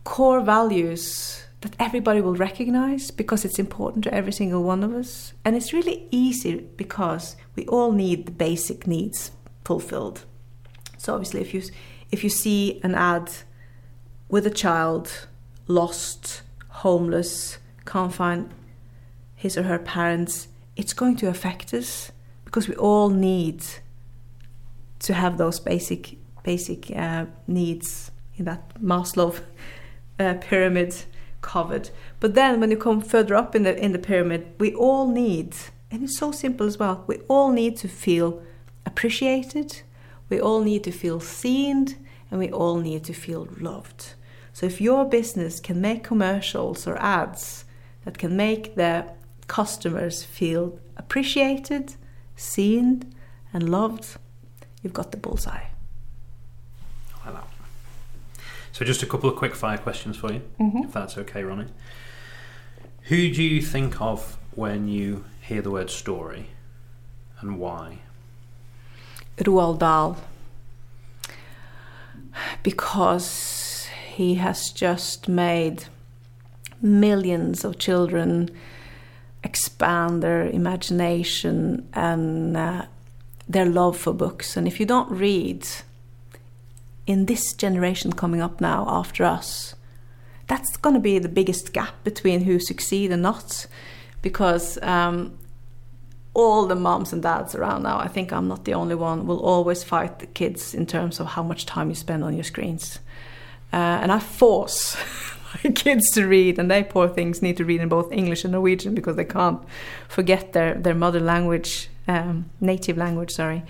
Core 0.05 0.41
values 0.41 1.47
that 1.63 1.75
everybody 1.79 2.21
will 2.21 2.37
recognize 2.37 3.11
because 3.11 3.45
it's 3.45 3.59
important 3.59 4.05
to 4.05 4.15
every 4.15 4.33
single 4.33 4.63
one 4.63 4.85
of 4.85 4.93
us. 4.93 5.33
And 5.45 5.57
it's 5.57 5.73
really 5.73 6.07
easy 6.11 6.67
because 6.77 7.37
we 7.55 7.67
all 7.67 7.93
need 7.93 8.27
the 8.27 8.33
basic 8.33 8.87
needs 8.87 9.33
fulfilled. 9.65 10.25
So 10.99 11.15
obviously 11.15 11.41
if 11.41 11.55
you 11.55 11.63
if 12.11 12.23
you 12.23 12.31
see 12.31 12.81
an 12.85 12.95
ad 12.95 13.33
with 14.29 14.47
a 14.47 14.51
child 14.51 15.27
lost, 15.67 16.43
homeless, 16.69 17.59
can't 17.85 18.13
find 18.13 18.53
his 19.35 19.57
or 19.57 19.65
her 19.65 19.79
parents, 19.79 20.49
it's 20.77 20.93
going 20.93 21.17
to 21.17 21.29
affect 21.29 21.75
us 21.75 22.13
because 22.45 22.69
we 22.69 22.77
all 22.77 23.09
need 23.09 23.65
to 25.01 25.15
have 25.15 25.39
those 25.39 25.61
basic 25.61 26.17
basic 26.43 26.91
uh, 26.97 27.27
needs 27.47 28.11
in 28.37 28.45
that 28.45 28.81
Maslow 28.81 29.41
uh, 30.19 30.35
pyramid 30.41 31.05
covered. 31.43 31.91
But 32.21 32.35
then 32.35 32.61
when 32.61 32.71
you 32.71 32.77
come 32.77 33.01
further 33.01 33.35
up 33.35 33.55
in 33.55 33.63
the 33.63 33.77
in 33.77 33.93
the 33.93 33.99
pyramid, 33.99 34.47
we 34.59 34.75
all 34.75 35.09
need, 35.09 35.57
and 35.91 36.03
it's 36.03 36.19
so 36.19 36.33
simple 36.33 36.67
as 36.67 36.79
well. 36.79 37.05
We 37.07 37.17
all 37.29 37.53
need 37.53 37.77
to 37.79 37.89
feel 37.89 38.43
appreciated. 38.85 39.83
We 40.29 40.41
all 40.41 40.63
need 40.63 40.83
to 40.85 40.91
feel 40.91 41.21
seen, 41.21 41.97
and 42.31 42.41
we 42.41 42.51
all 42.51 42.79
need 42.79 43.05
to 43.05 43.13
feel 43.13 43.49
loved. 43.61 44.15
So 44.53 44.67
if 44.67 44.81
your 44.81 45.05
business 45.05 45.61
can 45.61 45.81
make 45.81 46.03
commercials 46.03 46.87
or 46.87 46.97
ads 46.97 47.67
that 48.05 48.17
can 48.19 48.37
make 48.37 48.75
the 48.75 49.05
customers 49.49 50.25
feel 50.25 50.79
appreciated, 50.97 51.95
seen, 52.37 53.15
and 53.53 53.69
loved, 53.69 54.17
you've 54.87 54.93
got 54.93 55.11
the 55.11 55.17
bullseye. 55.17 55.65
I 57.25 57.31
like 57.31 57.43
that. 57.43 57.51
So, 58.71 58.85
just 58.85 59.03
a 59.03 59.07
couple 59.07 59.29
of 59.29 59.35
quick 59.35 59.57
fire 59.57 59.79
questions 59.79 60.17
for 60.17 60.33
you, 60.33 60.43
if 60.61 60.93
that's 60.93 61.19
okay, 61.19 61.43
Ronnie. 61.43 61.67
Who 63.03 63.17
do 63.33 63.43
you 63.43 63.61
think 63.61 64.01
of 64.01 64.39
when 64.53 64.87
you 64.87 65.25
hear 65.41 65.61
the 65.61 65.73
word 65.73 65.91
story, 65.91 66.51
and 67.41 67.59
why? 67.59 67.99
Roald 69.39 69.81
Dahl 69.81 70.19
because 72.63 73.89
he 74.15 74.37
has 74.37 74.71
just 74.71 75.29
made 75.29 75.85
millions 76.81 77.65
of 77.65 77.79
children 77.79 78.51
expand 79.43 80.23
their 80.23 80.47
imagination 80.47 81.89
and 81.95 82.57
uh, 82.57 82.87
their 83.49 83.67
love 83.67 83.97
for 83.97 84.13
books. 84.13 84.57
And 84.57 84.67
if 84.67 84.81
you 84.81 84.87
don't 84.87 85.11
read 85.11 85.67
in 87.07 87.27
this 87.27 87.53
generation 87.53 88.13
coming 88.13 88.41
up 88.41 88.61
now 88.61 88.85
after 88.89 89.25
us, 89.25 89.75
that's 90.47 90.77
going 90.77 90.95
to 90.95 91.01
be 91.01 91.19
the 91.19 91.29
biggest 91.29 91.73
gap 91.73 92.03
between 92.05 92.43
who 92.43 92.59
succeed 92.59 93.11
and 93.13 93.23
not. 93.23 93.67
Because 94.23 94.79
um, 94.83 95.39
all 96.35 96.67
the 96.67 96.75
moms 96.75 97.13
and 97.13 97.23
dads 97.23 97.55
around 97.55 97.83
now, 97.83 97.99
I 97.99 98.09
think 98.09 98.33
I'm 98.33 98.49
not 98.49 98.65
the 98.65 98.75
only 98.75 98.95
one, 98.95 99.27
will 99.27 99.41
always 99.41 99.83
fight 99.83 100.19
the 100.19 100.27
kids 100.27 100.75
in 100.75 100.87
terms 100.87 101.21
of 101.21 101.29
how 101.29 101.43
much 101.43 101.67
time 101.67 101.89
you 101.89 101.95
spend 101.95 102.25
on 102.25 102.35
your 102.35 102.45
screens. 102.45 102.99
Uh, 103.73 104.01
and 104.03 104.13
I 104.13 104.19
force 104.19 104.97
my 105.65 105.71
kids 105.71 106.11
to 106.13 106.27
read, 106.27 106.59
and 106.59 106.71
they 106.71 106.83
poor 106.83 107.09
things 107.09 107.43
need 107.43 107.57
to 107.57 107.65
read 107.65 107.81
in 107.81 107.89
both 107.89 108.13
English 108.13 108.45
and 108.45 108.53
Norwegian 108.53 108.95
because 108.95 109.17
they 109.17 109.25
can't 109.25 109.61
forget 110.09 110.53
their, 110.53 110.75
their 110.75 110.95
mother 110.95 111.21
language, 111.21 111.89
um, 112.09 112.51
native 112.61 112.97
language, 112.97 113.31
sorry. 113.31 113.63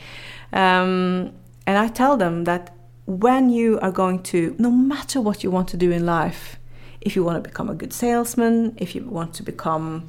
Um, 0.52 1.32
and 1.66 1.78
I 1.78 1.88
tell 1.88 2.16
them 2.16 2.44
that 2.44 2.74
when 3.06 3.50
you 3.50 3.78
are 3.80 3.92
going 3.92 4.22
to, 4.24 4.54
no 4.58 4.70
matter 4.70 5.20
what 5.20 5.44
you 5.44 5.50
want 5.50 5.68
to 5.68 5.76
do 5.76 5.90
in 5.90 6.04
life, 6.04 6.58
if 7.00 7.14
you 7.14 7.22
want 7.22 7.42
to 7.42 7.48
become 7.48 7.70
a 7.70 7.74
good 7.74 7.92
salesman, 7.92 8.74
if 8.78 8.94
you 8.94 9.04
want 9.04 9.34
to 9.34 9.42
become 9.42 10.08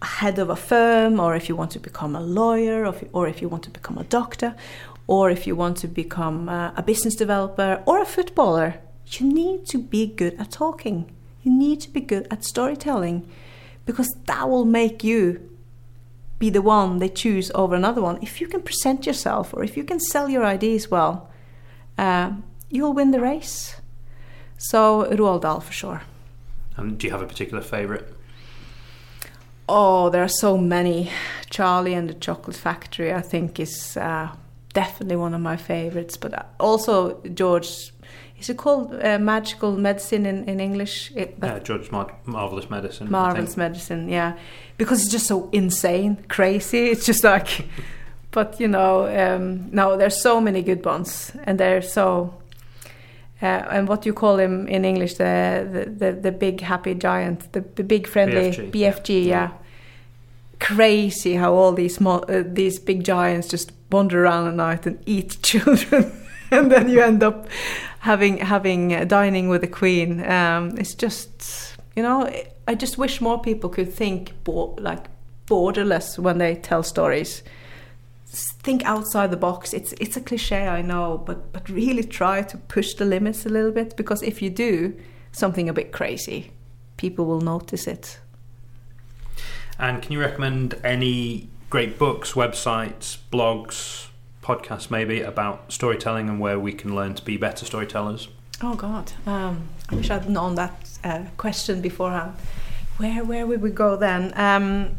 a 0.00 0.06
head 0.06 0.38
of 0.38 0.48
a 0.50 0.56
firm, 0.56 1.18
or 1.18 1.34
if 1.34 1.48
you 1.48 1.56
want 1.56 1.70
to 1.72 1.80
become 1.80 2.14
a 2.14 2.20
lawyer, 2.20 2.84
or 2.86 2.94
if, 2.94 3.04
or 3.12 3.26
if 3.26 3.42
you 3.42 3.48
want 3.48 3.64
to 3.64 3.70
become 3.70 3.98
a 3.98 4.04
doctor, 4.04 4.54
or 5.06 5.30
if 5.30 5.46
you 5.46 5.56
want 5.56 5.76
to 5.78 5.88
become 5.88 6.48
a, 6.48 6.72
a 6.76 6.82
business 6.82 7.14
developer 7.14 7.82
or 7.86 8.00
a 8.00 8.06
footballer, 8.06 8.76
you 9.08 9.26
need 9.26 9.66
to 9.66 9.78
be 9.78 10.06
good 10.06 10.34
at 10.38 10.50
talking. 10.50 11.10
You 11.42 11.52
need 11.52 11.80
to 11.82 11.90
be 11.90 12.00
good 12.00 12.26
at 12.30 12.44
storytelling 12.44 13.28
because 13.84 14.08
that 14.26 14.48
will 14.48 14.64
make 14.64 15.04
you 15.04 15.48
be 16.38 16.50
the 16.50 16.62
one 16.62 16.98
they 16.98 17.08
choose 17.08 17.50
over 17.54 17.74
another 17.74 18.02
one. 18.02 18.18
If 18.22 18.40
you 18.40 18.48
can 18.48 18.62
present 18.62 19.06
yourself 19.06 19.54
or 19.54 19.64
if 19.64 19.76
you 19.76 19.84
can 19.84 20.00
sell 20.00 20.28
your 20.28 20.44
ideas 20.44 20.90
well, 20.90 21.30
uh, 21.96 22.32
you'll 22.70 22.92
win 22.92 23.10
the 23.10 23.20
race. 23.20 23.76
So, 24.58 25.04
Roald 25.10 25.42
Dahl 25.42 25.60
for 25.60 25.72
sure. 25.72 26.02
And 26.76 26.98
do 26.98 27.06
you 27.06 27.10
have 27.10 27.22
a 27.22 27.26
particular 27.26 27.62
favourite? 27.62 28.04
Oh, 29.68 30.10
there 30.10 30.22
are 30.22 30.28
so 30.28 30.56
many. 30.56 31.10
Charlie 31.50 31.94
and 31.94 32.08
the 32.08 32.14
Chocolate 32.14 32.56
Factory, 32.56 33.12
I 33.12 33.20
think, 33.20 33.58
is 33.58 33.96
uh, 33.96 34.28
definitely 34.72 35.16
one 35.16 35.34
of 35.34 35.40
my 35.40 35.56
favorites. 35.56 36.16
But 36.16 36.54
also 36.60 37.20
George, 37.34 37.92
is 38.38 38.50
it 38.50 38.56
called 38.58 38.94
uh, 39.02 39.18
Magical 39.18 39.72
Medicine 39.76 40.26
in, 40.26 40.44
in 40.44 40.60
English? 40.60 41.12
It, 41.16 41.36
Uh, 41.42 41.58
George 41.60 41.90
Mar- 41.90 42.14
Marvelous 42.26 42.68
Medicine. 42.70 43.10
Marvelous. 43.10 43.56
Medicine, 43.56 44.08
yeah. 44.08 44.34
Because 44.76 45.02
it's 45.02 45.10
just 45.10 45.26
so 45.26 45.48
insane, 45.52 46.16
crazy. 46.28 46.90
It's 46.90 47.06
just 47.06 47.24
like, 47.24 47.66
but 48.30 48.60
you 48.60 48.68
know, 48.68 49.06
um, 49.06 49.70
no, 49.72 49.96
there's 49.96 50.20
so 50.22 50.40
many 50.40 50.62
good 50.62 50.84
ones, 50.84 51.32
and 51.44 51.58
they're 51.58 51.82
so. 51.82 52.34
Uh, 53.42 53.46
and 53.70 53.86
what 53.86 54.06
you 54.06 54.14
call 54.14 54.38
him 54.38 54.66
in 54.68 54.84
English, 54.84 55.14
the 55.14 55.66
the, 55.72 55.90
the, 55.90 56.12
the 56.20 56.32
big 56.32 56.60
happy 56.60 56.94
giant, 56.94 57.52
the, 57.52 57.60
the 57.74 57.84
big 57.84 58.06
friendly 58.06 58.50
BFG, 58.50 58.70
BFG, 58.70 59.24
yeah. 59.24 59.28
yeah. 59.28 59.50
Crazy 60.58 61.34
how 61.34 61.52
all 61.54 61.72
these 61.72 61.96
small, 61.96 62.24
uh, 62.30 62.42
these 62.44 62.78
big 62.78 63.04
giants 63.04 63.48
just 63.48 63.72
wander 63.90 64.24
around 64.24 64.48
at 64.48 64.54
night 64.54 64.86
and 64.86 64.98
eat 65.06 65.36
children, 65.42 66.12
and 66.50 66.70
then 66.72 66.88
you 66.88 67.00
end 67.02 67.22
up 67.22 67.46
having 68.06 68.38
having 68.38 69.08
dining 69.08 69.48
with 69.48 69.60
the 69.60 69.72
queen. 69.80 70.24
Um, 70.24 70.78
it's 70.78 70.94
just 70.94 71.76
you 71.96 72.02
know, 72.02 72.30
I 72.68 72.74
just 72.74 72.98
wish 72.98 73.20
more 73.20 73.40
people 73.40 73.68
could 73.68 73.92
think 73.92 74.32
bo- 74.44 74.76
like 74.78 75.06
borderless 75.46 76.18
when 76.18 76.38
they 76.38 76.54
tell 76.54 76.82
stories. 76.82 77.42
Think 78.62 78.84
outside 78.84 79.30
the 79.30 79.36
box. 79.36 79.74
It's 79.74 79.92
it's 80.00 80.16
a 80.16 80.20
cliche, 80.20 80.68
I 80.68 80.82
know, 80.82 81.18
but 81.26 81.52
but 81.52 81.68
really 81.68 82.04
try 82.04 82.42
to 82.42 82.56
push 82.56 82.94
the 82.94 83.04
limits 83.04 83.46
a 83.46 83.48
little 83.48 83.72
bit 83.72 83.96
because 83.96 84.22
if 84.22 84.40
you 84.42 84.50
do 84.50 84.94
something 85.32 85.68
a 85.68 85.72
bit 85.72 85.90
crazy, 85.92 86.50
people 86.96 87.24
will 87.24 87.40
notice 87.40 87.86
it. 87.86 88.20
And 89.78 90.02
can 90.02 90.12
you 90.12 90.20
recommend 90.20 90.74
any 90.84 91.48
great 91.70 91.98
books, 91.98 92.32
websites, 92.32 93.18
blogs, 93.30 94.08
podcasts, 94.46 94.90
maybe 94.90 95.20
about 95.22 95.72
storytelling 95.72 96.28
and 96.28 96.38
where 96.38 96.58
we 96.58 96.72
can 96.72 96.94
learn 96.94 97.14
to 97.14 97.24
be 97.24 97.36
better 97.36 97.66
storytellers? 97.66 98.28
Oh 98.62 98.74
God, 98.74 99.12
um, 99.26 99.68
I 99.88 99.96
wish 99.96 100.10
I'd 100.10 100.30
known 100.30 100.54
that 100.54 100.88
uh, 101.02 101.22
question 101.36 101.82
beforehand. 101.82 102.32
Where 102.98 103.24
where 103.24 103.46
would 103.46 103.60
we 103.60 103.70
go 103.70 103.96
then? 103.96 104.32
Um, 104.36 104.98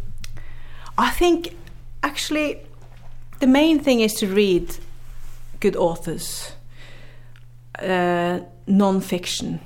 I 0.98 1.10
think 1.12 1.56
actually 2.04 2.60
the 3.40 3.48
main 3.48 3.80
thing 3.80 4.02
is 4.02 4.14
to 4.16 4.28
read 4.28 4.78
good 5.60 5.76
authors, 5.76 6.52
uh, 7.80 8.42
non-fiction. 8.68 9.60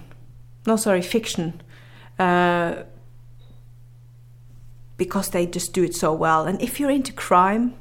No, 0.67 0.75
sorry, 0.77 1.01
fiction. 1.01 1.61
Uh, 2.19 2.83
because 4.97 5.29
they 5.31 5.47
just 5.47 5.73
do 5.73 5.83
it 5.83 5.95
so 5.95 6.13
well. 6.13 6.45
And 6.45 6.61
if 6.61 6.79
you're 6.79 6.91
into 6.91 7.11
crime, 7.11 7.73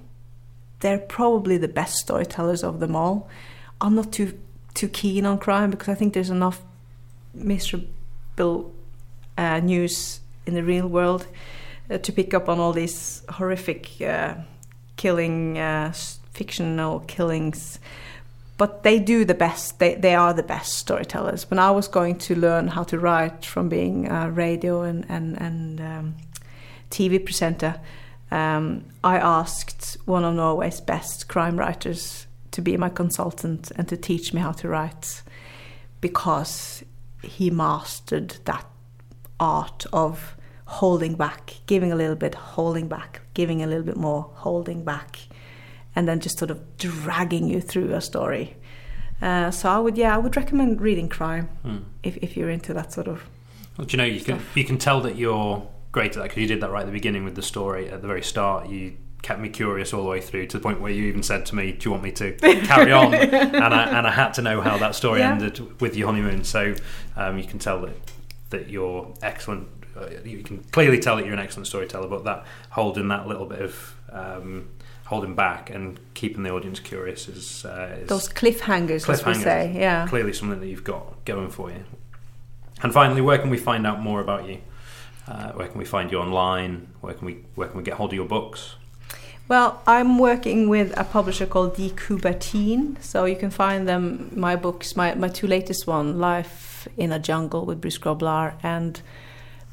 they're 0.80 0.98
probably 0.98 1.56
the 1.56 1.68
best 1.68 1.96
storytellers 1.96 2.64
of 2.64 2.80
them 2.80 2.96
all. 2.96 3.28
I'm 3.80 3.94
not 3.94 4.12
too 4.12 4.38
too 4.74 4.88
keen 4.88 5.26
on 5.26 5.38
crime 5.38 5.70
because 5.70 5.88
I 5.88 5.94
think 5.94 6.14
there's 6.14 6.30
enough 6.30 6.62
miserable 7.34 8.72
uh, 9.36 9.60
news 9.60 10.20
in 10.46 10.54
the 10.54 10.62
real 10.62 10.88
world 10.88 11.26
uh, 11.90 11.98
to 11.98 12.12
pick 12.12 12.34
up 12.34 12.48
on 12.48 12.58
all 12.58 12.72
these 12.72 13.22
horrific 13.28 14.00
uh, 14.00 14.34
killing, 14.96 15.58
uh, 15.58 15.92
fictional 16.32 17.00
killings. 17.00 17.78
But 18.56 18.82
they 18.82 18.98
do 18.98 19.24
the 19.24 19.34
best. 19.34 19.78
They 19.78 19.94
they 19.94 20.14
are 20.14 20.34
the 20.34 20.42
best 20.42 20.74
storytellers. 20.74 21.50
When 21.50 21.58
I 21.58 21.70
was 21.70 21.88
going 21.88 22.18
to 22.18 22.34
learn 22.34 22.68
how 22.68 22.84
to 22.84 22.98
write 22.98 23.44
from 23.44 23.68
being 23.68 24.08
a 24.08 24.30
radio 24.30 24.82
and 24.82 25.06
and 25.08 25.40
and 25.40 25.80
um, 25.80 26.14
TV 26.90 27.24
presenter, 27.24 27.80
um, 28.30 28.84
I 29.02 29.18
asked 29.18 29.96
one 30.04 30.24
of 30.24 30.34
Norway's 30.34 30.80
best 30.80 31.28
crime 31.28 31.58
writers 31.58 32.26
to 32.52 32.62
be 32.62 32.76
my 32.76 32.88
consultant 32.88 33.70
and 33.76 33.88
to 33.88 33.96
teach 33.96 34.32
me 34.32 34.40
how 34.40 34.52
to 34.52 34.68
write 34.68 35.22
because 36.00 36.82
he 37.22 37.50
mastered 37.50 38.36
that 38.44 38.66
art 39.38 39.86
of 39.92 40.36
holding 40.66 41.14
back, 41.14 41.56
giving 41.66 41.90
a 41.92 41.96
little 41.96 42.14
bit, 42.14 42.34
holding 42.34 42.88
back, 42.88 43.20
giving 43.34 43.62
a 43.62 43.66
little 43.66 43.82
bit 43.82 43.96
more, 43.96 44.30
holding 44.34 44.84
back, 44.84 45.18
and 45.96 46.08
then 46.08 46.20
just 46.20 46.38
sort 46.38 46.50
of 46.50 46.76
dragging 46.76 47.48
you 47.48 47.60
through 47.60 47.92
a 47.92 48.00
story. 48.00 48.56
Uh, 49.20 49.50
so 49.50 49.68
I 49.68 49.78
would, 49.78 49.98
yeah, 49.98 50.14
I 50.14 50.18
would 50.18 50.36
recommend 50.36 50.80
reading 50.80 51.08
crime 51.08 51.46
hmm. 51.62 51.78
if, 52.02 52.16
if 52.18 52.36
you're 52.36 52.50
into 52.50 52.72
that 52.74 52.92
sort 52.92 53.08
of. 53.08 53.28
Well, 53.76 53.86
do 53.86 53.92
you 53.92 53.98
know 53.98 54.04
you 54.04 54.20
stuff. 54.20 54.38
can 54.38 54.46
you 54.54 54.64
can 54.64 54.78
tell 54.78 55.00
that 55.02 55.16
you're 55.16 55.66
great 55.92 56.12
at 56.12 56.14
that 56.14 56.22
because 56.24 56.38
you 56.38 56.46
did 56.46 56.60
that 56.60 56.70
right 56.70 56.82
at 56.82 56.86
the 56.86 56.92
beginning 56.92 57.24
with 57.24 57.34
the 57.34 57.42
story 57.42 57.90
at 57.90 58.02
the 58.02 58.06
very 58.06 58.22
start. 58.22 58.68
You 58.68 58.96
kept 59.22 59.40
me 59.40 59.48
curious 59.48 59.92
all 59.92 60.02
the 60.02 60.08
way 60.08 60.20
through 60.20 60.46
to 60.46 60.58
the 60.58 60.62
point 60.62 60.80
where 60.80 60.92
you 60.92 61.04
even 61.04 61.22
said 61.22 61.46
to 61.46 61.54
me, 61.54 61.72
"Do 61.72 61.88
you 61.88 61.90
want 61.92 62.02
me 62.02 62.12
to 62.12 62.32
carry 62.32 62.92
on?" 62.92 63.14
and 63.14 63.74
I 63.74 63.98
and 63.98 64.06
I 64.06 64.10
had 64.10 64.32
to 64.34 64.42
know 64.42 64.60
how 64.60 64.78
that 64.78 64.94
story 64.94 65.20
yeah. 65.20 65.32
ended 65.32 65.80
with 65.80 65.96
your 65.96 66.06
honeymoon. 66.08 66.44
So 66.44 66.74
um, 67.16 67.38
you 67.38 67.44
can 67.44 67.58
tell 67.58 67.80
that 67.82 67.96
that 68.50 68.68
you're 68.68 69.14
excellent. 69.22 69.68
Uh, 69.96 70.08
you 70.24 70.42
can 70.42 70.62
clearly 70.72 70.98
tell 70.98 71.16
that 71.16 71.24
you're 71.24 71.34
an 71.34 71.40
excellent 71.40 71.66
storyteller, 71.66 72.08
but 72.08 72.24
that 72.24 72.44
holding 72.70 73.08
that 73.08 73.26
little 73.26 73.46
bit 73.46 73.60
of 73.60 73.96
um, 74.12 74.68
holding 75.06 75.34
back 75.34 75.70
and 75.70 75.98
keeping 76.14 76.44
the 76.44 76.50
audience 76.50 76.78
curious 76.78 77.28
is, 77.28 77.64
uh, 77.64 77.98
is 78.00 78.08
those 78.08 78.28
cliffhangers, 78.28 79.04
cliffhangers, 79.04 79.08
as 79.08 79.24
we 79.26 79.34
say. 79.34 79.72
Yeah, 79.76 80.06
clearly 80.08 80.32
something 80.32 80.60
that 80.60 80.68
you've 80.68 80.84
got 80.84 81.24
going 81.24 81.50
for 81.50 81.70
you. 81.70 81.84
And 82.82 82.92
finally, 82.92 83.20
where 83.20 83.36
can 83.36 83.50
we 83.50 83.58
find 83.58 83.86
out 83.86 84.00
more 84.00 84.20
about 84.20 84.48
you? 84.48 84.60
Uh, 85.28 85.52
where 85.52 85.68
can 85.68 85.78
we 85.78 85.84
find 85.84 86.10
you 86.10 86.18
online? 86.18 86.88
Where 87.00 87.14
can 87.14 87.26
we 87.26 87.44
where 87.54 87.68
can 87.68 87.78
we 87.78 87.84
get 87.84 87.94
hold 87.94 88.10
of 88.10 88.14
your 88.14 88.26
books? 88.26 88.76
Well, 89.48 89.82
I'm 89.84 90.18
working 90.18 90.68
with 90.68 90.96
a 90.96 91.02
publisher 91.02 91.44
called 91.44 91.76
Die 91.76 92.92
so 93.00 93.24
you 93.24 93.36
can 93.36 93.50
find 93.50 93.88
them 93.88 94.30
my 94.34 94.56
books, 94.56 94.96
my 94.96 95.14
my 95.14 95.28
two 95.28 95.46
latest 95.46 95.86
one, 95.86 96.18
Life 96.18 96.86
in 96.96 97.12
a 97.12 97.18
Jungle 97.18 97.66
with 97.66 97.80
Bruce 97.80 97.98
Grobbelaar, 97.98 98.54
and 98.62 99.02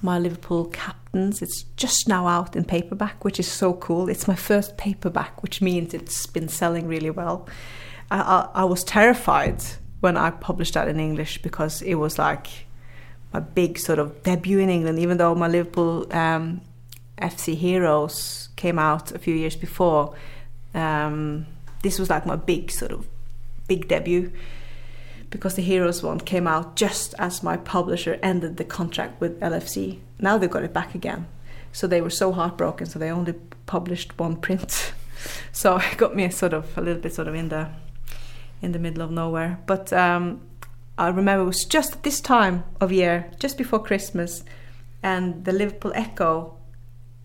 my 0.01 0.19
Liverpool 0.19 0.65
Captains. 0.65 1.41
It's 1.41 1.63
just 1.75 2.07
now 2.07 2.27
out 2.27 2.55
in 2.55 2.65
paperback, 2.65 3.23
which 3.23 3.39
is 3.39 3.47
so 3.47 3.73
cool. 3.73 4.09
It's 4.09 4.27
my 4.27 4.35
first 4.35 4.77
paperback, 4.77 5.41
which 5.43 5.61
means 5.61 5.93
it's 5.93 6.25
been 6.25 6.49
selling 6.49 6.87
really 6.87 7.09
well. 7.09 7.47
I, 8.09 8.19
I, 8.19 8.61
I 8.61 8.63
was 8.65 8.83
terrified 8.83 9.63
when 9.99 10.17
I 10.17 10.31
published 10.31 10.73
that 10.75 10.87
in 10.87 10.99
English 10.99 11.41
because 11.41 11.81
it 11.81 11.95
was 11.95 12.17
like 12.19 12.47
my 13.37 13.45
big 13.53 13.77
sort 13.77 13.99
of 13.99 14.23
debut 14.23 14.57
in 14.57 14.69
England, 14.69 14.97
even 14.97 15.17
though 15.17 15.35
my 15.35 15.47
Liverpool 15.47 16.11
um, 16.11 16.61
FC 17.21 17.55
Heroes 17.55 18.49
came 18.55 18.79
out 18.79 19.11
a 19.11 19.19
few 19.19 19.35
years 19.35 19.55
before. 19.55 20.15
Um, 20.73 21.45
this 21.83 21.99
was 21.99 22.09
like 22.09 22.25
my 22.25 22.35
big 22.35 22.71
sort 22.71 22.91
of 22.91 23.07
big 23.67 23.87
debut 23.87 24.31
because 25.29 25.55
the 25.55 25.61
Heroes 25.61 26.01
one 26.01 26.19
came 26.19 26.47
out 26.47 26.75
just 26.75 27.13
as 27.19 27.43
my 27.43 27.57
publisher 27.57 28.17
ended 28.23 28.57
the 28.57 28.65
contract 28.65 29.21
with 29.21 29.39
LFC. 29.39 29.99
Now 30.19 30.37
they 30.39 30.47
got 30.47 30.63
it 30.63 30.73
back 30.73 30.95
again. 30.95 31.27
So 31.71 31.85
they 31.85 32.01
were 32.01 32.09
so 32.09 32.31
heartbroken, 32.31 32.87
so 32.87 32.97
they 32.97 33.11
only 33.11 33.35
published 33.67 34.17
one 34.17 34.37
print. 34.37 34.93
so 35.51 35.77
it 35.77 35.97
got 35.97 36.15
me 36.15 36.27
sort 36.29 36.53
of 36.53 36.75
a 36.75 36.81
little 36.81 37.01
bit 37.01 37.13
sort 37.13 37.27
of 37.27 37.35
in 37.35 37.49
the 37.49 37.69
in 38.63 38.71
the 38.71 38.79
middle 38.79 39.03
of 39.03 39.11
nowhere. 39.11 39.59
But 39.67 39.93
um, 39.93 40.41
I 40.97 41.09
remember 41.09 41.43
it 41.43 41.47
was 41.47 41.65
just 41.65 41.97
at 41.97 42.03
this 42.03 42.19
time 42.19 42.63
of 42.81 42.91
year, 42.91 43.29
just 43.39 43.57
before 43.57 43.79
Christmas, 43.79 44.43
and 45.03 45.45
the 45.45 45.51
Liverpool 45.51 45.91
Echo 45.93 46.55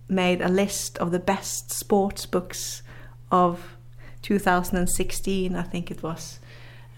made 0.08 0.42
a 0.42 0.48
list 0.48 0.98
of 0.98 1.10
the 1.10 1.18
best 1.18 1.72
sports 1.72 2.26
books 2.26 2.82
of 3.30 3.76
2016, 4.20 5.56
I 5.56 5.62
think 5.62 5.90
it 5.90 6.02
was, 6.02 6.38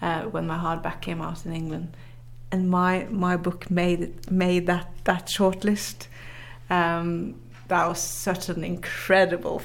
uh, 0.01 0.23
when 0.23 0.45
my 0.45 0.57
hardback 0.57 1.01
came 1.01 1.21
out 1.21 1.45
in 1.45 1.53
England, 1.53 1.95
and 2.51 2.69
my 2.69 3.07
my 3.09 3.37
book 3.37 3.71
made 3.71 4.29
made 4.29 4.67
that 4.67 4.87
that 5.05 5.27
shortlist. 5.27 6.07
Um, 6.69 7.35
that 7.67 7.87
was 7.87 7.99
such 7.99 8.49
an 8.49 8.63
incredible 8.63 9.61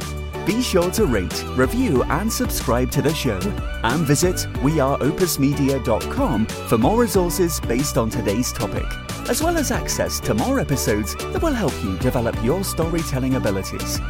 Be 0.46 0.62
sure 0.62 0.92
to 0.92 1.06
rate, 1.06 1.46
review, 1.52 2.04
and 2.04 2.30
subscribe 2.30 2.92
to 2.92 3.02
the 3.02 3.14
show. 3.14 3.40
And 3.86 4.02
visit 4.02 4.36
weareopusmedia.com 4.56 6.46
for 6.48 6.78
more 6.78 7.00
resources 7.00 7.62
based 7.62 7.98
on 7.98 8.10
today's 8.10 8.52
topic, 8.52 8.84
as 9.30 9.42
well 9.42 9.58
as 9.58 9.72
access 9.72 10.20
to 10.20 10.34
more 10.34 10.60
episodes 10.60 11.16
that 11.16 11.42
will 11.42 11.54
help 11.54 11.72
you 11.82 11.98
develop 12.00 12.36
your 12.44 12.66
storytelling 12.66 13.36
abilities. 13.36 14.02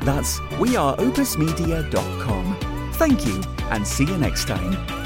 That's 0.00 0.40
weareopusmedia.com. 0.56 2.92
Thank 2.94 3.26
you, 3.26 3.42
and 3.68 3.86
see 3.86 4.06
you 4.06 4.16
next 4.16 4.48
time. 4.48 5.05